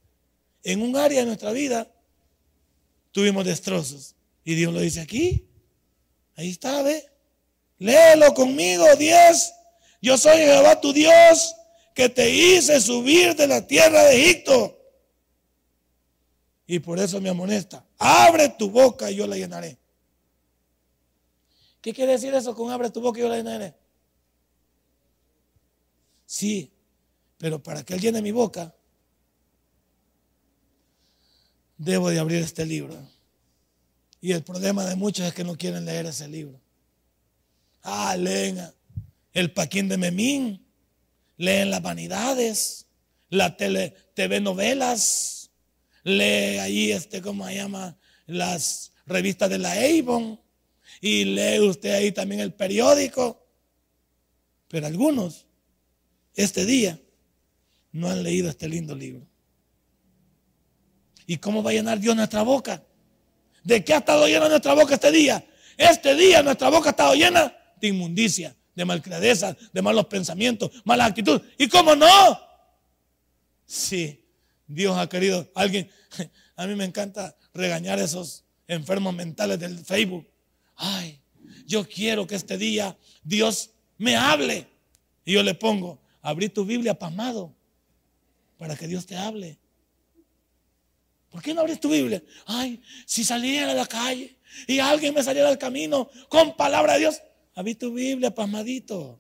en 0.64 0.82
un 0.82 0.96
área 0.96 1.20
de 1.20 1.26
nuestra 1.26 1.52
vida 1.52 1.88
tuvimos 3.12 3.46
destrozos. 3.46 4.16
Y 4.44 4.56
Dios 4.56 4.74
lo 4.74 4.80
dice 4.80 5.02
aquí. 5.02 5.46
Ahí 6.36 6.50
está, 6.50 6.82
ve. 6.82 7.06
Léelo 7.80 8.34
conmigo, 8.34 8.86
10. 8.96 9.54
Yo 10.02 10.18
soy 10.18 10.38
Jehová 10.38 10.80
tu 10.80 10.94
Dios 10.94 11.56
que 11.94 12.10
te 12.10 12.30
hice 12.30 12.80
subir 12.80 13.36
de 13.36 13.48
la 13.48 13.66
tierra 13.66 14.04
de 14.04 14.22
Egipto. 14.24 14.80
Y 16.68 16.80
por 16.80 17.00
eso 17.00 17.20
me 17.20 17.30
amonesta. 17.30 17.87
Abre 17.98 18.50
tu 18.50 18.70
boca 18.70 19.10
y 19.10 19.16
yo 19.16 19.28
la 19.28 19.38
llenaré. 19.38 19.78
¿Qué 21.82 21.94
quiere 21.94 22.14
decir 22.14 22.34
eso 22.34 22.56
con 22.56 22.72
abre 22.72 22.90
tu 22.90 23.02
boca 23.02 23.20
y 23.20 23.24
yo 23.24 23.30
la 23.30 23.38
llenaré? 23.38 23.74
Sí, 26.26 26.72
pero 27.38 27.62
para 27.64 27.84
que 27.84 27.94
Él 27.94 28.02
llene 28.02 28.22
mi 28.22 28.32
boca, 28.32 28.76
debo 31.78 32.10
de 32.10 32.20
abrir 32.20 32.44
este 32.44 32.66
libro. 32.66 32.96
Y 34.20 34.32
el 34.32 34.44
problema 34.44 34.84
de 34.84 34.96
muchos 34.96 35.26
es 35.26 35.34
que 35.34 35.44
no 35.44 35.56
quieren 35.56 35.86
leer 35.86 36.08
ese 36.08 36.28
libro. 36.28 36.60
Ah, 37.84 38.16
leen 38.18 38.60
el 39.34 39.54
Paquín 39.54 39.88
de 39.88 39.98
Memín, 39.98 40.66
leen 41.38 41.70
las 41.70 41.82
vanidades, 41.82 42.88
la 43.30 43.56
tele, 43.56 43.96
TV 44.16 44.42
novelas, 44.42 45.37
lee 46.08 46.60
ahí, 46.60 46.92
este, 46.92 47.22
¿cómo 47.22 47.46
se 47.48 47.56
llama? 47.56 47.98
Las 48.26 48.94
revistas 49.06 49.50
de 49.50 49.58
la 49.58 49.74
Avon 49.74 50.40
y 51.02 51.26
lee 51.26 51.60
usted 51.60 51.92
ahí 51.92 52.12
también 52.12 52.42
el 52.42 52.54
periódico. 52.54 53.46
Pero 54.70 54.88
algunos, 54.88 55.46
este 56.34 56.66
día, 56.66 57.00
no 57.92 58.10
han 58.10 58.24
leído 58.24 58.50
este 58.50 58.70
lindo 58.70 58.96
libro. 58.96 59.28
¿Y 61.26 61.38
cómo 61.38 61.62
va 61.62 61.72
a 61.72 61.74
llenar 61.74 62.00
Dios 62.00 62.16
nuestra 62.16 62.42
boca? 62.42 62.84
¿De 63.64 63.84
qué 63.84 63.94
ha 63.94 63.98
estado 63.98 64.28
llena 64.28 64.48
nuestra 64.48 64.74
boca 64.74 64.94
este 64.94 65.12
día? 65.12 65.46
Este 65.76 66.16
día 66.16 66.42
nuestra 66.42 66.70
boca 66.70 66.90
ha 66.90 66.92
estado 66.92 67.16
llena 67.16 67.54
de 67.82 67.88
inmundicia, 67.90 68.56
de 68.74 68.86
malcredeza, 68.86 69.58
de 69.74 69.82
malos 69.82 70.06
pensamientos, 70.06 70.72
malas 70.86 71.10
actitudes. 71.10 71.42
¿Y 71.58 71.68
cómo 71.68 71.96
no? 71.96 72.08
Sí, 73.66 74.27
Dios 74.68 74.98
ha 74.98 75.08
querido. 75.08 75.50
Alguien, 75.56 75.90
a 76.56 76.68
mí 76.68 76.76
me 76.76 76.86
encanta 76.86 77.36
regañar 77.54 78.00
a 78.00 78.04
esos 78.04 78.44
enfermos 78.68 79.14
mentales 79.14 79.60
del 79.60 79.84
Facebook. 79.84 80.28
Ay, 80.76 81.20
yo 81.66 81.88
quiero 81.88 82.28
que 82.28 82.36
este 82.36 82.58
día 82.58 82.98
Dios 83.24 83.72
me 83.98 84.16
hable. 84.16 84.68
Y 85.26 85.34
yo 85.34 85.44
le 85.44 85.56
pongo, 85.56 86.00
abrí 86.22 86.50
tu 86.50 86.66
Biblia 86.66 86.98
pasmado 86.98 87.54
para 88.58 88.76
que 88.76 88.88
Dios 88.88 89.06
te 89.06 89.16
hable. 89.16 89.60
¿Por 91.30 91.42
qué 91.42 91.54
no 91.54 91.62
abres 91.62 91.80
tu 91.80 91.90
Biblia? 91.90 92.24
Ay, 92.46 92.82
si 93.06 93.24
saliera 93.24 93.72
a 93.72 93.76
la 93.76 93.86
calle 93.86 94.38
y 94.68 94.80
alguien 94.80 95.14
me 95.14 95.24
saliera 95.24 95.50
al 95.50 95.58
camino 95.58 96.10
con 96.30 96.56
palabra 96.56 96.94
de 96.94 97.00
Dios, 97.00 97.22
abrí 97.54 97.76
tu 97.76 97.94
Biblia, 97.94 98.34
pasmadito. 98.34 99.20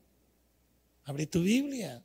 Abrí 1.03 1.25
tu 1.27 1.41
Biblia. 1.41 2.03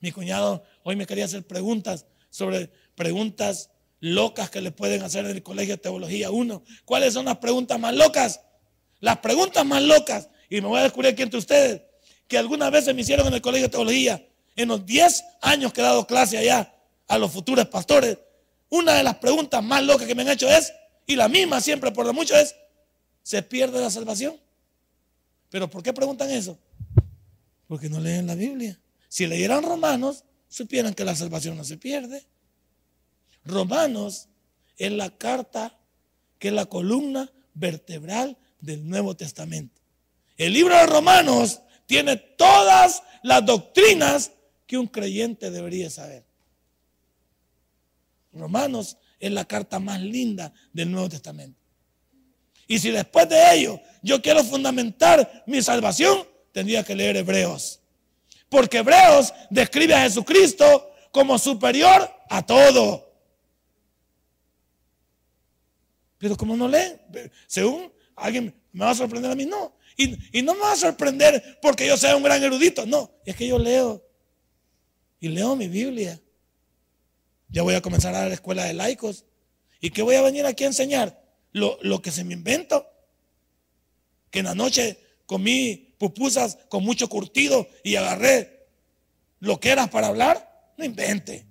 Mi 0.00 0.12
cuñado 0.12 0.64
hoy 0.88 0.94
me 0.94 1.04
quería 1.04 1.24
hacer 1.24 1.44
preguntas 1.44 2.06
sobre 2.30 2.70
preguntas 2.94 3.70
locas 3.98 4.50
que 4.50 4.60
le 4.60 4.70
pueden 4.70 5.02
hacer 5.02 5.24
en 5.24 5.32
el 5.32 5.42
colegio 5.42 5.74
de 5.74 5.82
teología 5.82 6.30
uno. 6.30 6.62
¿Cuáles 6.84 7.12
son 7.12 7.24
las 7.24 7.38
preguntas 7.38 7.80
más 7.80 7.92
locas? 7.92 8.40
Las 9.00 9.18
preguntas 9.18 9.66
más 9.66 9.82
locas, 9.82 10.28
y 10.48 10.60
me 10.60 10.68
voy 10.68 10.78
a 10.78 10.84
descubrir 10.84 11.12
aquí 11.12 11.22
entre 11.22 11.40
ustedes, 11.40 11.82
que 12.28 12.38
algunas 12.38 12.70
veces 12.70 12.94
me 12.94 13.00
hicieron 13.00 13.26
en 13.26 13.34
el 13.34 13.42
colegio 13.42 13.66
de 13.66 13.72
teología, 13.72 14.24
en 14.54 14.68
los 14.68 14.86
10 14.86 15.24
años 15.42 15.72
que 15.72 15.80
he 15.80 15.84
dado 15.84 16.06
clase 16.06 16.38
allá, 16.38 16.72
a 17.08 17.18
los 17.18 17.32
futuros 17.32 17.66
pastores, 17.66 18.18
una 18.68 18.94
de 18.94 19.02
las 19.02 19.16
preguntas 19.16 19.64
más 19.64 19.82
locas 19.82 20.06
que 20.06 20.14
me 20.14 20.22
han 20.22 20.28
hecho 20.28 20.48
es, 20.48 20.72
y 21.04 21.16
la 21.16 21.26
misma 21.26 21.60
siempre 21.60 21.90
por 21.90 22.06
lo 22.06 22.14
mucho 22.14 22.36
es, 22.36 22.54
¿se 23.24 23.42
pierde 23.42 23.80
la 23.80 23.90
salvación? 23.90 24.36
¿Pero 25.50 25.68
por 25.68 25.82
qué 25.82 25.92
preguntan 25.92 26.30
eso? 26.30 26.56
Porque 27.66 27.88
no 27.88 27.98
leen 27.98 28.28
la 28.28 28.36
Biblia. 28.36 28.78
Si 29.08 29.26
leyeran 29.26 29.64
Romanos, 29.64 30.22
supieran 30.48 30.94
que 30.94 31.04
la 31.04 31.16
salvación 31.16 31.56
no 31.56 31.64
se 31.64 31.76
pierde. 31.76 32.24
Romanos 33.44 34.28
es 34.76 34.92
la 34.92 35.10
carta 35.16 35.78
que 36.38 36.48
es 36.48 36.54
la 36.54 36.66
columna 36.66 37.30
vertebral 37.54 38.36
del 38.60 38.88
Nuevo 38.88 39.16
Testamento. 39.16 39.80
El 40.36 40.52
libro 40.52 40.76
de 40.76 40.86
Romanos 40.86 41.60
tiene 41.86 42.16
todas 42.16 43.02
las 43.22 43.44
doctrinas 43.44 44.32
que 44.66 44.76
un 44.76 44.86
creyente 44.86 45.50
debería 45.50 45.88
saber. 45.88 46.24
Romanos 48.32 48.98
es 49.18 49.32
la 49.32 49.44
carta 49.46 49.78
más 49.78 50.00
linda 50.00 50.52
del 50.72 50.90
Nuevo 50.90 51.08
Testamento. 51.08 51.58
Y 52.66 52.78
si 52.78 52.90
después 52.90 53.28
de 53.28 53.54
ello 53.54 53.80
yo 54.02 54.20
quiero 54.20 54.44
fundamentar 54.44 55.44
mi 55.46 55.62
salvación, 55.62 56.26
tendría 56.52 56.84
que 56.84 56.94
leer 56.94 57.16
Hebreos. 57.16 57.80
Porque 58.48 58.78
Hebreos 58.78 59.32
describe 59.50 59.94
a 59.94 60.02
Jesucristo 60.02 60.90
como 61.10 61.38
superior 61.38 62.10
a 62.28 62.44
todo. 62.44 63.06
Pero 66.18 66.36
como 66.36 66.56
no 66.56 66.68
leen, 66.68 67.00
según 67.46 67.92
alguien 68.14 68.54
me 68.72 68.84
va 68.84 68.90
a 68.90 68.94
sorprender 68.94 69.30
a 69.30 69.34
mí, 69.34 69.46
no. 69.46 69.76
Y, 69.96 70.42
no 70.42 70.54
me 70.54 70.60
va 70.60 70.72
a 70.72 70.76
sorprender 70.76 71.58
porque 71.62 71.86
yo 71.86 71.96
sea 71.96 72.16
un 72.16 72.22
gran 72.22 72.42
erudito, 72.42 72.84
no. 72.84 73.10
Es 73.24 73.34
que 73.34 73.46
yo 73.46 73.58
leo. 73.58 74.04
Y 75.20 75.28
leo 75.28 75.56
mi 75.56 75.68
Biblia. 75.68 76.20
Ya 77.48 77.62
voy 77.62 77.74
a 77.74 77.80
comenzar 77.80 78.14
a 78.14 78.28
la 78.28 78.34
escuela 78.34 78.64
de 78.64 78.74
laicos. 78.74 79.24
¿Y 79.80 79.90
qué 79.90 80.02
voy 80.02 80.16
a 80.16 80.22
venir 80.22 80.44
aquí 80.44 80.64
a 80.64 80.68
enseñar? 80.68 81.22
Lo, 81.52 81.78
lo 81.80 82.02
que 82.02 82.10
se 82.10 82.24
me 82.24 82.34
invento. 82.34 82.86
Que 84.30 84.40
en 84.40 84.46
la 84.46 84.54
noche 84.54 84.98
comí 85.24 85.85
pupusas 85.98 86.58
con 86.68 86.84
mucho 86.84 87.08
curtido 87.08 87.68
y 87.82 87.96
agarré 87.96 88.66
lo 89.40 89.58
que 89.60 89.70
era 89.70 89.86
para 89.88 90.08
hablar. 90.08 90.72
No 90.76 90.84
invente. 90.84 91.46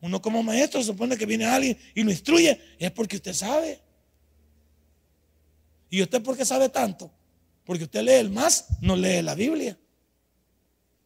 Uno 0.00 0.22
como 0.22 0.42
maestro 0.42 0.82
supone 0.82 1.16
que 1.16 1.26
viene 1.26 1.46
alguien 1.46 1.78
y 1.94 2.02
lo 2.02 2.10
instruye. 2.10 2.60
Es 2.78 2.90
porque 2.92 3.16
usted 3.16 3.34
sabe. 3.34 3.80
¿Y 5.90 6.02
usted 6.02 6.22
por 6.22 6.36
qué 6.36 6.44
sabe 6.44 6.68
tanto? 6.68 7.10
Porque 7.64 7.84
usted 7.84 8.02
lee 8.02 8.12
el 8.12 8.30
más, 8.30 8.66
no 8.80 8.96
lee 8.96 9.22
la 9.22 9.34
Biblia. 9.34 9.78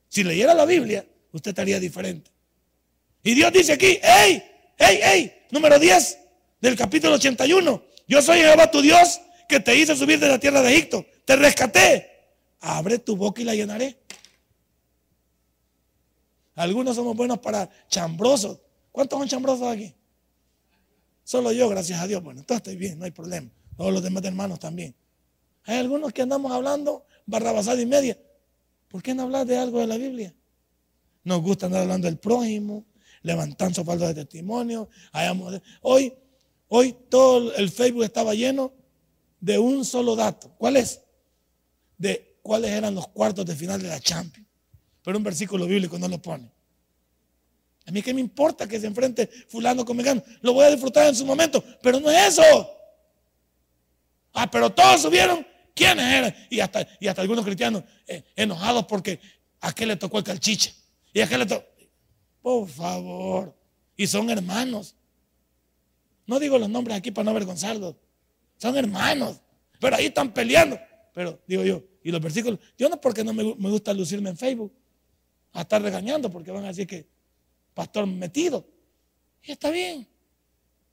Si 0.09 0.25
leyera 0.25 0.55
la 0.55 0.65
Biblia, 0.65 1.07
usted 1.33 1.51
estaría 1.51 1.81
diferente. 1.81 2.31
Y 3.23 3.35
Dios 3.35 3.53
dice 3.53 3.73
aquí, 3.73 3.99
hey, 4.03 4.43
hey, 4.79 5.01
hey, 5.03 5.33
número 5.51 5.79
10 5.79 6.19
del 6.61 6.77
capítulo 6.77 7.15
81. 7.15 7.83
Yo 8.09 8.21
soy 8.21 8.41
Jehová 8.41 8.71
tu 8.71 8.83
Dios 8.83 9.21
que 9.49 9.61
te 9.61 9.77
hice 9.77 9.97
subir 9.97 10.19
de 10.19 10.29
la 10.29 10.39
tierra 10.39 10.61
de 10.61 10.73
Egipto. 10.73 11.07
Te 11.25 11.37
rescaté. 11.37 12.09
Abre 12.61 12.99
tu 12.99 13.16
boca 13.16 13.41
y 13.41 13.45
la 13.45 13.55
llenaré. 13.55 13.99
Algunos 16.55 16.97
somos 16.97 17.16
buenos 17.16 17.39
para 17.39 17.68
chambrosos. 17.89 18.61
¿Cuántos 18.93 19.18
son 19.18 19.29
chambrosos 19.29 19.66
aquí? 19.66 19.95
Solo 21.25 21.53
yo, 21.53 21.68
gracias 21.68 22.01
a 22.01 22.07
Dios. 22.07 22.23
Bueno, 22.23 22.41
entonces 22.41 22.59
estoy 22.59 22.77
bien, 22.77 22.99
no 22.99 23.05
hay 23.05 23.11
problema. 23.11 23.51
Todos 23.77 23.93
los 23.93 24.03
demás 24.03 24.25
hermanos 24.25 24.61
también. 24.61 24.95
Hay 25.64 25.79
algunos 25.79 26.12
que 26.12 26.23
andamos 26.23 26.53
hablando 26.53 27.07
barrabasada 27.27 27.81
y 27.81 27.87
media. 27.87 28.18
¿Por 28.89 29.03
qué 29.03 29.14
no 29.14 29.23
hablar 29.23 29.47
de 29.47 29.57
algo 29.57 29.79
de 29.79 29.87
la 29.87 29.97
Biblia? 29.97 30.35
Nos 31.25 31.41
gusta 31.41 31.66
andar 31.66 31.83
hablando 31.83 32.07
del 32.07 32.18
prójimo, 32.18 32.85
levantando 33.23 33.85
falta 33.85 34.09
de 34.09 34.14
testimonio. 34.14 34.89
Hoy, 35.81 36.12
hoy 36.68 36.97
todo 37.09 37.55
el 37.55 37.70
Facebook 37.70 38.05
estaba 38.05 38.35
lleno 38.35 38.73
de 39.41 39.59
un 39.59 39.85
solo 39.85 40.14
dato. 40.16 40.51
¿Cuál 40.59 40.77
es? 40.77 41.02
De 42.03 42.41
cuáles 42.43 42.73
eran 42.73 42.97
los 42.97 43.07
cuartos 43.07 43.47
de 43.47 43.55
final 43.55 43.81
de 43.81 43.87
la 43.87 44.01
Champions. 44.01 44.49
Pero 45.05 45.17
un 45.17 45.23
versículo 45.23 45.67
bíblico 45.67 45.97
no 46.01 46.09
lo 46.09 46.21
pone. 46.21 46.51
A 47.87 47.93
mí 47.93 48.03
qué 48.03 48.13
me 48.13 48.21
importa 48.21 48.67
que 48.67 48.81
se 48.81 48.89
enfrente 48.89 49.31
fulano 49.49 49.85
con 49.85 49.97
megano. 49.97 50.21
Lo 50.41 50.53
voy 50.53 50.65
a 50.65 50.71
disfrutar 50.71 51.07
en 51.07 51.15
su 51.15 51.25
momento, 51.25 51.63
pero 51.81 52.01
no 52.01 52.11
es 52.11 52.33
eso. 52.33 52.71
Ah, 54.33 54.51
pero 54.51 54.71
todos 54.71 55.03
subieron. 55.03 55.47
¿Quiénes 55.77 56.05
eran? 56.05 56.35
Y 56.51 56.59
hasta, 56.59 56.85
y 56.99 57.07
hasta 57.07 57.23
algunos 57.23 57.45
cristianos 57.45 57.85
eh, 58.09 58.25
enojados 58.35 58.85
porque 58.87 59.21
a 59.61 59.73
qué 59.73 59.87
le 59.87 59.95
tocó 59.95 60.19
el 60.19 60.25
calchiche. 60.25 60.75
Y 61.13 61.21
a 61.21 61.29
qué 61.29 61.39
le 61.39 61.47
tocó. 61.47 61.65
Por 62.43 62.69
favor. 62.69 63.57
Y 63.97 64.09
son 64.09 64.29
hermanos. 64.29 64.97
No 66.27 66.41
digo 66.41 66.59
los 66.59 66.69
nombres 66.69 66.97
aquí 66.97 67.13
para 67.13 67.27
no 67.27 67.31
avergonzarlos. 67.31 67.95
Son 68.57 68.77
hermanos. 68.77 69.41
Pero 69.79 69.95
ahí 69.95 70.07
están 70.07 70.35
peleando. 70.35 70.81
Pero 71.15 71.41
digo 71.47 71.63
yo, 71.63 71.91
y 72.03 72.11
los 72.11 72.21
versículos, 72.21 72.59
yo 72.77 72.89
no 72.89 73.01
porque 73.01 73.25
no 73.25 73.33
me, 73.33 73.43
me 73.43 73.71
gusta 73.71 73.93
lucirme 73.93 74.31
en 74.31 74.37
Facebook, 74.37 74.73
a 75.53 75.63
estar 75.63 75.83
regañando 75.83 76.31
porque 76.31 76.51
van 76.51 76.65
a 76.65 76.69
decir 76.69 76.87
que 76.87 77.07
pastor 77.75 78.07
metido. 78.07 78.67
Y 79.43 79.53
está 79.53 79.71
bien. 79.71 80.07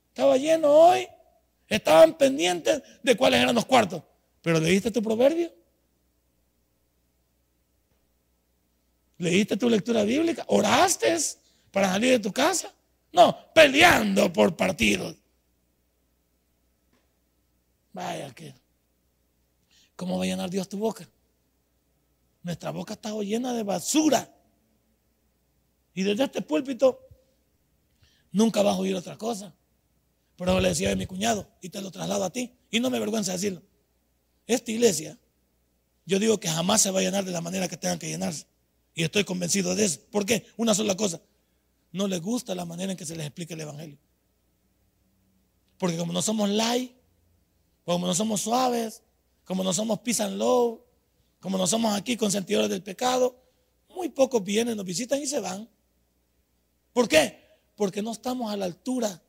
Estaba 0.10 0.38
lleno 0.38 0.70
hoy. 0.70 1.07
Estaban 1.68 2.18
pendientes 2.18 2.82
de 3.03 3.16
cuáles 3.16 3.41
eran 3.41 3.55
los 3.55 3.66
cuartos. 3.66 4.03
Pero 4.41 4.60
leíste 4.60 4.91
tu 4.91 5.01
proverbio. 5.01 5.53
¿Leíste 9.18 9.57
tu 9.57 9.70
lectura 9.70 10.03
bíblica? 10.03 10.45
¿Oraste 10.47 11.16
para 11.72 11.89
salir 11.89 12.12
de 12.12 12.20
tu 12.20 12.32
casa? 12.32 12.74
No, 13.12 13.53
peleando 13.53 14.32
por 14.32 14.55
partidos. 14.55 15.16
Vaya 17.91 18.34
que. 18.34 18.53
¿Cómo 19.99 20.17
va 20.17 20.23
a 20.23 20.27
llenar 20.27 20.49
Dios 20.49 20.69
tu 20.69 20.77
boca? 20.77 21.05
Nuestra 22.41 22.71
boca 22.71 22.93
está 22.93 23.11
llena 23.19 23.51
de 23.51 23.63
basura. 23.63 24.33
Y 25.93 26.03
desde 26.03 26.23
este 26.23 26.41
púlpito 26.41 27.05
nunca 28.31 28.61
vas 28.61 28.77
a 28.77 28.79
oír 28.79 28.95
otra 28.95 29.17
cosa. 29.17 29.53
Pero 30.37 30.57
le 30.61 30.69
decía 30.69 30.93
a 30.93 30.95
mi 30.95 31.05
cuñado 31.05 31.49
y 31.61 31.67
te 31.67 31.81
lo 31.81 31.91
traslado 31.91 32.23
a 32.23 32.29
ti. 32.29 32.55
Y 32.71 32.79
no 32.79 32.89
me 32.89 32.95
avergüenza 32.95 33.33
decirlo. 33.33 33.61
Esta 34.47 34.71
iglesia, 34.71 35.17
yo 36.05 36.17
digo 36.17 36.39
que 36.39 36.47
jamás 36.47 36.81
se 36.81 36.91
va 36.91 36.99
a 36.99 37.03
llenar 37.03 37.25
de 37.25 37.31
la 37.31 37.41
manera 37.41 37.67
que 37.67 37.75
tengan 37.75 37.99
que 37.99 38.07
llenarse. 38.07 38.45
Y 38.95 39.03
estoy 39.03 39.25
convencido 39.25 39.75
de 39.75 39.83
eso. 39.83 39.99
¿Por 40.11 40.25
qué? 40.25 40.45
Una 40.55 40.73
sola 40.73 40.95
cosa. 40.95 41.19
No 41.91 42.07
les 42.07 42.21
gusta 42.21 42.55
la 42.55 42.63
manera 42.63 42.93
en 42.93 42.97
que 42.97 43.05
se 43.05 43.17
les 43.17 43.25
explica 43.25 43.53
el 43.53 43.59
Evangelio. 43.59 43.97
Porque 45.77 45.97
como 45.97 46.13
no 46.13 46.21
somos 46.21 46.49
light, 46.49 46.93
como 47.83 48.07
no 48.07 48.15
somos 48.15 48.39
suaves, 48.39 49.03
como 49.49 49.63
no 49.63 49.73
somos 49.73 49.97
peace 50.01 50.21
and 50.21 50.37
love, 50.37 50.79
como 51.39 51.57
no 51.57 51.65
somos 51.65 51.97
aquí 51.97 52.15
consentidores 52.15 52.69
del 52.69 52.83
pecado, 52.83 53.35
muy 53.95 54.07
pocos 54.09 54.43
vienen, 54.43 54.77
nos 54.77 54.85
visitan 54.85 55.19
y 55.19 55.25
se 55.25 55.39
van. 55.39 55.67
¿Por 56.93 57.09
qué? 57.09 57.43
Porque 57.75 58.03
no 58.03 58.11
estamos 58.11 58.53
a 58.53 58.55
la 58.55 58.65
altura 58.65 59.19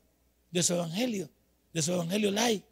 de 0.51 0.61
su 0.61 0.75
evangelio, 0.75 1.27
de 1.73 1.81
su 1.81 1.93
evangelio 1.93 2.29
light. 2.29 2.63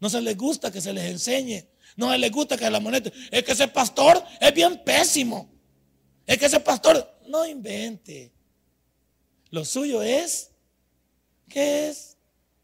No 0.00 0.08
se 0.08 0.22
les 0.22 0.34
gusta 0.34 0.72
que 0.72 0.80
se 0.80 0.94
les 0.94 1.10
enseñe. 1.10 1.68
No 1.98 2.10
se 2.10 2.16
les 2.16 2.32
gusta 2.32 2.56
que 2.56 2.70
la 2.70 2.80
moneda. 2.80 3.12
Es 3.30 3.44
que 3.44 3.52
ese 3.52 3.68
pastor 3.68 4.24
es 4.40 4.54
bien 4.54 4.82
pésimo. 4.82 5.52
Es 6.26 6.38
que 6.38 6.46
ese 6.46 6.60
pastor 6.60 7.14
no 7.28 7.44
invente. 7.44 8.32
Lo 9.50 9.66
suyo 9.66 10.00
es, 10.00 10.50
¿qué 11.46 11.90
es? 11.90 12.16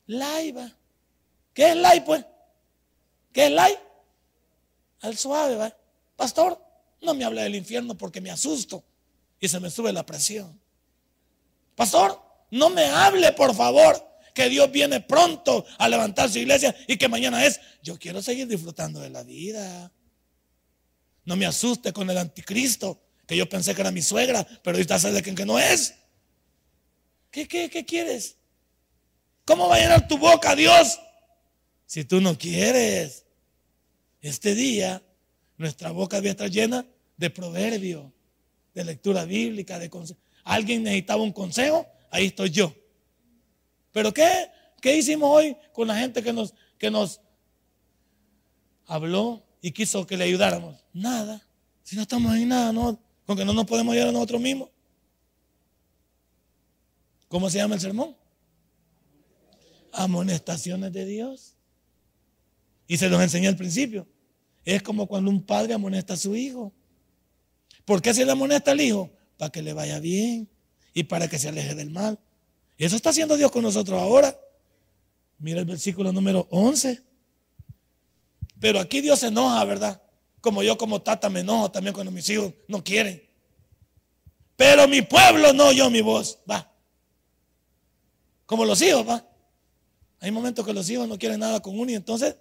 Laiva. 0.06 0.74
¿Qué 1.52 1.68
es 1.68 1.76
light, 1.76 2.04
pues? 2.06 2.24
¿Qué 3.38 3.46
es 3.46 3.52
light? 3.52 3.78
Al 5.02 5.16
suave, 5.16 5.54
¿va? 5.54 5.72
Pastor, 6.16 6.60
no 7.00 7.14
me 7.14 7.24
hable 7.24 7.40
del 7.42 7.54
infierno 7.54 7.96
porque 7.96 8.20
me 8.20 8.32
asusto 8.32 8.82
y 9.38 9.46
se 9.46 9.60
me 9.60 9.70
sube 9.70 9.92
la 9.92 10.04
presión. 10.04 10.60
Pastor, 11.76 12.20
no 12.50 12.68
me 12.68 12.86
hable, 12.86 13.30
por 13.34 13.54
favor, 13.54 14.04
que 14.34 14.48
Dios 14.48 14.72
viene 14.72 15.00
pronto 15.00 15.64
a 15.78 15.88
levantar 15.88 16.28
su 16.28 16.40
iglesia 16.40 16.74
y 16.88 16.96
que 16.96 17.06
mañana 17.06 17.46
es. 17.46 17.60
Yo 17.80 17.96
quiero 17.96 18.20
seguir 18.22 18.48
disfrutando 18.48 18.98
de 18.98 19.10
la 19.10 19.22
vida. 19.22 19.92
No 21.24 21.36
me 21.36 21.46
asuste 21.46 21.92
con 21.92 22.10
el 22.10 22.18
anticristo, 22.18 23.00
que 23.24 23.36
yo 23.36 23.48
pensé 23.48 23.72
que 23.72 23.82
era 23.82 23.92
mi 23.92 24.02
suegra, 24.02 24.44
pero 24.64 24.78
ahorita 24.78 24.98
sé 24.98 25.12
de 25.12 25.22
que 25.22 25.46
no 25.46 25.60
es. 25.60 25.94
¿Qué, 27.30 27.46
qué, 27.46 27.70
qué 27.70 27.86
quieres? 27.86 28.34
¿Cómo 29.44 29.68
va 29.68 29.76
a 29.76 29.78
llenar 29.78 30.08
tu 30.08 30.18
boca, 30.18 30.56
Dios? 30.56 30.98
Si 31.86 32.02
tú 32.04 32.20
no 32.20 32.36
quieres. 32.36 33.26
Este 34.20 34.54
día, 34.54 35.02
nuestra 35.56 35.90
boca 35.90 36.16
debe 36.16 36.30
estar 36.30 36.50
llena 36.50 36.86
de 37.16 37.30
proverbios, 37.30 38.12
de 38.74 38.84
lectura 38.84 39.24
bíblica, 39.24 39.78
de 39.78 39.90
consejos 39.90 40.22
alguien 40.48 40.82
necesitaba 40.82 41.22
un 41.22 41.32
consejo, 41.32 41.86
ahí 42.10 42.26
estoy 42.26 42.50
yo. 42.50 42.74
Pero 43.92 44.12
¿qué, 44.12 44.50
qué 44.80 44.96
hicimos 44.96 45.28
hoy 45.30 45.56
con 45.72 45.86
la 45.86 45.96
gente 45.96 46.22
que 46.22 46.32
nos, 46.32 46.54
que 46.78 46.90
nos 46.90 47.20
habló 48.86 49.44
y 49.60 49.72
quiso 49.72 50.06
que 50.06 50.16
le 50.16 50.24
ayudáramos? 50.24 50.82
Nada. 50.92 51.46
Si 51.82 51.96
no 51.96 52.02
estamos 52.02 52.34
en 52.34 52.48
nada, 52.48 52.72
no, 52.72 52.98
con 53.26 53.36
que 53.36 53.44
no 53.44 53.52
nos 53.52 53.66
podemos 53.66 53.92
ayudar 53.92 54.08
a 54.08 54.12
nosotros 54.12 54.40
mismos. 54.40 54.70
¿Cómo 57.28 57.50
se 57.50 57.58
llama 57.58 57.74
el 57.74 57.80
sermón? 57.82 58.16
Amonestaciones 59.92 60.92
de 60.92 61.04
Dios. 61.04 61.57
Y 62.88 62.96
se 62.96 63.08
los 63.08 63.22
enseñé 63.22 63.46
al 63.46 63.56
principio. 63.56 64.08
Es 64.64 64.82
como 64.82 65.06
cuando 65.06 65.30
un 65.30 65.44
padre 65.44 65.74
amonesta 65.74 66.14
a 66.14 66.16
su 66.16 66.34
hijo. 66.34 66.72
¿Por 67.84 68.02
qué 68.02 68.12
se 68.12 68.24
le 68.24 68.32
amonesta 68.32 68.72
al 68.72 68.80
hijo? 68.80 69.12
para 69.38 69.50
que 69.50 69.62
le 69.62 69.72
vaya 69.72 70.00
bien 70.00 70.50
y 70.92 71.04
para 71.04 71.28
que 71.28 71.38
se 71.38 71.48
aleje 71.48 71.74
del 71.74 71.90
mal. 71.90 72.18
Eso 72.76 72.96
está 72.96 73.10
haciendo 73.10 73.36
Dios 73.36 73.50
con 73.50 73.62
nosotros 73.62 74.00
ahora. 74.00 74.38
Mira 75.38 75.60
el 75.60 75.64
versículo 75.64 76.12
número 76.12 76.46
11. 76.50 77.00
Pero 78.60 78.80
aquí 78.80 79.00
Dios 79.00 79.20
se 79.20 79.28
enoja, 79.28 79.64
¿verdad? 79.64 80.02
Como 80.40 80.62
yo 80.62 80.76
como 80.76 81.00
tata 81.00 81.30
me 81.30 81.40
enojo 81.40 81.70
también 81.70 81.94
cuando 81.94 82.10
mis 82.10 82.28
hijos 82.28 82.52
no 82.66 82.82
quieren. 82.82 83.22
Pero 84.56 84.88
mi 84.88 85.02
pueblo 85.02 85.52
no 85.52 85.68
oyó 85.68 85.88
mi 85.88 86.00
voz. 86.00 86.40
Va. 86.50 86.72
Como 88.44 88.64
los 88.64 88.82
hijos, 88.82 89.08
va. 89.08 89.24
Hay 90.20 90.32
momentos 90.32 90.66
que 90.66 90.72
los 90.72 90.90
hijos 90.90 91.06
no 91.06 91.16
quieren 91.16 91.38
nada 91.38 91.60
con 91.60 91.78
uno 91.78 91.92
y 91.92 91.94
entonces 91.94 92.36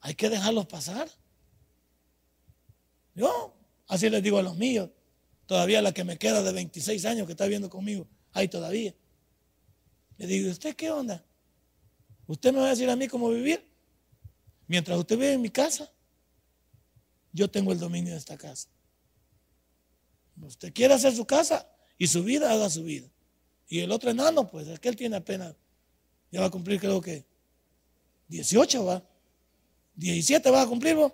hay 0.00 0.14
que 0.14 0.28
dejarlos 0.28 0.66
pasar. 0.66 1.08
Yo 3.14 3.54
así 3.86 4.08
les 4.10 4.22
digo 4.22 4.38
a 4.38 4.42
los 4.42 4.56
míos. 4.56 4.90
Todavía 5.46 5.80
la 5.80 5.92
que 5.92 6.04
me 6.04 6.18
queda 6.18 6.42
de 6.42 6.52
26 6.52 7.04
años 7.06 7.26
que 7.26 7.32
está 7.32 7.46
viendo 7.46 7.70
conmigo, 7.70 8.06
ahí 8.32 8.48
todavía. 8.48 8.94
Le 10.18 10.26
digo, 10.26 10.50
¿usted 10.50 10.76
qué 10.76 10.90
onda? 10.90 11.24
¿Usted 12.26 12.52
me 12.52 12.60
va 12.60 12.66
a 12.66 12.70
decir 12.70 12.90
a 12.90 12.96
mí 12.96 13.08
cómo 13.08 13.30
vivir? 13.30 13.66
Mientras 14.66 14.98
usted 14.98 15.16
vive 15.16 15.32
en 15.32 15.40
mi 15.40 15.48
casa, 15.48 15.90
yo 17.32 17.50
tengo 17.50 17.72
el 17.72 17.78
dominio 17.78 18.12
de 18.12 18.18
esta 18.18 18.36
casa. 18.36 18.68
Usted 20.42 20.72
quiere 20.72 20.94
hacer 20.94 21.14
su 21.14 21.24
casa 21.24 21.66
y 21.96 22.06
su 22.06 22.22
vida, 22.22 22.52
haga 22.52 22.68
su 22.68 22.84
vida. 22.84 23.08
Y 23.68 23.80
el 23.80 23.90
otro 23.90 24.10
enano, 24.10 24.48
pues 24.50 24.68
es 24.68 24.78
que 24.80 24.88
él 24.88 24.96
tiene 24.96 25.16
apenas, 25.16 25.54
ya 26.30 26.40
va 26.40 26.46
a 26.46 26.50
cumplir 26.50 26.78
creo 26.80 27.00
que 27.00 27.24
18 28.28 28.84
va. 28.84 29.02
17 29.98 30.50
va 30.50 30.62
a 30.62 30.66
cumplir 30.66 30.94
vos. 30.94 31.12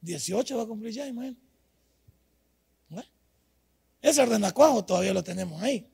18 0.00 0.56
va 0.56 0.62
a 0.62 0.66
cumplir 0.66 0.94
ya, 0.94 1.06
imagínate. 1.06 1.50
Ese 4.00 4.24
renacuajo 4.24 4.84
todavía 4.84 5.12
lo 5.12 5.22
tenemos 5.22 5.60
ahí. 5.62 5.86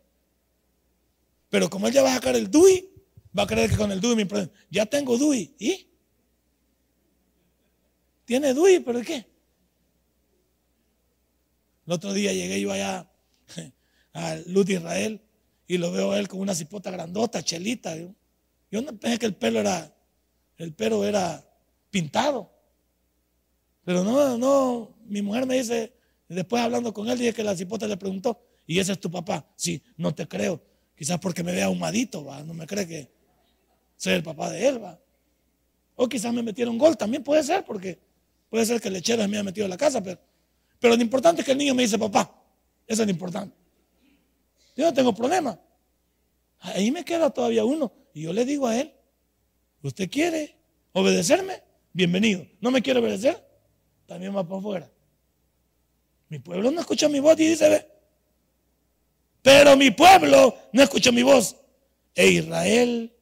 Pero 1.48 1.68
como 1.68 1.88
él 1.88 1.94
ya 1.94 2.02
va 2.02 2.12
a 2.12 2.14
sacar 2.14 2.36
el 2.36 2.50
DUI, 2.50 2.88
va 3.36 3.42
a 3.42 3.46
creer 3.46 3.70
que 3.70 3.76
con 3.76 3.90
el 3.90 4.00
DUI 4.00 4.16
mi 4.16 4.28
Ya 4.70 4.86
tengo 4.86 5.18
DUI. 5.18 5.54
¿Y? 5.58 5.88
Tiene 8.24 8.54
DUI, 8.54 8.80
pero 8.80 9.00
¿qué? 9.02 9.26
El 11.86 11.92
otro 11.92 12.12
día 12.12 12.32
llegué 12.32 12.60
yo 12.60 12.72
allá 12.72 13.10
a 14.12 14.36
Luz 14.46 14.66
de 14.66 14.74
Israel 14.74 15.20
y 15.66 15.78
lo 15.78 15.90
veo 15.90 16.12
a 16.12 16.18
él 16.18 16.28
con 16.28 16.40
una 16.40 16.54
cipota 16.54 16.90
grandota, 16.90 17.42
chelita. 17.42 17.96
Yo, 17.96 18.14
yo 18.70 18.82
no 18.82 18.96
pensé 18.98 19.18
que 19.18 19.26
el 19.26 19.34
pelo 19.34 19.60
era, 19.60 19.92
el 20.58 20.72
pelo 20.74 21.04
era 21.04 21.45
pintado. 21.96 22.52
Pero 23.82 24.04
no, 24.04 24.36
no, 24.36 24.94
mi 25.06 25.22
mujer 25.22 25.46
me 25.46 25.56
dice, 25.56 25.94
después 26.28 26.60
hablando 26.60 26.92
con 26.92 27.08
él, 27.08 27.18
dije 27.18 27.32
que 27.32 27.42
la 27.42 27.56
cipota 27.56 27.86
le 27.86 27.96
preguntó, 27.96 28.38
¿y 28.66 28.78
ese 28.78 28.92
es 28.92 29.00
tu 29.00 29.10
papá? 29.10 29.48
Sí, 29.56 29.82
no 29.96 30.14
te 30.14 30.28
creo. 30.28 30.62
Quizás 30.94 31.18
porque 31.18 31.42
me 31.42 31.52
vea 31.52 31.66
ahumadito. 31.66 32.22
No 32.44 32.52
me 32.52 32.66
cree 32.66 32.86
que 32.86 33.10
soy 33.96 34.12
el 34.12 34.22
papá 34.22 34.50
de 34.50 34.68
él, 34.68 34.84
¿va? 34.84 35.00
O 35.94 36.06
quizás 36.06 36.34
me 36.34 36.42
metieron 36.42 36.76
gol, 36.76 36.98
también 36.98 37.24
puede 37.24 37.42
ser, 37.42 37.64
porque 37.64 37.98
puede 38.50 38.66
ser 38.66 38.78
que 38.78 38.88
el 38.88 38.94
lechero 38.94 39.26
me 39.26 39.36
haya 39.36 39.44
metido 39.44 39.64
en 39.64 39.70
la 39.70 39.78
casa, 39.78 40.02
pero, 40.02 40.20
pero 40.78 40.96
lo 40.96 41.02
importante 41.02 41.40
es 41.40 41.46
que 41.46 41.52
el 41.52 41.58
niño 41.58 41.74
me 41.74 41.82
dice 41.82 41.98
papá. 41.98 42.30
Eso 42.86 43.02
es 43.02 43.06
lo 43.06 43.10
importante. 43.10 43.56
Yo 44.76 44.84
no 44.84 44.92
tengo 44.92 45.14
problema. 45.14 45.58
Ahí 46.60 46.90
me 46.90 47.06
queda 47.06 47.30
todavía 47.30 47.64
uno. 47.64 47.90
Y 48.12 48.22
yo 48.22 48.34
le 48.34 48.44
digo 48.44 48.66
a 48.66 48.78
él, 48.78 48.92
¿usted 49.80 50.10
quiere 50.10 50.58
obedecerme? 50.92 51.65
Bienvenido. 51.96 52.46
¿No 52.60 52.70
me 52.70 52.82
quiere 52.82 53.00
obedecer? 53.00 53.42
También 54.04 54.36
va 54.36 54.46
para 54.46 54.58
afuera. 54.58 54.92
Mi 56.28 56.38
pueblo 56.38 56.70
no 56.70 56.82
escucha 56.82 57.08
mi 57.08 57.20
voz 57.20 57.40
y 57.40 57.48
dice, 57.48 57.70
ve. 57.70 57.88
Pero 59.40 59.78
mi 59.78 59.90
pueblo 59.90 60.54
no 60.74 60.82
escucha 60.82 61.10
mi 61.10 61.22
voz. 61.22 61.56
E 62.14 62.28
Israel 62.28 63.16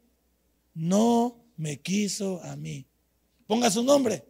no 0.75 1.47
me 1.57 1.81
quiso 1.83 2.43
a 2.43 2.57
mí. 2.57 2.85
Ponga 3.47 3.71
su 3.71 3.85
nombre. 3.85 4.25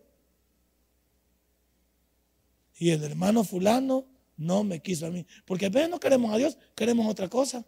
Y 2.76 2.90
el 2.90 3.03
hermano 3.03 3.45
fulano 3.45 4.07
no 4.36 4.62
me 4.62 4.82
quiso 4.82 5.07
a 5.07 5.11
mí. 5.11 5.24
Porque 5.47 5.64
a 5.64 5.70
veces 5.70 5.88
no 5.88 5.99
queremos 5.99 6.34
a 6.34 6.36
Dios, 6.36 6.59
queremos 6.74 7.11
otra 7.11 7.30
cosa. 7.30 7.64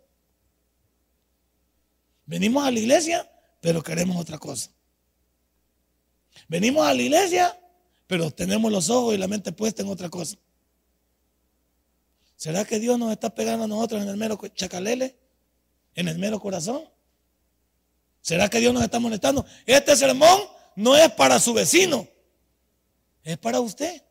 Venimos 2.26 2.66
a 2.66 2.70
la 2.70 2.78
iglesia, 2.78 3.30
pero 3.62 3.82
queremos 3.82 4.18
otra 4.18 4.36
cosa. 4.36 4.75
Venimos 6.48 6.86
a 6.86 6.94
la 6.94 7.02
iglesia, 7.02 7.58
pero 8.06 8.30
tenemos 8.30 8.70
los 8.70 8.90
ojos 8.90 9.14
y 9.14 9.18
la 9.18 9.28
mente 9.28 9.52
puesta 9.52 9.82
en 9.82 9.88
otra 9.88 10.08
cosa. 10.08 10.36
¿Será 12.36 12.64
que 12.64 12.78
Dios 12.78 12.98
nos 12.98 13.12
está 13.12 13.34
pegando 13.34 13.64
a 13.64 13.68
nosotros 13.68 14.02
en 14.02 14.08
el 14.08 14.16
mero 14.16 14.38
chacalele? 14.54 15.16
¿En 15.94 16.08
el 16.08 16.18
mero 16.18 16.38
corazón? 16.38 16.82
¿Será 18.20 18.48
que 18.48 18.60
Dios 18.60 18.74
nos 18.74 18.82
está 18.82 18.98
molestando? 18.98 19.46
Este 19.64 19.96
sermón 19.96 20.40
no 20.74 20.96
es 20.96 21.10
para 21.12 21.40
su 21.40 21.54
vecino, 21.54 22.06
es 23.22 23.38
para 23.38 23.60
usted. 23.60 24.02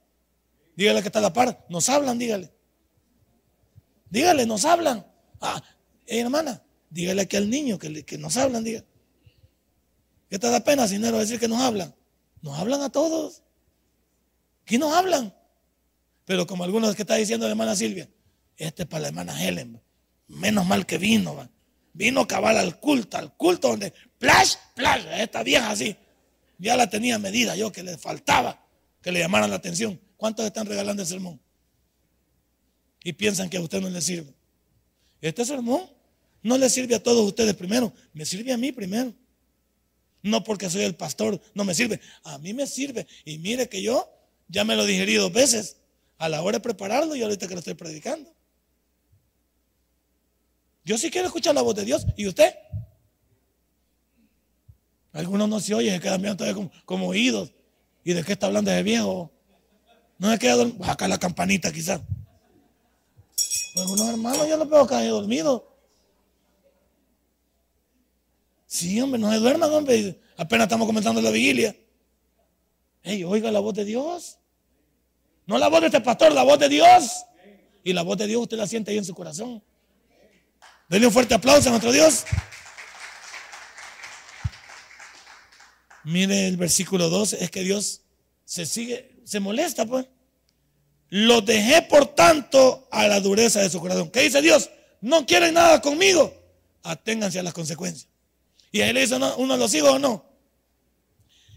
Dígale 0.76 1.02
que 1.02 1.08
está 1.08 1.20
a 1.20 1.22
la 1.22 1.34
par. 1.34 1.66
Nos 1.70 1.88
hablan, 1.90 2.18
dígale. 2.18 2.52
Dígale, 4.10 4.46
nos 4.46 4.66
hablan. 4.66 5.06
Ah, 5.40 5.62
hermana, 6.08 6.64
dígale 6.90 7.22
aquí 7.22 7.38
al 7.38 7.50
niño 7.50 7.78
que, 7.78 8.18
nos 8.18 8.38
hablan, 8.38 8.64
dígale. 8.64 8.86
¿Qué 10.30 10.40
te 10.40 10.50
da 10.50 10.60
pena, 10.62 10.88
Sinero, 10.88 11.20
decir 11.20 11.40
que 11.40 11.48
nos 11.48 11.62
hablan? 11.62 11.94
Nos 12.46 12.60
hablan 12.60 12.84
a 12.84 12.92
todos. 12.92 13.42
Aquí 14.62 14.78
nos 14.78 14.94
hablan. 14.94 15.34
Pero 16.26 16.46
como 16.46 16.64
algunos 16.64 16.96
que 16.96 17.02
está 17.02 17.16
diciendo 17.16 17.48
la 17.48 17.54
hermana 17.54 17.76
Silvia, 17.76 18.08
este 18.56 18.84
es 18.84 18.88
para 18.88 19.02
la 19.02 19.08
hermana 19.08 19.44
Helen. 19.44 19.82
Menos 20.28 20.64
mal 20.68 20.86
que 20.86 21.00
vino. 21.00 21.50
Vino 21.94 22.28
cabal 22.28 22.58
al 22.58 22.80
culto, 22.80 23.18
al 23.18 23.36
culto 23.36 23.70
donde, 23.70 23.92
plash, 24.20 24.58
plash, 24.76 25.08
esta 25.18 25.42
vieja 25.42 25.72
así. 25.72 25.96
Ya 26.60 26.78
la 26.78 26.88
tenía 26.88 27.18
medida 27.18 27.56
yo, 27.56 27.72
que 27.72 27.82
le 27.82 27.98
faltaba 27.98 28.64
que 29.02 29.12
le 29.12 29.22
llamaran 29.22 29.50
la 29.50 29.56
atención. 29.56 30.00
¿Cuántos 30.16 30.46
están 30.46 30.68
regalando 30.68 31.02
el 31.02 31.08
sermón? 31.08 31.42
Y 33.04 33.14
piensan 33.14 33.50
que 33.50 33.58
a 33.58 33.62
usted 33.62 33.82
no 33.82 33.90
le 33.90 34.02
sirve. 34.02 34.36
Este 35.20 35.44
sermón 35.46 35.90
no 36.44 36.60
le 36.60 36.70
sirve 36.70 36.94
a 36.94 37.02
todos 37.02 37.26
ustedes 37.26 37.56
primero, 37.56 37.92
me 38.14 38.24
sirve 38.24 38.54
a 38.54 38.58
mí 38.58 38.72
primero. 38.72 39.16
No 40.26 40.44
porque 40.44 40.72
soy 40.72 40.82
el 40.82 40.96
pastor, 40.96 41.40
no 41.54 41.64
me 41.64 41.76
sirve. 41.76 42.02
A 42.24 42.40
mí 42.40 42.52
me 42.52 42.66
sirve. 42.66 43.06
Y 43.26 43.38
mire 43.38 43.70
que 43.70 43.84
yo 43.84 44.10
ya 44.48 44.64
me 44.64 44.76
lo 44.76 44.84
digerí 44.84 45.14
dos 45.14 45.32
veces 45.32 45.78
a 46.18 46.30
la 46.30 46.42
hora 46.42 46.58
de 46.58 46.64
prepararlo 46.64 47.16
y 47.16 47.22
ahorita 47.22 47.48
que 47.48 47.54
lo 47.54 47.60
estoy 47.60 47.76
predicando. 47.76 48.34
Yo 50.84 50.98
sí 50.98 51.12
quiero 51.12 51.28
escuchar 51.28 51.54
la 51.54 51.62
voz 51.62 51.76
de 51.76 51.86
Dios. 51.86 52.08
¿Y 52.18 52.26
usted? 52.26 52.56
Algunos 55.14 55.48
no 55.48 55.60
se 55.60 55.76
oyen, 55.76 55.94
se 55.94 56.02
quedan 56.02 56.20
mirando 56.20 56.44
todavía 56.44 56.72
como, 56.86 57.08
oídos. 57.08 57.54
¿Y 58.04 58.14
de 58.14 58.24
qué 58.24 58.34
está 58.34 58.48
hablando 58.48 58.72
ese 58.72 58.82
viejo? 58.82 59.32
No 60.18 60.32
se 60.32 60.40
queda 60.40 60.56
dormido. 60.56 60.86
Acá 60.86 61.08
la 61.08 61.20
campanita 61.20 61.72
quizás. 61.72 62.02
Algunos 63.78 64.10
hermanos 64.10 64.50
yo 64.50 64.58
los 64.58 64.68
veo 64.68 64.88
caer 64.88 65.12
dormidos. 65.12 65.62
Sí, 68.76 69.00
hombre, 69.00 69.18
no 69.18 69.32
se 69.32 69.38
duerman, 69.38 69.72
hombre. 69.72 70.20
Apenas 70.36 70.66
estamos 70.66 70.86
comenzando 70.86 71.22
la 71.22 71.32
vigilia. 71.32 71.74
Ey, 73.04 73.24
oiga 73.24 73.50
la 73.50 73.62
voz 73.62 73.74
de 73.74 73.86
Dios. 73.86 74.38
No 75.46 75.58
la 75.58 75.70
voz 75.70 75.80
de 75.80 75.86
este 75.86 76.02
pastor, 76.02 76.34
la 76.34 76.44
voz 76.44 76.60
de 76.60 76.68
Dios. 76.68 77.24
Y 77.86 77.94
la 77.94 78.02
voz 78.02 78.18
de 78.18 78.28
Dios 78.28 78.42
usted 78.42 78.58
la 78.58 78.68
siente 78.68 78.92
ahí 78.92 78.98
en 78.98 79.06
su 79.06 79.16
corazón. 79.16 79.64
Denle 80.90 81.08
un 81.08 81.14
fuerte 81.14 81.34
aplauso 81.34 81.70
a 81.70 81.72
nuestro 81.72 81.94
Dios. 81.94 82.26
Mire 86.04 86.46
el 86.46 86.58
versículo 86.58 87.10
12, 87.10 87.46
es 87.46 87.52
que 87.52 87.62
Dios 87.62 88.02
se 88.44 88.66
sigue, 88.66 89.22
se 89.24 89.40
molesta, 89.40 89.86
pues. 89.86 90.06
Lo 91.08 91.40
dejé, 91.40 91.82
por 91.84 92.08
tanto, 92.08 92.90
a 92.92 93.08
la 93.08 93.22
dureza 93.22 93.62
de 93.62 93.70
su 93.70 93.80
corazón. 93.80 94.10
¿Qué 94.12 94.20
dice 94.20 94.42
Dios? 94.42 94.70
No 95.00 95.26
quieren 95.26 95.54
nada 95.54 95.80
conmigo. 95.80 96.34
Aténganse 96.84 97.40
a 97.40 97.44
las 97.44 97.54
consecuencias. 97.54 98.10
Y 98.76 98.82
ahí 98.82 98.92
le 98.92 99.00
dice 99.00 99.16
uno 99.16 99.54
de 99.54 99.58
los 99.58 99.74
hijos 99.74 99.90
o 99.90 100.00
no. 100.00 100.26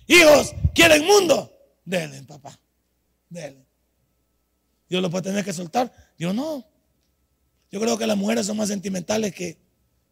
Hijos, 0.06 0.54
¿quieren 0.72 1.04
mundo? 1.04 1.52
Denle, 1.84 2.22
papá. 2.22 2.56
Denle. 3.28 3.66
Dios 4.88 5.02
lo 5.02 5.10
puede 5.10 5.24
tener 5.24 5.44
que 5.44 5.52
soltar. 5.52 5.92
Dios 6.16 6.32
no. 6.32 6.64
Yo 7.72 7.80
creo 7.80 7.98
que 7.98 8.06
las 8.06 8.16
mujeres 8.16 8.46
son 8.46 8.56
más 8.56 8.68
sentimentales 8.68 9.34
que, 9.34 9.58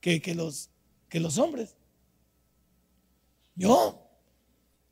que, 0.00 0.34
los, 0.34 0.70
que 1.08 1.20
los 1.20 1.38
hombres. 1.38 1.76
Yo, 3.54 4.10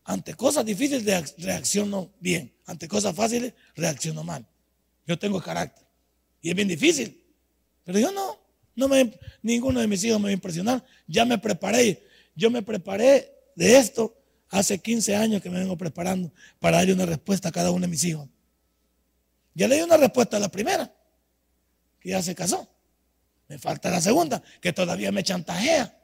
ante 0.05 0.35
cosas 0.35 0.65
difíciles, 0.65 1.35
reacciono 1.39 2.15
bien. 2.21 2.57
Ante 2.67 2.87
cosas 2.87 3.17
fáciles, 3.17 3.55
reacciono 3.75 4.23
mal. 4.23 4.47
Yo 5.05 5.19
tengo 5.19 5.43
carácter. 5.43 5.85
Y 6.41 6.51
es 6.51 6.55
bien 6.55 6.69
difícil. 6.69 7.27
Pero 7.83 7.99
yo 7.99 8.13
no. 8.13 8.39
No 8.77 8.89
me, 8.89 9.19
ninguno 9.43 9.81
de 9.81 9.87
mis 9.87 10.03
hijos 10.05 10.19
me 10.19 10.25
va 10.25 10.31
a 10.31 10.33
impresionar. 10.33 10.85
Ya 11.07 11.25
me 11.25 11.39
preparé. 11.39 12.03
Yo 12.35 12.51
me 12.51 12.63
preparé 12.63 13.33
de 13.55 13.77
esto 13.77 14.17
hace 14.49 14.79
15 14.79 15.17
años 15.17 15.43
que 15.43 15.51
me 15.51 15.59
vengo 15.59 15.77
preparando 15.77 16.33
para 16.59 16.79
darle 16.79 16.93
una 16.93 17.07
respuesta 17.07 17.49
a 17.49 17.53
cada 17.53 17.71
uno 17.71 17.83
de 17.83 17.89
mis 17.89 18.05
hijos. 18.05 18.29
Ya 19.55 19.69
le 19.69 19.77
di 19.77 19.83
una 19.83 19.97
respuesta 19.97 20.37
a 20.37 20.41
la 20.41 20.49
primera, 20.49 20.93
que 22.01 22.11
ya 22.11 22.23
se 22.23 22.35
casó. 22.35 22.69
Me 23.49 23.59
falta 23.59 23.91
la 23.91 24.01
segunda, 24.01 24.43
que 24.61 24.73
todavía 24.73 25.13
me 25.13 25.23
chantajea. 25.23 25.97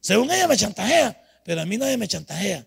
Según 0.00 0.30
ella 0.30 0.48
me 0.48 0.56
chantajea, 0.56 1.22
pero 1.44 1.60
a 1.60 1.66
mí 1.66 1.76
nadie 1.76 1.96
me 1.96 2.08
chantajea. 2.08 2.66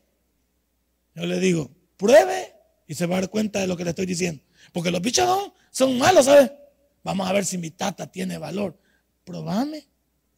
Yo 1.15 1.25
le 1.25 1.39
digo, 1.39 1.69
pruebe 1.97 2.53
y 2.87 2.95
se 2.95 3.05
va 3.05 3.17
a 3.17 3.21
dar 3.21 3.29
cuenta 3.29 3.59
de 3.59 3.67
lo 3.67 3.75
que 3.75 3.83
le 3.83 3.89
estoy 3.89 4.05
diciendo. 4.05 4.41
Porque 4.71 4.91
los 4.91 5.01
bichos 5.01 5.51
son 5.71 5.97
malos, 5.97 6.25
¿sabes? 6.25 6.51
Vamos 7.03 7.27
a 7.27 7.33
ver 7.33 7.45
si 7.45 7.57
mi 7.57 7.71
tata 7.71 8.11
tiene 8.11 8.37
valor. 8.37 8.79
Probame 9.23 9.87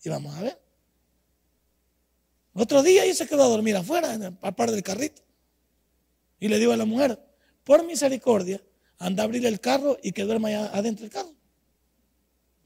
y 0.03 0.09
vamos 0.09 0.35
a 0.35 0.41
ver. 0.41 0.59
Otro 2.53 2.83
día 2.83 3.03
ella 3.03 3.15
se 3.15 3.27
quedó 3.27 3.43
a 3.43 3.47
dormir 3.47 3.75
afuera, 3.75 4.13
el 4.13 4.53
par 4.53 4.71
del 4.71 4.83
carrito. 4.83 5.21
Y 6.39 6.47
le 6.49 6.59
digo 6.59 6.71
a 6.71 6.77
la 6.77 6.85
mujer, 6.85 7.19
por 7.63 7.85
misericordia, 7.85 8.61
anda 8.99 9.23
a 9.23 9.25
abrir 9.25 9.45
el 9.45 9.59
carro 9.59 9.97
y 10.03 10.11
que 10.11 10.23
duerma 10.23 10.49
adentro 10.49 11.03
del 11.03 11.11
carro. 11.11 11.33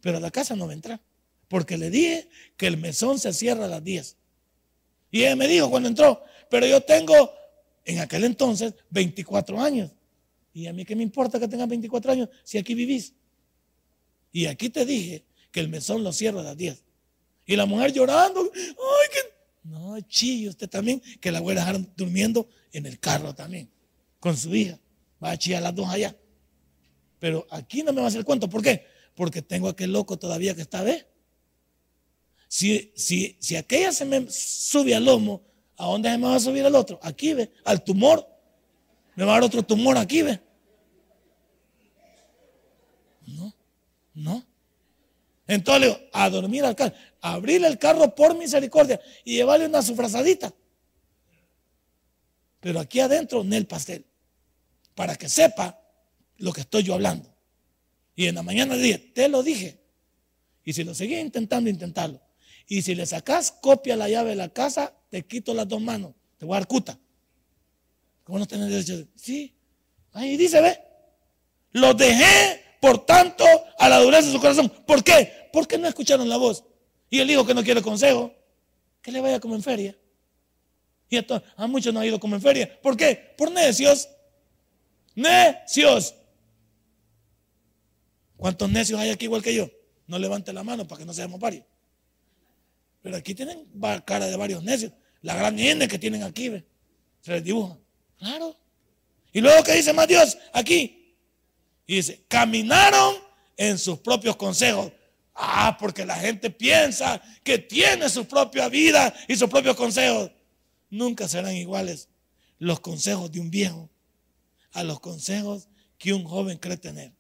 Pero 0.02 0.18
a 0.18 0.20
la 0.20 0.32
casa 0.32 0.56
no 0.56 0.70
a 0.70 0.74
entrar. 0.74 1.00
Porque 1.48 1.78
le 1.78 1.90
dije 1.90 2.28
que 2.58 2.68
el 2.68 2.78
mesón 2.78 3.20
se 3.20 3.32
cierra 3.34 3.66
a 3.66 3.68
las 3.68 3.84
10. 3.84 4.18
Y 5.12 5.22
ella 5.22 5.36
me 5.36 5.48
dijo 5.48 5.70
cuando 5.70 5.88
entró, 5.88 6.22
pero 6.50 6.66
yo 6.66 6.82
tengo 6.82 7.32
en 7.86 8.00
aquel 8.00 8.26
entonces 8.26 8.74
24 8.90 9.62
años. 9.62 9.92
Y 10.54 10.68
a 10.68 10.74
mí 10.74 10.84
qué 10.84 10.96
me 10.96 11.04
importa 11.04 11.40
que 11.40 11.48
tengas 11.48 11.70
24 11.70 12.12
años 12.12 12.30
si 12.44 12.58
aquí 12.58 12.74
vivís. 12.74 13.14
Y 14.32 14.48
aquí 14.48 14.70
te 14.70 14.86
dije 14.86 15.24
que 15.58 15.62
el 15.62 15.70
mesón 15.70 16.04
lo 16.04 16.14
cierra 16.14 16.42
a 16.42 16.44
las 16.44 16.56
10. 16.56 16.84
Y 17.48 17.56
la 17.56 17.66
mujer 17.66 17.92
llorando, 17.92 18.52
ay, 18.54 19.08
que... 19.12 19.20
No, 19.64 20.00
chillo, 20.02 20.52
usted 20.52 20.70
también, 20.70 21.02
que 21.20 21.32
la 21.32 21.40
voy 21.40 21.54
a 21.54 21.62
dejar 21.62 21.96
durmiendo 21.96 22.48
en 22.72 22.86
el 22.86 23.00
carro 23.00 23.34
también, 23.34 23.68
con 24.20 24.38
su 24.38 24.54
hija. 24.54 24.80
Va 25.22 25.32
a 25.32 25.38
chillar 25.40 25.64
las 25.64 25.74
dos 25.74 25.90
allá. 25.90 26.16
Pero 27.18 27.48
aquí 27.50 27.82
no 27.82 27.92
me 27.92 28.02
va 28.02 28.06
a 28.06 28.10
hacer 28.10 28.24
cuento. 28.24 28.48
¿Por 28.48 28.62
qué? 28.62 28.86
Porque 29.16 29.42
tengo 29.42 29.68
aquel 29.68 29.92
loco 29.92 30.20
todavía 30.20 30.54
que 30.54 30.62
está, 30.62 30.84
¿ve? 30.84 31.08
Si, 32.48 32.94
si, 32.96 33.36
si 33.40 33.56
aquella 33.56 33.92
se 33.92 34.06
me 34.06 34.30
sube 34.30 34.94
al 34.94 35.06
lomo, 35.06 35.42
¿a 35.76 35.88
dónde 35.88 36.12
se 36.12 36.20
me 36.20 36.28
va 36.28 36.36
a 36.36 36.40
subir 36.40 36.64
el 36.66 36.76
otro? 36.76 37.00
Aquí, 37.02 37.34
¿ve? 37.34 37.52
Al 37.66 37.84
tumor. 37.84 38.28
Me 39.16 39.26
va 39.26 39.32
a 39.32 39.36
dar 39.38 39.46
otro 39.46 39.64
tumor 39.64 39.98
aquí, 39.98 40.22
¿ve? 40.22 40.40
No, 43.26 43.56
no. 44.14 44.47
Entonces 45.48 45.98
a 46.12 46.30
dormir 46.30 46.66
al 46.66 46.76
carro, 46.76 46.94
abrirle 47.22 47.68
el 47.68 47.78
carro 47.78 48.14
por 48.14 48.38
misericordia 48.38 49.00
y 49.24 49.36
llevarle 49.36 49.66
una 49.66 49.82
sufrazadita. 49.82 50.54
Pero 52.60 52.80
aquí 52.80 53.00
adentro, 53.00 53.42
en 53.42 53.54
el 53.54 53.66
pastel 53.66 54.06
para 54.98 55.16
que 55.16 55.30
sepa 55.30 55.80
lo 56.38 56.52
que 56.52 56.62
estoy 56.62 56.82
yo 56.82 56.96
hablando. 56.96 57.32
Y 58.16 58.26
en 58.26 58.34
la 58.34 58.42
mañana 58.42 58.76
dije, 58.76 58.98
te 58.98 59.30
lo 59.30 59.44
dije. 59.44 59.80
Y 60.64 60.74
si 60.74 60.84
lo 60.84 60.96
seguís 60.96 61.20
intentando, 61.20 61.70
intentarlo. 61.70 62.20
Y 62.68 62.82
si 62.82 62.96
le 62.96 63.06
sacas 63.06 63.52
copia 63.52 63.96
la 63.96 64.10
llave 64.10 64.32
de 64.32 64.38
la 64.38 64.50
casa, 64.50 64.92
te 65.12 65.24
quito 65.24 65.54
las 65.54 65.68
dos 65.68 65.80
manos. 65.80 66.14
Te 66.38 66.46
voy 66.46 66.56
a 66.56 66.62
dar 66.62 66.68
cuta. 66.68 67.00
¿Cómo 68.24 68.40
no 68.40 68.48
tenés 68.48 68.70
derecho? 68.70 69.08
Sí. 69.16 69.54
Ahí 70.14 70.36
dice, 70.36 70.62
ve. 70.62 70.80
Los 71.74 71.96
dejé, 71.96 72.64
por 72.80 73.06
tanto, 73.06 73.46
a 73.78 73.90
la 73.90 74.00
dureza 74.00 74.28
de 74.28 74.34
su 74.34 74.40
corazón. 74.40 74.70
¿Por 74.86 75.04
qué? 75.04 75.50
Porque 75.52 75.78
no 75.78 75.88
escucharon 75.88 76.28
la 76.30 76.38
voz. 76.38 76.64
Y 77.10 77.20
el 77.20 77.30
hijo 77.32 77.46
que 77.46 77.54
no 77.54 77.64
quiere 77.64 77.82
consejo, 77.82 78.34
que 79.02 79.12
le 79.12 79.22
vaya 79.22 79.40
como 79.40 79.56
en 79.56 79.64
feria. 79.64 79.98
Y 81.10 81.18
esto, 81.18 81.42
a 81.56 81.68
muchos 81.68 81.94
no 81.94 82.00
ha 82.00 82.06
ido 82.06 82.20
como 82.20 82.36
en 82.36 82.42
feria. 82.42 82.80
¿Por 82.82 82.98
qué? 82.98 83.34
Por 83.38 83.52
necios. 83.52 84.10
Necios. 85.16 86.14
¿Cuántos 88.36 88.70
necios 88.70 89.00
hay 89.00 89.10
aquí 89.10 89.26
igual 89.26 89.42
que 89.42 89.56
yo? 89.56 89.70
No 90.06 90.20
levante 90.20 90.54
la 90.54 90.64
mano 90.64 90.88
para 90.88 91.00
que 91.00 91.06
no 91.06 91.14
seamos 91.14 91.40
varios. 91.40 91.66
Pero 93.02 93.16
aquí 93.16 93.34
tienen 93.34 93.68
cara 94.06 94.28
de 94.28 94.36
varios 94.36 94.64
necios. 94.64 94.92
La 95.22 95.36
gran 95.36 95.58
N 95.58 95.88
que 95.88 95.98
tienen 95.98 96.24
aquí, 96.24 96.52
se 97.22 97.32
les 97.32 97.44
dibuja. 97.44 97.78
Claro. 98.20 98.56
Y 99.32 99.42
luego, 99.42 99.64
¿qué 99.64 99.74
dice 99.74 99.94
más 99.94 100.08
Dios 100.08 100.38
aquí? 100.54 101.07
Y 101.88 101.96
dice, 101.96 102.26
caminaron 102.28 103.16
en 103.56 103.80
sus 103.80 104.00
propios 104.00 104.36
consejos. 104.36 104.92
Ah, 105.34 105.78
porque 105.80 106.06
la 106.06 106.16
gente 106.16 106.50
piensa 106.50 107.22
que 107.44 107.58
tiene 107.58 108.10
su 108.10 108.28
propia 108.28 108.68
vida 108.70 109.14
y 109.28 109.36
sus 109.36 109.50
propios 109.50 109.76
consejos. 109.76 110.32
Nunca 110.90 111.28
serán 111.28 111.56
iguales 111.56 112.10
los 112.60 112.80
consejos 112.80 113.32
de 113.32 113.40
un 113.40 113.50
viejo 113.50 113.90
a 114.74 114.84
los 114.84 115.00
consejos 115.00 115.70
que 115.98 116.14
un 116.14 116.24
joven 116.24 116.58
cree 116.58 116.78
tener. 116.78 117.14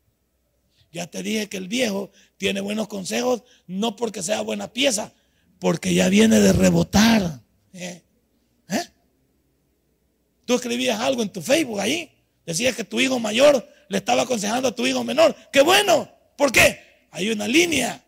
Ya 0.91 1.07
te 1.07 1.21
dije 1.21 1.47
que 1.47 1.57
el 1.57 1.67
viejo 1.67 2.11
tiene 2.37 2.61
buenos 2.61 2.87
consejos 2.87 3.43
no 3.67 3.95
porque 3.95 4.23
sea 4.23 4.41
buena 4.41 4.73
pieza, 4.73 5.13
porque 5.59 5.93
ya 5.93 6.09
viene 6.09 6.39
de 6.39 6.53
rebotar. 6.53 7.41
¿Eh? 7.73 8.01
¿Eh? 8.69 8.83
Tú 10.45 10.55
escribías 10.55 10.99
algo 10.99 11.21
en 11.21 11.29
tu 11.29 11.41
Facebook 11.41 11.79
ahí, 11.79 12.11
decías 12.45 12.75
que 12.75 12.83
tu 12.83 12.99
hijo 12.99 13.19
mayor 13.19 13.67
le 13.89 13.97
estaba 13.97 14.23
aconsejando 14.23 14.69
a 14.69 14.75
tu 14.75 14.85
hijo 14.85 15.03
menor. 15.03 15.35
¡Qué 15.51 15.61
bueno! 15.61 16.09
¿Por 16.37 16.51
qué? 16.51 17.07
Hay 17.11 17.29
una 17.29 17.47
línea. 17.47 18.03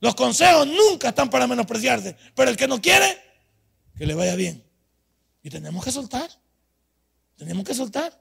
Los 0.00 0.14
consejos 0.14 0.66
nunca 0.66 1.08
están 1.08 1.30
para 1.30 1.46
menospreciarse, 1.46 2.16
pero 2.34 2.50
el 2.50 2.56
que 2.56 2.68
no 2.68 2.80
quiere, 2.80 3.18
que 3.96 4.06
le 4.06 4.14
vaya 4.14 4.34
bien. 4.34 4.64
Y 5.42 5.50
tenemos 5.50 5.84
que 5.84 5.92
soltar. 5.92 6.28
Tenemos 7.36 7.64
que 7.64 7.74
soltar. 7.74 8.20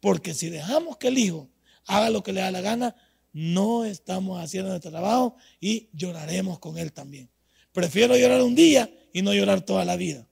Porque 0.00 0.34
si 0.34 0.48
dejamos 0.50 0.96
que 0.96 1.08
el 1.08 1.18
hijo 1.18 1.48
haga 1.86 2.10
lo 2.10 2.22
que 2.22 2.32
le 2.32 2.40
da 2.40 2.50
la 2.50 2.60
gana, 2.60 2.94
no 3.32 3.84
estamos 3.84 4.42
haciendo 4.42 4.70
nuestro 4.70 4.90
trabajo 4.90 5.36
y 5.60 5.88
lloraremos 5.92 6.58
con 6.58 6.76
él 6.76 6.92
también. 6.92 7.30
Prefiero 7.72 8.16
llorar 8.16 8.42
un 8.42 8.54
día 8.54 8.90
y 9.12 9.22
no 9.22 9.32
llorar 9.32 9.62
toda 9.62 9.84
la 9.84 9.96
vida. 9.96 10.26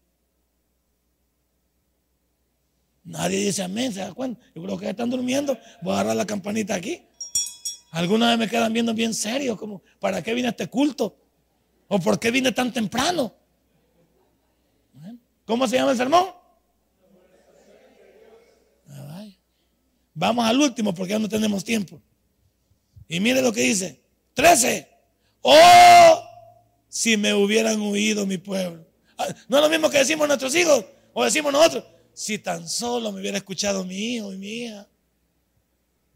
Nadie 3.11 3.39
dice 3.39 3.65
amén, 3.65 3.93
¿se 3.93 3.99
da 3.99 4.15
cuenta? 4.15 4.41
Yo 4.55 4.63
creo 4.63 4.79
que 4.79 4.89
están 4.89 5.11
durmiendo. 5.11 5.59
Voy 5.83 5.93
a 5.93 5.97
agarrar 5.97 6.17
la 6.17 6.25
campanita 6.25 6.77
aquí. 6.77 7.03
Algunas 7.91 8.31
vez 8.31 8.39
me 8.39 8.49
quedan 8.49 8.73
viendo 8.73 8.95
bien 8.95 9.13
serios, 9.13 9.59
como, 9.59 9.83
¿para 9.99 10.23
qué 10.23 10.33
vine 10.33 10.49
este 10.49 10.69
culto? 10.69 11.17
¿O 11.89 11.99
por 11.99 12.21
qué 12.21 12.31
vine 12.31 12.53
tan 12.53 12.73
temprano? 12.73 13.35
¿Cómo 15.45 15.67
se 15.67 15.75
llama 15.75 15.91
el 15.91 15.97
sermón? 15.97 16.27
Ah, 18.89 19.25
Vamos 20.15 20.47
al 20.47 20.61
último 20.61 20.95
porque 20.95 21.11
ya 21.15 21.19
no 21.19 21.29
tenemos 21.29 21.65
tiempo. 21.65 22.01
Y 23.09 23.19
mire 23.19 23.43
lo 23.43 23.53
que 23.53 23.63
dice. 23.63 24.01
13. 24.35 24.89
Oh, 25.43 26.23
si 26.89 27.17
me 27.17 27.35
hubieran 27.35 27.81
huido 27.81 28.25
mi 28.25 28.39
pueblo. 28.39 28.87
Ah, 29.19 29.27
no 29.49 29.57
es 29.57 29.63
lo 29.65 29.69
mismo 29.69 29.91
que 29.91 29.99
decimos 29.99 30.29
nuestros 30.29 30.55
hijos 30.55 30.85
o 31.13 31.25
decimos 31.25 31.53
nosotros. 31.53 31.83
Si 32.15 32.39
tan 32.39 32.69
solo 32.69 33.13
me 33.13 33.21
hubiera 33.21 33.39
escuchado 33.39 33.85
mi 33.85 33.97
hijo 33.97 34.33
y 34.33 34.39
mi 34.39 34.49
hija. 34.49 34.89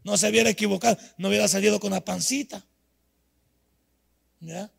No 0.03 0.17
se 0.17 0.29
hubiera 0.29 0.49
equivocado. 0.49 0.97
No 1.17 1.29
hubiera 1.29 1.47
salido 1.47 1.79
con 1.79 1.91
la 1.91 2.03
pancita. 2.03 2.65
¿Ya? 4.39 4.71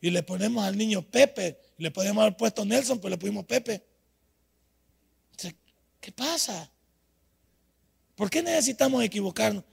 Y 0.00 0.10
le 0.10 0.22
ponemos 0.22 0.64
al 0.64 0.76
niño 0.76 1.02
Pepe. 1.02 1.58
Le 1.78 1.90
podemos 1.90 2.22
haber 2.22 2.36
puesto 2.36 2.64
Nelson, 2.64 2.98
pero 2.98 3.10
le 3.10 3.18
pusimos 3.18 3.44
Pepe. 3.44 3.84
¿Qué 6.00 6.12
pasa? 6.12 6.70
¿Por 8.14 8.28
qué 8.28 8.42
necesitamos 8.42 9.02
equivocarnos? 9.02 9.64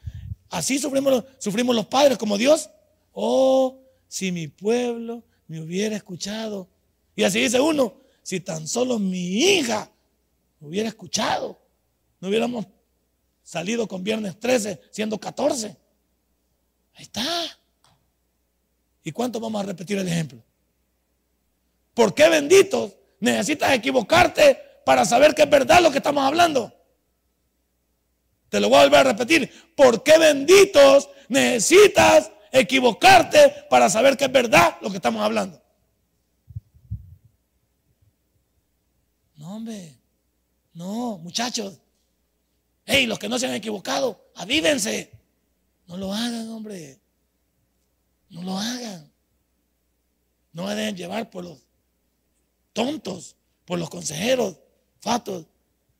Así 0.50 0.80
sufrimos, 0.80 1.26
sufrimos 1.40 1.76
los 1.76 1.88
padres 1.88 2.18
como 2.18 2.38
Dios. 2.38 2.70
Oh, 3.12 3.82
si 4.08 4.32
mi 4.32 4.48
pueblo 4.48 5.26
me 5.48 5.60
hubiera 5.60 5.96
escuchado. 5.96 6.70
Y 7.16 7.24
así 7.24 7.42
dice 7.42 7.60
uno, 7.60 8.02
si 8.24 8.40
tan 8.40 8.68
solo 8.68 8.98
mi 8.98 9.40
hija 9.44 9.92
hubiera 10.68 10.90
escuchado, 10.90 11.60
no 12.20 12.30
hubiéramos 12.30 12.68
salido 13.44 13.88
con 13.88 14.04
viernes 14.04 14.40
13 14.40 14.80
siendo 14.92 15.20
14. 15.20 15.76
Ahí 16.94 17.04
está. 17.04 17.24
¿Y 19.04 19.12
cuánto 19.12 19.40
vamos 19.40 19.62
a 19.64 19.66
repetir 19.66 19.98
el 19.98 20.08
ejemplo? 20.08 20.44
¿Por 21.94 22.14
qué 22.14 22.30
benditos 22.30 22.96
necesitas 23.20 23.74
equivocarte 23.74 24.62
para 24.86 25.06
saber 25.06 25.34
que 25.34 25.44
es 25.44 25.50
verdad 25.50 25.82
lo 25.82 25.92
que 25.92 25.98
estamos 25.98 26.24
hablando? 26.24 26.74
Te 28.50 28.60
lo 28.60 28.70
voy 28.70 28.80
a 28.80 28.84
volver 28.84 29.00
a 29.00 29.12
repetir. 29.12 29.74
¿Por 29.76 30.04
qué 30.04 30.18
benditos 30.18 31.10
necesitas 31.30 32.32
equivocarte 32.52 33.66
para 33.70 33.90
saber 33.90 34.18
que 34.18 34.26
es 34.26 34.32
verdad 34.32 34.78
lo 34.82 34.90
que 34.90 34.98
estamos 34.98 35.22
hablando? 35.24 35.62
No, 39.38 39.56
hombre. 39.56 40.01
No, 40.74 41.18
muchachos. 41.18 41.80
Hey, 42.86 43.06
los 43.06 43.20
que 43.20 43.30
no 43.30 43.38
se 43.38 43.48
han 43.48 43.54
equivocado, 43.54 44.32
avívense. 44.36 45.12
No 45.88 45.98
lo 45.98 46.14
hagan, 46.14 46.50
hombre. 46.50 47.00
No 48.30 48.44
lo 48.44 48.58
hagan. 48.58 49.12
No 50.54 50.66
me 50.66 50.76
deben 50.76 50.96
llevar 50.96 51.30
por 51.30 51.44
los 51.44 51.60
tontos, 52.74 53.36
por 53.66 53.80
los 53.80 53.90
consejeros, 53.90 54.58
fatos. 55.00 55.46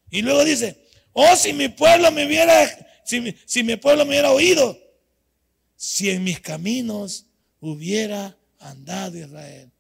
Y 0.10 0.22
luego 0.22 0.44
dice, 0.44 0.82
Oh, 1.14 1.36
si 1.36 1.54
mi 1.54 1.68
pueblo 1.68 2.12
me 2.12 2.26
hubiera, 2.26 2.68
si, 3.04 3.36
si 3.46 3.64
mi 3.64 3.76
pueblo 3.76 4.06
me 4.06 4.12
hubiera 4.12 4.32
oído, 4.32 4.78
si 5.76 6.10
en 6.10 6.24
mis 6.24 6.40
caminos 6.40 7.26
hubiera 7.60 8.38
andado 8.60 9.18
Israel. 9.18 9.72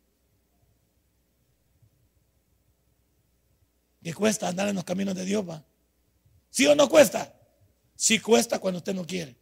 ¿Qué 4.04 4.14
cuesta 4.14 4.48
andar 4.48 4.68
en 4.68 4.76
los 4.76 4.84
caminos 4.84 5.16
de 5.16 5.26
Dios? 5.26 5.48
Va? 5.48 5.64
¿Sí 6.50 6.66
o 6.66 6.76
no 6.76 6.90
cuesta? 6.90 7.34
Sí 7.96 8.20
cuesta 8.20 8.60
cuando 8.60 8.80
usted 8.80 8.96
no 8.96 9.06
quiere. 9.06 9.36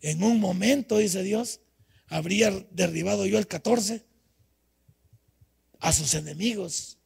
En 0.00 0.22
un 0.22 0.38
momento, 0.38 0.98
dice 0.98 1.22
Dios, 1.22 1.60
habría 2.06 2.50
derribado 2.70 3.26
yo 3.26 3.38
el 3.38 3.46
14 3.46 4.06
a 5.80 5.92
sus 5.92 6.14
enemigos 6.14 6.98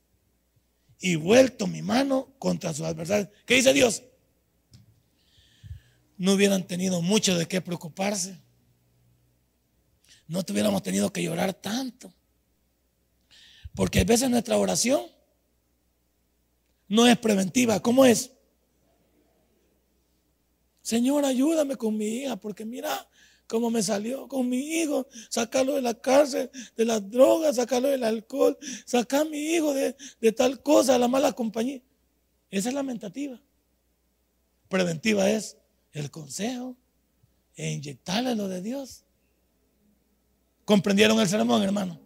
y 0.98 1.16
vuelto 1.16 1.66
mi 1.66 1.82
mano 1.82 2.34
contra 2.38 2.74
sus 2.74 2.84
adversarios. 2.84 3.28
¿Qué 3.46 3.54
dice 3.54 3.72
Dios? 3.72 4.02
No 6.16 6.34
hubieran 6.34 6.66
tenido 6.66 7.02
mucho 7.02 7.36
de 7.36 7.46
qué 7.46 7.60
preocuparse. 7.60 8.38
No 10.26 10.42
tuviéramos 10.44 10.82
tenido 10.82 11.12
que 11.12 11.22
llorar 11.22 11.54
tanto. 11.54 12.12
Porque 13.74 14.00
a 14.00 14.04
veces 14.04 14.28
nuestra 14.28 14.56
oración 14.56 15.02
no 16.88 17.06
es 17.06 17.16
preventiva. 17.18 17.80
¿Cómo 17.80 18.04
es? 18.04 18.32
Señor, 20.82 21.24
ayúdame 21.24 21.76
con 21.76 21.96
mi 21.96 22.06
hija, 22.06 22.36
porque 22.36 22.64
mira, 22.64 23.08
cómo 23.46 23.70
me 23.70 23.82
salió 23.82 24.28
con 24.28 24.48
mi 24.48 24.58
hijo, 24.58 25.06
sacarlo 25.28 25.74
de 25.74 25.82
la 25.82 25.94
cárcel, 25.94 26.50
de 26.76 26.84
las 26.84 27.08
drogas, 27.10 27.56
sacarlo 27.56 27.88
del 27.88 28.02
alcohol, 28.02 28.58
sacar 28.84 29.22
a 29.22 29.24
mi 29.24 29.38
hijo 29.38 29.72
de, 29.74 29.94
tal 30.32 30.62
cosa, 30.62 30.94
de 30.94 30.98
la 30.98 31.08
mala 31.08 31.32
compañía. 31.32 31.80
Esa 32.50 32.70
es 32.70 32.74
la 32.74 32.82
mentativa. 32.82 33.40
Preventiva 34.68 35.30
es 35.30 35.56
el 35.92 36.10
consejo 36.10 36.76
e 37.54 37.70
inyectarle 37.70 38.34
lo 38.34 38.48
de 38.48 38.62
Dios. 38.62 39.04
¿Comprendieron 40.64 41.20
el 41.20 41.28
sermón, 41.28 41.62
hermano? 41.62 42.00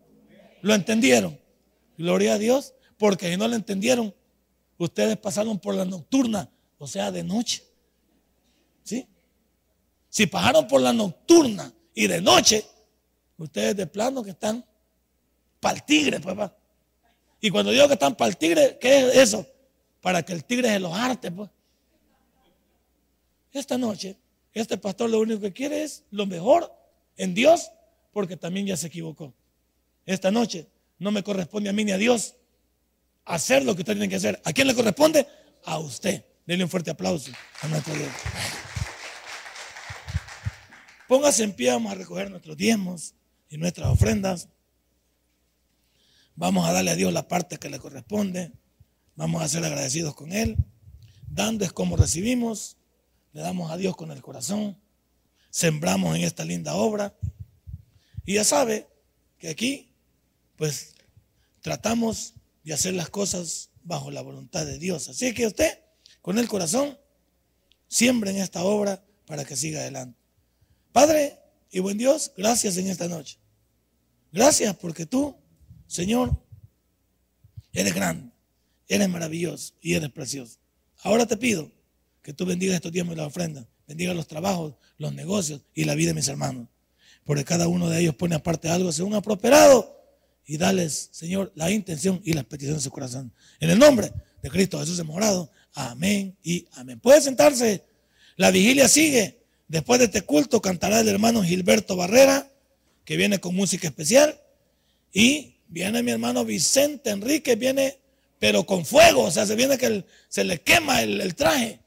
¿Lo 0.62 0.74
entendieron? 0.74 1.38
Gloria 1.97 2.34
a 2.34 2.38
Dios, 2.38 2.74
porque 2.99 3.30
si 3.30 3.36
no 3.36 3.49
lo 3.49 3.57
entendieron, 3.57 4.14
ustedes 4.78 5.16
pasaron 5.16 5.59
por 5.59 5.74
la 5.74 5.84
nocturna, 5.84 6.51
o 6.78 6.86
sea, 6.86 7.11
de 7.11 7.22
noche. 7.22 7.64
¿Sí? 8.82 9.07
Si 10.09 10.26
pasaron 10.26 10.66
por 10.66 10.80
la 10.80 10.92
nocturna 10.92 11.72
y 11.94 12.07
de 12.07 12.20
noche, 12.20 12.64
ustedes 13.38 13.76
de 13.76 13.86
plano 13.86 14.22
que 14.22 14.30
están 14.30 14.64
para 15.61 15.76
el 15.76 15.84
tigre, 15.84 16.20
papá. 16.20 16.57
Y 17.40 17.51
cuando 17.51 17.70
digo 17.70 17.86
que 17.86 17.94
están 17.94 18.14
para 18.14 18.30
el 18.30 18.36
tigre, 18.36 18.78
¿qué 18.80 19.09
es 19.09 19.16
eso? 19.16 19.47
Para 20.01 20.22
que 20.22 20.32
el 20.32 20.44
tigre 20.44 20.68
se 20.68 20.80
los 20.80 20.92
arte, 20.92 21.30
pues. 21.30 21.51
Esta 23.53 23.78
noche, 23.78 24.18
este 24.53 24.76
pastor 24.76 25.09
lo 25.11 25.20
único 25.20 25.40
que 25.40 25.53
quiere 25.53 25.82
es 25.82 26.05
lo 26.11 26.26
mejor 26.26 26.72
en 27.16 27.34
Dios, 27.34 27.70
porque 28.12 28.36
también 28.36 28.66
ya 28.66 28.76
se 28.76 28.88
equivocó. 28.88 29.32
Esta 30.05 30.30
noche 30.30 30.68
no 30.99 31.11
me 31.11 31.22
corresponde 31.22 31.70
a 31.70 31.72
mí 31.72 31.84
ni 31.84 31.92
a 31.92 31.99
Dios 31.99 32.34
hacer 33.24 33.64
lo 33.64 33.74
que 33.74 33.82
usted 33.82 33.94
tiene 33.94 34.09
que 34.09 34.16
hacer. 34.16 34.40
¿A 34.44 34.53
quién 34.53 34.66
le 34.66 34.74
corresponde? 34.74 35.26
A 35.64 35.78
usted. 35.78 36.24
Denle 36.47 36.64
un 36.64 36.70
fuerte 36.70 36.90
aplauso 36.90 37.32
a 37.61 37.68
nuestro 37.68 37.94
Dios. 37.94 38.09
Póngase 41.09 41.44
en 41.44 41.53
pie, 41.53 41.70
vamos 41.70 41.92
a 41.92 41.97
recoger 41.97 42.30
nuestros 42.30 42.57
diezmos 42.57 43.14
y 43.49 43.59
nuestras 43.59 43.88
ofrendas. 43.88 44.49
Vamos 46.34 46.68
a 46.68 46.72
darle 46.72 46.90
a 46.90 46.97
Dios 46.97 47.12
la 47.12 47.28
parte 47.28 47.59
que 47.59 47.70
le 47.70 47.78
corresponde. 47.78 48.53
Vamos 49.14 49.42
a 49.42 49.49
ser 49.49 49.64
agradecidos 49.64 50.14
con 50.14 50.32
Él. 50.32 50.57
Dando 51.26 51.64
es 51.64 51.72
como 51.72 51.97
recibimos. 51.97 52.76
Le 53.32 53.40
damos 53.40 53.70
a 53.70 53.76
Dios 53.76 53.97
con 53.97 54.11
el 54.11 54.22
corazón. 54.22 54.78
Sembramos 55.51 56.16
en 56.16 56.22
esta 56.22 56.44
linda 56.44 56.74
obra. 56.74 57.14
Y 58.24 58.34
ya 58.34 58.44
sabe 58.44 58.86
que 59.38 59.49
aquí, 59.49 59.86
pues, 60.57 60.94
tratamos 61.61 62.34
de 62.64 62.74
hacer 62.74 62.94
las 62.94 63.09
cosas 63.09 63.70
bajo 63.82 64.11
la 64.11 64.22
voluntad 64.22 64.66
de 64.66 64.78
Dios. 64.78 65.09
Así 65.09 65.32
que 65.32 65.46
usted, 65.46 65.78
con 66.20 66.38
el 66.38 66.48
corazón, 66.48 66.98
siembre 67.88 68.30
en 68.30 68.38
esta 68.38 68.64
obra 68.64 69.04
para 69.26 69.44
que 69.44 69.57
siga 69.57 69.80
adelante. 69.80 70.18
Padre 70.92 71.38
y 71.70 71.80
buen 71.80 71.98
Dios, 71.98 72.32
gracias 72.36 72.76
en 72.76 72.88
esta 72.88 73.09
noche. 73.09 73.38
Gracias 74.32 74.74
porque 74.76 75.07
tú, 75.07 75.36
Señor, 75.86 76.42
eres 77.72 77.94
grande, 77.94 78.32
eres 78.88 79.09
maravilloso 79.09 79.74
y 79.80 79.94
eres 79.94 80.11
precioso. 80.11 80.59
Ahora 81.02 81.26
te 81.26 81.36
pido 81.36 81.70
que 82.22 82.32
tú 82.32 82.44
bendigas 82.44 82.76
estos 82.76 82.92
tiempos 82.92 83.14
y 83.14 83.18
la 83.18 83.26
ofrenda, 83.26 83.66
bendiga 83.86 84.14
los 84.14 84.26
trabajos, 84.26 84.74
los 84.98 85.12
negocios 85.12 85.62
y 85.74 85.84
la 85.84 85.94
vida 85.94 86.09
de 86.09 86.14
mis 86.14 86.28
hermanos. 86.28 86.68
Porque 87.24 87.44
cada 87.44 87.68
uno 87.68 87.88
de 87.88 88.00
ellos 88.00 88.14
pone 88.14 88.34
aparte 88.34 88.68
algo 88.68 88.92
según 88.92 89.14
ha 89.14 89.22
prosperado 89.22 89.95
y 90.47 90.57
dales, 90.57 91.09
Señor, 91.12 91.53
la 91.55 91.70
intención 91.70 92.20
y 92.24 92.32
las 92.32 92.44
peticiones 92.44 92.82
de 92.82 92.84
su 92.84 92.90
corazón. 92.90 93.32
En 93.59 93.70
el 93.70 93.78
nombre 93.78 94.12
de 94.42 94.51
Cristo 94.51 94.78
Jesús 94.78 95.05
morado. 95.05 95.51
Amén 95.74 96.36
y 96.42 96.66
amén. 96.72 97.01
Puede 97.01 97.20
sentarse. 97.20 97.84
La 98.36 98.51
vigilia 98.51 98.88
sigue. 98.88 99.42
Después 99.68 99.99
de 99.99 100.07
este 100.07 100.22
culto 100.22 100.62
cantará 100.62 101.01
el 101.01 101.09
hermano 101.09 101.42
Gilberto 101.42 101.97
Barrera, 101.97 102.49
que 103.05 103.16
viene 103.16 103.40
con 103.40 103.55
música 103.55 103.88
especial. 103.88 104.40
Y 105.12 105.57
viene 105.68 106.03
mi 106.03 106.12
hermano 106.12 106.44
Vicente 106.44 107.11
Enrique, 107.11 107.57
viene 107.57 107.99
pero 108.38 108.64
con 108.64 108.86
fuego. 108.86 109.24
O 109.24 109.30
sea, 109.30 109.47
se 109.47 109.57
viene 109.57 109.76
que 109.76 110.05
se 110.28 110.44
le 110.44 110.61
quema 110.61 111.03
el 111.03 111.34
traje. 111.34 111.80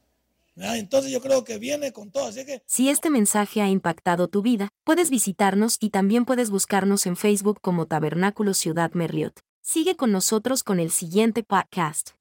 Entonces 0.62 1.12
yo 1.12 1.22
creo 1.22 1.44
que 1.44 1.58
viene 1.58 1.92
con 1.92 2.12
todo. 2.12 2.28
Así 2.28 2.46
que... 2.46 2.62
Si 2.66 2.90
este 2.90 3.10
mensaje 3.10 3.62
ha 3.62 3.70
impactado 3.70 4.28
tu 4.28 4.42
vida, 4.42 4.70
puedes 4.84 5.10
visitarnos 5.10 5.78
y 5.80 5.90
también 5.90 6.26
puedes 6.26 6.50
buscarnos 6.50 7.06
en 7.06 7.16
Facebook 7.16 7.60
como 7.62 7.86
Tabernáculo 7.88 8.54
Ciudad 8.54 8.92
Merliot. 8.94 9.40
Sigue 9.62 9.96
con 9.96 10.12
nosotros 10.12 10.64
con 10.64 10.80
el 10.80 10.92
siguiente 10.92 11.44
podcast. 11.44 12.19